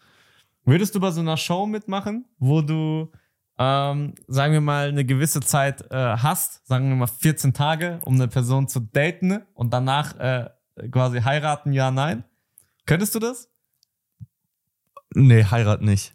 Würdest 0.65 0.95
du 0.95 1.01
bei 1.01 1.11
so 1.11 1.21
einer 1.21 1.37
Show 1.37 1.67
mitmachen, 1.67 2.27
wo 2.39 2.61
du, 2.61 3.11
ähm, 3.59 4.15
sagen 4.29 4.53
wir 4.53 4.61
mal, 4.61 4.89
eine 4.89 5.05
gewisse 5.05 5.41
Zeit 5.41 5.91
äh, 5.91 5.97
hast, 5.97 6.67
sagen 6.67 6.89
wir 6.89 6.97
mal 6.97 7.07
14 7.07 7.55
Tage, 7.55 7.99
um 8.03 8.15
eine 8.15 8.29
Person 8.29 8.69
zu 8.69 8.81
daten 8.81 9.43
und 9.55 9.73
danach 9.73 10.17
äh, 10.19 10.51
quasi 10.91 11.21
heiraten, 11.21 11.73
ja, 11.73 11.91
nein? 11.91 12.25
Könntest 12.87 13.15
du 13.15 13.19
das? 13.19 13.49
Nee, 15.15 15.45
heiraten 15.45 15.87
nicht. 15.87 16.13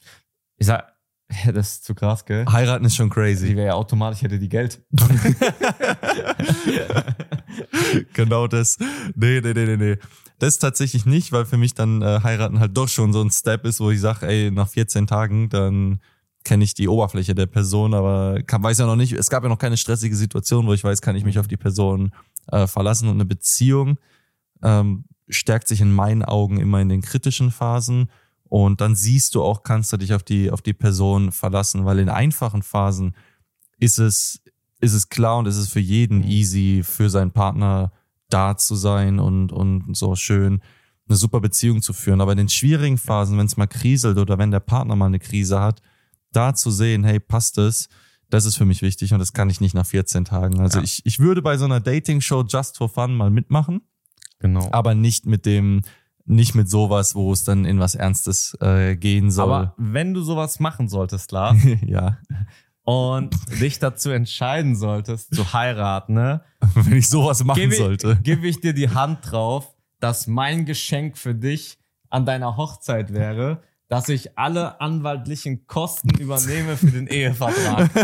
Ich 0.57 0.67
sag, 0.67 0.93
ja, 1.45 1.51
das 1.51 1.73
ist 1.73 1.85
zu 1.85 1.95
krass, 1.95 2.25
gell? 2.25 2.45
Heiraten 2.49 2.85
ist 2.85 2.95
schon 2.95 3.09
Die 3.09 3.13
crazy. 3.13 3.55
wäre 3.55 3.67
ja 3.67 3.73
automatisch, 3.73 4.21
hätte 4.21 4.39
die 4.39 4.49
Geld. 4.49 4.81
genau 8.13 8.47
das. 8.47 8.77
Nee, 9.15 9.41
nee, 9.41 9.53
nee, 9.53 9.65
nee, 9.65 9.77
nee. 9.77 9.97
Das 10.39 10.59
tatsächlich 10.59 11.05
nicht, 11.05 11.31
weil 11.31 11.45
für 11.45 11.57
mich 11.57 11.73
dann 11.73 12.01
äh, 12.01 12.19
heiraten 12.23 12.59
halt 12.59 12.75
doch 12.75 12.89
schon 12.89 13.13
so 13.13 13.21
ein 13.21 13.31
Step 13.31 13.65
ist, 13.65 13.79
wo 13.79 13.89
ich 13.91 14.01
sage, 14.01 14.27
ey, 14.27 14.51
nach 14.51 14.67
14 14.67 15.07
Tagen, 15.07 15.49
dann 15.49 15.99
kenne 16.43 16.63
ich 16.63 16.73
die 16.73 16.87
Oberfläche 16.87 17.33
der 17.33 17.47
Person, 17.47 17.93
aber 17.93 18.43
kann, 18.43 18.61
weiß 18.61 18.77
ja 18.77 18.85
noch 18.85 18.97
nicht, 18.97 19.13
es 19.13 19.29
gab 19.29 19.43
ja 19.43 19.49
noch 19.49 19.57
keine 19.57 19.77
stressige 19.77 20.15
Situation, 20.15 20.67
wo 20.67 20.73
ich 20.73 20.83
weiß, 20.83 21.01
kann 21.01 21.15
ich 21.15 21.23
mich 21.23 21.39
auf 21.39 21.47
die 21.47 21.57
Person 21.57 22.11
äh, 22.51 22.67
verlassen 22.67 23.07
und 23.07 23.15
eine 23.15 23.25
Beziehung 23.25 23.97
ähm, 24.61 25.05
stärkt 25.27 25.67
sich 25.67 25.81
in 25.81 25.91
meinen 25.91 26.23
Augen 26.23 26.59
immer 26.59 26.81
in 26.81 26.89
den 26.89 27.01
kritischen 27.01 27.49
Phasen 27.51 28.09
Und 28.47 28.79
dann 28.79 28.95
siehst 28.95 29.33
du 29.33 29.41
auch, 29.41 29.63
kannst 29.63 29.91
du 29.91 29.97
dich 29.97 30.13
auf 30.13 30.21
die, 30.21 30.51
auf 30.51 30.61
die 30.61 30.73
Person 30.73 31.31
verlassen, 31.31 31.85
weil 31.85 31.97
in 31.99 32.09
einfachen 32.09 32.61
Phasen 32.61 33.15
ist 33.79 33.97
es, 33.97 34.41
ist 34.79 34.93
es 34.93 35.09
klar 35.09 35.39
und 35.39 35.47
ist 35.47 35.57
es 35.57 35.69
für 35.69 35.79
jeden 35.79 36.19
Mhm. 36.19 36.27
easy, 36.27 36.81
für 36.83 37.09
seinen 37.09 37.31
Partner 37.31 37.91
da 38.29 38.57
zu 38.57 38.75
sein 38.75 39.19
und, 39.19 39.51
und 39.51 39.95
so 39.95 40.15
schön 40.15 40.61
eine 41.07 41.15
super 41.17 41.39
Beziehung 41.39 41.81
zu 41.81 41.93
führen. 41.93 42.21
Aber 42.21 42.31
in 42.31 42.37
den 42.39 42.49
schwierigen 42.49 42.97
Phasen, 42.97 43.37
wenn 43.37 43.45
es 43.45 43.57
mal 43.57 43.67
kriselt 43.67 44.17
oder 44.17 44.37
wenn 44.37 44.51
der 44.51 44.59
Partner 44.59 44.95
mal 44.95 45.05
eine 45.07 45.19
Krise 45.19 45.59
hat, 45.61 45.81
da 46.31 46.53
zu 46.55 46.71
sehen, 46.71 47.03
hey, 47.03 47.19
passt 47.19 47.57
es, 47.59 47.87
das 48.29 48.45
ist 48.45 48.55
für 48.57 48.65
mich 48.65 48.81
wichtig 48.81 49.13
und 49.13 49.19
das 49.19 49.31
kann 49.33 49.49
ich 49.49 49.61
nicht 49.61 49.75
nach 49.75 49.85
14 49.85 50.25
Tagen. 50.25 50.59
Also 50.59 50.79
Ja. 50.79 50.83
ich, 50.83 51.05
ich 51.05 51.19
würde 51.19 51.41
bei 51.43 51.57
so 51.57 51.65
einer 51.65 51.79
Dating-Show 51.79 52.45
just 52.47 52.77
for 52.77 52.89
fun 52.89 53.15
mal 53.15 53.29
mitmachen, 53.29 53.81
Genau. 54.39 54.67
aber 54.71 54.95
nicht 54.95 55.27
mit 55.27 55.45
dem, 55.45 55.81
nicht 56.25 56.55
mit 56.55 56.67
sowas, 56.67 57.13
wo 57.13 57.31
es 57.31 57.43
dann 57.43 57.65
in 57.65 57.79
was 57.79 57.93
Ernstes 57.93 58.57
äh, 58.59 58.95
gehen 58.95 59.29
soll. 59.29 59.45
Aber 59.53 59.75
wenn 59.77 60.15
du 60.15 60.21
sowas 60.21 60.59
machen 60.59 60.89
solltest, 60.89 61.31
Lars, 61.31 61.57
ja, 61.85 62.17
und 62.85 63.35
dich 63.59 63.79
dazu 63.79 64.11
entscheiden 64.11 64.75
solltest, 64.75 65.35
zu 65.35 65.53
heiraten, 65.53 66.13
ne, 66.13 66.41
wenn 66.75 66.97
ich 66.97 67.09
sowas 67.09 67.43
machen 67.43 67.59
gebe 67.59 67.75
sollte. 67.75 68.17
gebe 68.23 68.47
ich 68.47 68.61
dir 68.61 68.73
die 68.73 68.89
Hand 68.89 69.19
drauf, 69.31 69.75
dass 69.99 70.27
mein 70.27 70.65
Geschenk 70.65 71.17
für 71.17 71.35
dich 71.35 71.77
an 72.09 72.25
deiner 72.25 72.57
Hochzeit 72.57 73.13
wäre, 73.13 73.61
dass 73.87 74.07
ich 74.09 74.37
alle 74.37 74.79
anwaltlichen 74.81 75.67
Kosten 75.67 76.09
übernehme 76.19 76.77
für 76.77 76.91
den 76.91 77.07
Ehevertrag. 77.07 77.89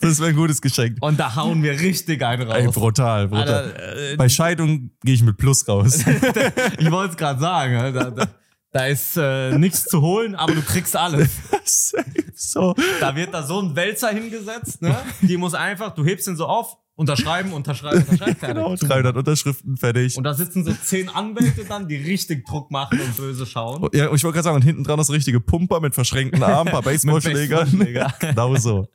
Das 0.00 0.18
wäre 0.18 0.30
ein 0.30 0.36
gutes 0.36 0.60
Geschenk. 0.60 0.98
Und 1.00 1.18
da 1.18 1.34
hauen 1.34 1.62
wir 1.62 1.80
richtig 1.80 2.22
einen 2.22 2.42
raus. 2.42 2.56
Ey, 2.56 2.68
brutal, 2.68 3.26
brutal. 3.28 3.48
Alter, 3.48 4.12
äh, 4.12 4.16
Bei 4.16 4.28
Scheidung 4.28 4.90
gehe 5.02 5.14
ich 5.14 5.22
mit 5.22 5.38
Plus 5.38 5.66
raus. 5.66 6.04
ich 6.78 6.90
wollte 6.90 7.12
es 7.12 7.16
gerade 7.16 7.40
sagen, 7.40 7.72
ne, 7.72 8.28
da, 8.74 8.86
ist 8.86 9.16
äh, 9.16 9.56
nichts 9.56 9.84
zu 9.84 10.00
holen, 10.00 10.34
aber 10.34 10.52
du 10.52 10.62
kriegst 10.62 10.96
alles. 10.96 11.30
so. 12.34 12.74
Da 12.98 13.14
wird 13.14 13.32
da 13.32 13.44
so 13.44 13.60
ein 13.60 13.76
Wälzer 13.76 14.08
hingesetzt, 14.08 14.82
ne? 14.82 14.96
Die 15.20 15.36
muss 15.36 15.54
einfach, 15.54 15.94
du 15.94 16.04
hebst 16.04 16.26
ihn 16.26 16.34
so 16.34 16.46
auf, 16.46 16.76
unterschreiben, 16.96 17.52
unterschreiben, 17.52 18.02
unterschreiben, 18.02 18.36
fertig. 18.36 18.56
Genau, 18.56 18.74
300 18.74 19.16
Unterschriften, 19.16 19.76
fertig. 19.76 20.16
Und 20.16 20.24
da 20.24 20.34
sitzen 20.34 20.64
so 20.64 20.72
zehn 20.72 21.08
Anwälte 21.08 21.64
dann, 21.64 21.86
die 21.86 21.94
richtig 21.94 22.46
Druck 22.46 22.72
machen 22.72 23.00
und 23.00 23.16
böse 23.16 23.46
schauen. 23.46 23.88
Ja, 23.92 24.08
und 24.08 24.16
ich 24.16 24.24
wollte 24.24 24.34
gerade 24.34 24.44
sagen, 24.44 24.56
und 24.56 24.62
hinten 24.62 24.82
dran 24.82 24.98
das 24.98 25.10
richtige 25.10 25.40
Pumper 25.40 25.78
mit 25.80 25.94
verschränkten 25.94 26.42
Armen, 26.42 26.72
paar. 26.72 26.82
Baseballschläger. 26.84 27.66
genau 28.20 28.56
so. 28.56 28.88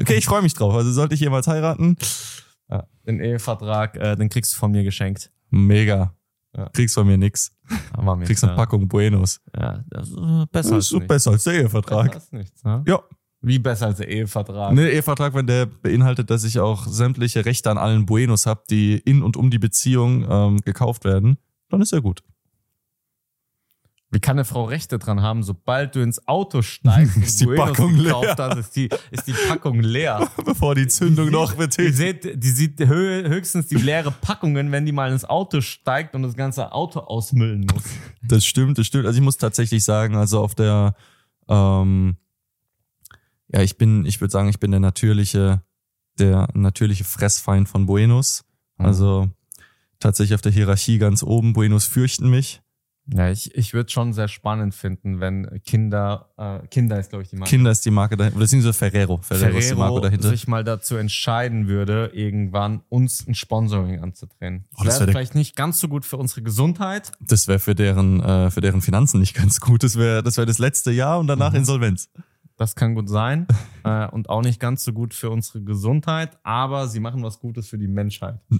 Okay, 0.00 0.14
ich 0.14 0.24
freue 0.24 0.40
mich 0.42 0.54
drauf. 0.54 0.74
Also 0.74 0.90
sollte 0.92 1.14
ich 1.14 1.20
jemals 1.20 1.46
heiraten, 1.46 1.96
Ja, 2.70 2.86
den 3.06 3.20
Ehevertrag, 3.20 3.96
äh, 3.96 4.16
den 4.16 4.30
kriegst 4.30 4.54
du 4.54 4.56
von 4.56 4.70
mir 4.70 4.82
geschenkt. 4.82 5.30
mega. 5.50 6.14
Ja. 6.56 6.70
Kriegst 6.72 6.94
von 6.94 7.06
mir 7.06 7.18
nix. 7.18 7.53
Mir 8.02 8.24
Kriegst 8.26 8.44
eine 8.44 8.52
klar. 8.54 8.66
Packung 8.66 8.88
Buenos. 8.88 9.40
Ja, 9.58 9.82
das 9.88 10.08
ist 10.10 10.16
besser 10.16 10.46
Das 10.52 10.72
als 10.72 10.84
ist 10.84 10.88
so 10.90 10.96
nichts. 10.96 11.08
besser 11.08 11.30
als 11.32 11.44
der 11.44 11.50
Besser 11.52 11.62
Ehevertrag. 11.62 12.14
als 12.14 12.32
nichts, 12.32 12.64
ne? 12.64 12.84
Ja. 12.86 13.00
Wie 13.40 13.58
besser 13.58 13.86
als 13.86 13.98
der 13.98 14.08
Ehevertrag? 14.08 14.72
Ne, 14.72 14.88
Ehevertrag, 14.90 15.34
wenn 15.34 15.46
der 15.46 15.66
beinhaltet, 15.66 16.30
dass 16.30 16.44
ich 16.44 16.60
auch 16.60 16.86
sämtliche 16.86 17.44
Rechte 17.44 17.70
an 17.70 17.76
allen 17.78 18.06
Buenos 18.06 18.46
habe, 18.46 18.62
die 18.70 18.96
in 18.98 19.22
und 19.22 19.36
um 19.36 19.50
die 19.50 19.58
Beziehung 19.58 20.26
ähm, 20.28 20.60
gekauft 20.62 21.04
werden, 21.04 21.36
dann 21.68 21.80
ist 21.82 21.92
ja 21.92 22.00
gut. 22.00 22.22
Wie 24.14 24.20
kann 24.20 24.36
eine 24.36 24.44
Frau 24.44 24.64
Rechte 24.64 24.98
dran 25.00 25.22
haben, 25.22 25.42
sobald 25.42 25.96
du 25.96 26.00
ins 26.00 26.28
Auto 26.28 26.62
steigst 26.62 27.16
Ist 27.22 27.40
die 27.40 27.46
Buenos 27.46 27.66
Packung 27.70 27.96
leer. 27.96 28.20
hast, 28.38 28.56
ist 28.58 28.76
die, 28.76 28.88
ist 29.10 29.26
die 29.26 29.32
Packung 29.48 29.80
leer. 29.80 30.30
Bevor 30.44 30.76
die 30.76 30.86
Zündung 30.86 31.26
Die 31.26 31.32
noch 31.32 31.50
sieht- 31.50 31.58
wird. 31.58 31.78
Die 31.78 31.90
sieht, 31.92 32.42
die 32.44 32.50
sieht 32.50 32.78
hö 32.80 33.28
höchstens 33.28 33.66
die 33.66 33.74
leere 33.74 34.12
Packungen, 34.12 34.70
wenn 34.70 34.86
die 34.86 34.92
mal 34.92 35.10
ins 35.10 35.24
Auto 35.24 35.60
steigt 35.60 36.14
und 36.14 36.22
das 36.22 36.34
ganze 36.36 36.70
Auto 36.72 37.00
ausmüllen 37.00 37.66
muss. 37.72 37.82
Das 38.22 38.46
stimmt, 38.46 38.78
das 38.78 38.86
stimmt. 38.86 39.04
Also 39.06 39.18
ich 39.18 39.22
muss 39.24 39.36
tatsächlich 39.36 39.84
sagen, 39.84 40.16
also 40.16 40.40
auf 40.40 40.54
der, 40.54 40.94
ähm, 41.48 42.16
ja, 43.48 43.60
ich 43.60 43.76
bin, 43.76 44.06
ich 44.06 44.20
würde 44.20 44.30
sagen, 44.32 44.48
ich 44.48 44.58
bin 44.60 44.70
der 44.70 44.80
natürliche, 44.80 45.62
der 46.18 46.48
natürliche 46.54 47.04
Fressfeind 47.04 47.68
von 47.68 47.84
Buenos. 47.86 48.44
Mhm. 48.78 48.86
Also 48.86 49.28
tatsächlich 49.98 50.34
auf 50.34 50.40
der 50.40 50.52
Hierarchie 50.52 50.98
ganz 50.98 51.22
oben. 51.22 51.52
Buenos 51.52 51.84
fürchten 51.84 52.30
mich. 52.30 52.62
Ja, 53.06 53.28
ich, 53.30 53.54
ich 53.54 53.74
würde 53.74 53.90
schon 53.90 54.14
sehr 54.14 54.28
spannend 54.28 54.74
finden, 54.74 55.20
wenn 55.20 55.60
Kinder, 55.66 56.30
äh, 56.38 56.66
Kinder 56.68 56.98
ist, 56.98 57.10
glaube 57.10 57.22
ich, 57.22 57.28
die 57.28 57.36
Marke. 57.36 57.50
Kinder 57.50 57.70
ist 57.70 57.84
die 57.84 57.90
Marke 57.90 58.16
dahinter. 58.16 58.36
Oder 58.36 58.44
beziehungsweise 58.46 58.72
Ferrero. 58.72 59.18
Ferrero, 59.22 59.58
ist 59.58 59.70
die 59.70 59.74
Marke 59.74 59.88
Ferrero 59.90 60.00
dahinter. 60.00 60.28
sich 60.30 60.48
mal 60.48 60.64
dazu 60.64 60.96
entscheiden 60.96 61.68
würde, 61.68 62.10
irgendwann 62.14 62.80
uns 62.88 63.26
ein 63.28 63.34
Sponsoring 63.34 64.00
anzudrehen. 64.00 64.64
Oh, 64.78 64.84
das 64.84 64.94
wär 64.94 65.00
wäre 65.00 65.06
der- 65.06 65.12
vielleicht 65.12 65.34
nicht 65.34 65.54
ganz 65.54 65.80
so 65.80 65.88
gut 65.88 66.06
für 66.06 66.16
unsere 66.16 66.40
Gesundheit. 66.40 67.12
Das 67.20 67.46
wäre 67.46 67.58
für 67.58 67.74
deren, 67.74 68.20
äh, 68.20 68.50
für 68.50 68.62
deren 68.62 68.80
Finanzen 68.80 69.20
nicht 69.20 69.34
ganz 69.34 69.60
gut. 69.60 69.82
Das 69.82 69.96
wäre, 69.98 70.22
das 70.22 70.38
wäre 70.38 70.46
das 70.46 70.58
letzte 70.58 70.90
Jahr 70.90 71.18
und 71.18 71.26
danach 71.26 71.50
Mhm. 71.52 71.58
Insolvenz. 71.58 72.08
Das 72.56 72.76
kann 72.76 72.94
gut 72.94 73.08
sein. 73.08 73.46
äh, 73.84 74.06
und 74.08 74.28
auch 74.28 74.42
nicht 74.42 74.60
ganz 74.60 74.84
so 74.84 74.92
gut 74.92 75.12
für 75.14 75.30
unsere 75.30 75.62
Gesundheit, 75.62 76.38
aber 76.44 76.86
sie 76.88 77.00
machen 77.00 77.22
was 77.22 77.40
Gutes 77.40 77.66
für 77.68 77.78
die 77.78 77.88
Menschheit. 77.88 78.38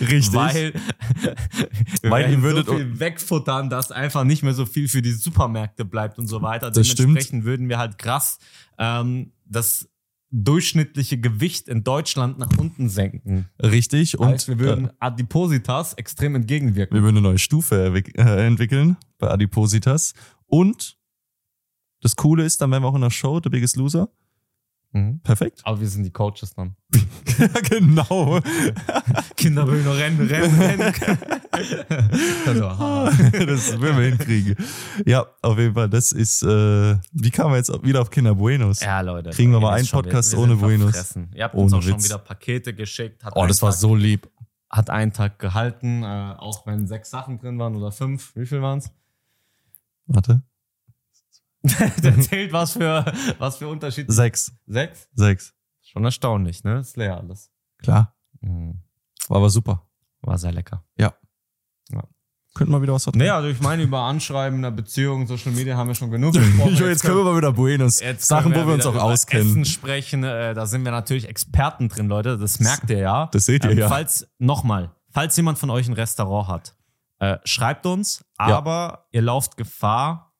Richtig. 0.00 0.34
Weil, 0.34 0.72
wir 2.02 2.10
Weil 2.10 2.30
ihr 2.32 2.42
würdet- 2.42 2.66
so 2.66 2.74
viel 2.76 2.98
wegfuttern, 2.98 3.70
dass 3.70 3.92
einfach 3.92 4.24
nicht 4.24 4.42
mehr 4.42 4.54
so 4.54 4.66
viel 4.66 4.88
für 4.88 5.02
die 5.02 5.12
Supermärkte 5.12 5.84
bleibt 5.84 6.18
und 6.18 6.26
so 6.28 6.42
weiter. 6.42 6.70
Das 6.70 6.86
stimmt. 6.86 7.10
Dementsprechend 7.10 7.44
würden 7.44 7.68
wir 7.68 7.78
halt 7.78 7.98
krass 7.98 8.38
ähm, 8.78 9.32
das 9.44 9.88
durchschnittliche 10.34 11.20
Gewicht 11.20 11.68
in 11.68 11.84
Deutschland 11.84 12.38
nach 12.38 12.56
unten 12.56 12.88
senken. 12.88 13.50
Richtig. 13.62 14.18
Und 14.18 14.32
Und 14.32 14.48
wir 14.48 14.58
würden 14.58 14.86
äh, 14.88 14.92
Adipositas 14.98 15.92
extrem 15.94 16.34
entgegenwirken. 16.34 16.96
wir 16.96 17.02
würden 17.02 17.18
eine 17.18 17.28
neue 17.28 17.38
Stufe 17.38 17.92
äh, 18.16 18.46
entwickeln 18.46 18.96
bei 19.18 19.28
Adipositas. 19.28 20.14
Und 20.46 20.96
das 22.02 22.16
Coole 22.16 22.44
ist, 22.44 22.60
dann 22.60 22.70
wären 22.70 22.82
wir 22.82 22.88
auch 22.88 22.94
in 22.94 23.00
der 23.00 23.10
Show, 23.10 23.40
The 23.42 23.48
Biggest 23.48 23.76
Loser. 23.76 24.08
Mhm. 24.94 25.20
Perfekt. 25.20 25.62
Aber 25.64 25.80
wir 25.80 25.88
sind 25.88 26.02
die 26.02 26.10
Coaches 26.10 26.52
dann. 26.54 26.76
ja, 27.38 27.46
genau. 27.62 28.40
Kinder 29.36 29.66
will 29.66 29.82
nur 29.82 29.96
rennen, 29.96 30.28
rennen, 30.28 30.58
rennen. 30.60 30.94
also, 32.46 32.68
haha. 32.78 33.10
das 33.32 33.80
werden 33.80 33.96
wir 33.96 34.04
hinkriegen. 34.10 34.54
Ja, 35.06 35.24
auf 35.40 35.56
jeden 35.58 35.72
Fall. 35.72 35.88
Das 35.88 36.12
ist, 36.12 36.42
äh, 36.42 36.96
wie 37.12 37.30
kamen 37.30 37.52
wir 37.52 37.56
jetzt 37.56 37.72
wieder 37.82 38.02
auf 38.02 38.10
Kinder 38.10 38.34
Buenos? 38.34 38.80
ja, 38.80 39.00
Leute. 39.00 39.30
Kriegen 39.30 39.52
wir 39.52 39.60
mal 39.60 39.72
einen 39.74 39.86
schon, 39.86 40.02
Podcast 40.02 40.32
wir, 40.32 40.38
wir 40.38 40.44
ohne 40.44 40.56
Buenos. 40.56 40.90
verfressen. 40.90 41.30
Ihr 41.34 41.44
habt 41.44 41.54
uns 41.54 41.72
Ohne 41.72 41.78
auch 41.78 41.82
schon 41.82 41.94
Witz. 41.94 42.04
wieder 42.04 42.18
Pakete 42.18 42.74
geschickt. 42.74 43.24
Hat 43.24 43.32
Oh, 43.34 43.46
das 43.46 43.62
war 43.62 43.70
Tag, 43.70 43.80
so 43.80 43.94
lieb. 43.94 44.28
Hat 44.68 44.90
einen 44.90 45.14
Tag 45.14 45.38
gehalten, 45.38 46.02
äh, 46.02 46.34
auch 46.36 46.66
wenn 46.66 46.86
sechs 46.86 47.08
Sachen 47.08 47.38
drin 47.38 47.58
waren 47.58 47.76
oder 47.76 47.92
fünf. 47.92 48.36
Wie 48.36 48.44
viel 48.44 48.60
waren's? 48.60 48.90
Warte. 50.06 50.42
Der 52.02 52.20
zählt 52.20 52.52
was 52.52 52.72
für, 52.72 53.04
was 53.38 53.56
für 53.56 53.68
Unterschiede. 53.68 54.12
Sechs. 54.12 54.52
Sechs? 54.66 55.08
Sechs. 55.14 55.54
Schon 55.82 56.04
erstaunlich, 56.04 56.64
ne? 56.64 56.78
Ist 56.78 56.96
leer 56.96 57.18
alles. 57.18 57.50
Klar. 57.78 58.16
Mhm. 58.40 58.82
War 59.28 59.36
aber 59.38 59.50
super. 59.50 59.86
War 60.22 60.38
sehr 60.38 60.52
lecker. 60.52 60.84
Könnten 62.54 62.72
wir 62.72 62.82
wieder 62.82 62.92
was 62.92 63.04
vertragen. 63.04 63.24
Nee, 63.24 63.30
also 63.30 63.48
ich 63.48 63.60
meine, 63.60 63.82
über 63.82 64.00
Anschreiben 64.00 64.56
in 64.58 64.62
der 64.62 64.70
Beziehung, 64.72 65.26
Social 65.26 65.52
Media 65.52 65.74
haben 65.76 65.88
wir 65.88 65.94
schon 65.94 66.10
genug 66.10 66.34
gesprochen. 66.34 66.74
Ich, 66.74 66.80
jetzt 66.80 67.02
können 67.02 67.16
wir 67.16 67.24
mal 67.24 67.36
wieder 67.36 67.52
Buenos. 67.52 68.00
Jetzt 68.00 68.28
Sachen, 68.28 68.52
können 68.52 68.64
wo 68.64 68.68
wir 68.68 68.74
uns 68.74 68.84
auch 68.84 68.92
über 68.92 69.04
auskennen. 69.04 69.48
Essen 69.48 69.64
sprechen, 69.64 70.22
äh, 70.22 70.52
da 70.52 70.66
sind 70.66 70.84
wir 70.84 70.92
natürlich 70.92 71.28
Experten 71.28 71.88
drin, 71.88 72.08
Leute. 72.08 72.36
Das 72.36 72.60
merkt 72.60 72.90
ihr 72.90 72.98
ja. 72.98 73.26
Das 73.32 73.46
seht 73.46 73.64
ihr 73.64 73.70
ähm, 73.70 73.78
ja. 73.78 73.88
Falls, 73.88 74.28
nochmal, 74.38 74.94
falls 75.08 75.34
jemand 75.38 75.58
von 75.58 75.70
euch 75.70 75.88
ein 75.88 75.94
Restaurant 75.94 76.48
hat, 76.48 76.76
äh, 77.20 77.38
schreibt 77.44 77.86
uns, 77.86 78.22
Ja. 78.38 78.58
aber 78.58 79.06
ihr 79.12 79.22
lauft 79.22 79.56
Gefahr, 79.56 80.31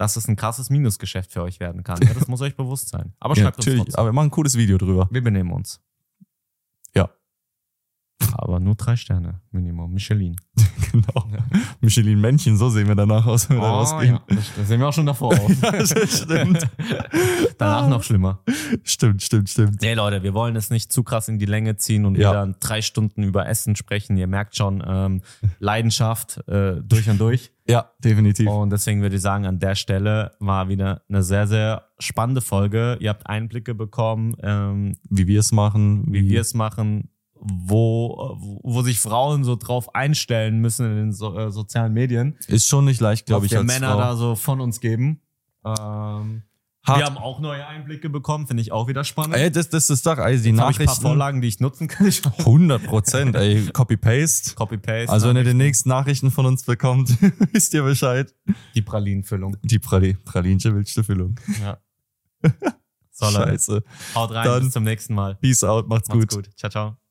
dass 0.00 0.16
es 0.16 0.26
ein 0.28 0.36
krasses 0.36 0.70
Minusgeschäft 0.70 1.30
für 1.30 1.42
euch 1.42 1.60
werden 1.60 1.84
kann. 1.84 1.98
Ja, 2.02 2.14
das 2.14 2.26
muss 2.26 2.40
euch 2.40 2.56
bewusst 2.56 2.88
sein. 2.88 3.12
Aber 3.20 3.36
Ja, 3.36 3.42
schreibt 3.42 3.58
uns 3.58 3.66
natürlich. 3.66 3.84
trotzdem. 3.84 3.98
Aber 3.98 4.08
wir 4.08 4.12
machen 4.14 4.28
ein 4.28 4.30
cooles 4.30 4.56
Video 4.56 4.78
drüber. 4.78 5.06
Wir 5.10 5.22
benehmen 5.22 5.52
uns. 5.52 5.78
Ja. 8.22 8.28
Aber 8.34 8.60
nur 8.60 8.74
drei 8.74 8.96
Sterne, 8.96 9.40
Minimum. 9.50 9.92
Michelin. 9.92 10.36
genau. 10.92 11.26
Michelin-Männchen, 11.80 12.56
so 12.56 12.68
sehen 12.70 12.88
wir 12.88 12.94
danach 12.94 13.26
aus, 13.26 13.48
wenn 13.48 13.56
wir 13.56 13.62
da 13.62 13.70
Oh, 13.70 13.76
rausgehen. 13.78 14.14
ja. 14.14 14.22
das, 14.36 14.50
das 14.56 14.68
sehen 14.68 14.80
wir 14.80 14.88
auch 14.88 14.92
schon 14.92 15.06
davor 15.06 15.32
aus. 15.38 15.58
das 15.60 16.22
stimmt. 16.22 16.66
Danach 17.58 17.88
noch 17.88 18.02
schlimmer. 18.02 18.40
Stimmt, 18.84 19.22
stimmt, 19.22 19.48
stimmt. 19.50 19.80
Nee, 19.82 19.94
Leute, 19.94 20.22
wir 20.22 20.34
wollen 20.34 20.56
es 20.56 20.70
nicht 20.70 20.92
zu 20.92 21.02
krass 21.02 21.28
in 21.28 21.38
die 21.38 21.46
Länge 21.46 21.76
ziehen 21.76 22.04
und 22.06 22.16
Ja. 22.16 22.30
wieder 22.30 22.54
drei 22.60 22.82
Stunden 22.82 23.22
über 23.22 23.46
Essen 23.48 23.76
sprechen. 23.76 24.16
Ihr 24.16 24.26
merkt 24.26 24.56
schon, 24.56 24.82
ähm, 24.86 25.22
Leidenschaft 25.58 26.38
äh, 26.48 26.76
durch 26.82 27.08
und 27.08 27.18
durch. 27.20 27.52
Ja, 27.68 27.90
definitiv. 28.02 28.48
Und 28.48 28.70
deswegen 28.70 29.02
würde 29.02 29.16
ich 29.16 29.22
sagen, 29.22 29.46
an 29.46 29.58
der 29.58 29.74
Stelle 29.74 30.32
war 30.40 30.68
wieder 30.68 31.02
eine 31.08 31.22
sehr, 31.22 31.46
sehr 31.46 31.84
spannende 31.98 32.40
Folge. 32.40 32.96
Ihr 33.00 33.10
habt 33.10 33.26
Einblicke 33.26 33.74
bekommen, 33.74 34.34
ähm, 34.42 34.96
Wie 35.08 35.26
wir 35.26 35.40
es 35.40 35.52
machen. 35.52 36.04
wie 36.12 36.28
wir 36.28 36.40
es 36.40 36.54
machen, 36.54 37.10
wo, 37.40 38.36
wo- 38.62 38.82
sich 38.82 39.00
Frauen 39.00 39.44
so 39.44 39.56
drauf 39.56 39.94
einstellen 39.94 40.60
müssen 40.60 40.86
in 40.86 40.96
den 40.96 41.12
so, 41.12 41.36
äh, 41.38 41.50
sozialen 41.50 41.92
Medien. 41.92 42.36
Ist 42.46 42.66
schon 42.66 42.84
nicht 42.84 43.00
leicht, 43.00 43.26
glaube 43.26 43.44
was 43.46 43.52
ich, 43.52 43.58
als 43.58 43.66
Männer 43.66 43.92
Frau. 43.92 43.98
da 43.98 44.16
so 44.16 44.34
von 44.36 44.60
uns 44.60 44.80
geben. 44.80 45.20
Ähm. 45.64 46.42
Wir 46.86 47.04
haben 47.04 47.18
auch 47.18 47.40
neue 47.40 47.64
Einblicke 47.66 48.08
bekommen, 48.08 48.46
finde 48.46 48.62
ich 48.62 48.72
auch 48.72 48.88
wieder 48.88 49.04
spannend. 49.04 49.36
Ey, 49.36 49.50
das, 49.50 49.68
das 49.68 49.90
ist 49.90 50.06
doch, 50.06 50.16
ey, 50.16 50.40
die 50.40 50.48
Jetzt 50.48 50.60
habe 50.60 50.72
ich 50.72 50.80
ein 50.80 50.86
paar 50.86 50.94
Nachrichten. 50.94 51.02
Vorlagen, 51.02 51.40
die 51.42 51.48
ich 51.48 51.60
nutzen 51.60 51.88
kann. 51.88 52.10
100 52.38 52.84
Prozent, 52.84 53.36
ey, 53.36 53.66
Copy-Paste. 53.66 54.54
Copy-Paste. 54.54 55.12
Also 55.12 55.28
wenn 55.28 55.36
ihr 55.36 55.44
die 55.44 55.52
nächsten 55.54 55.90
Nachrichten 55.90 56.30
von 56.30 56.46
uns 56.46 56.64
bekommt, 56.64 57.10
wisst 57.52 57.74
ihr 57.74 57.82
Bescheid. 57.82 58.34
die 58.74 58.80
Pralinenfüllung. 58.82 59.58
Die 59.62 59.78
Prali 59.78 60.14
Pralinsche 60.14 60.74
wilde 60.74 61.04
Füllung. 61.04 61.36
Ja. 61.62 61.78
So, 63.12 63.26
Leute. 63.26 63.50
Scheiße. 63.50 63.84
Haut 64.14 64.30
rein, 64.30 64.46
Dann- 64.46 64.62
bis 64.62 64.72
zum 64.72 64.82
nächsten 64.84 65.14
Mal. 65.14 65.34
Peace 65.34 65.62
out, 65.62 65.86
macht's, 65.86 66.08
Macht's 66.08 66.34
gut. 66.34 66.46
gut. 66.46 66.56
Ciao, 66.56 66.70
ciao. 66.70 67.00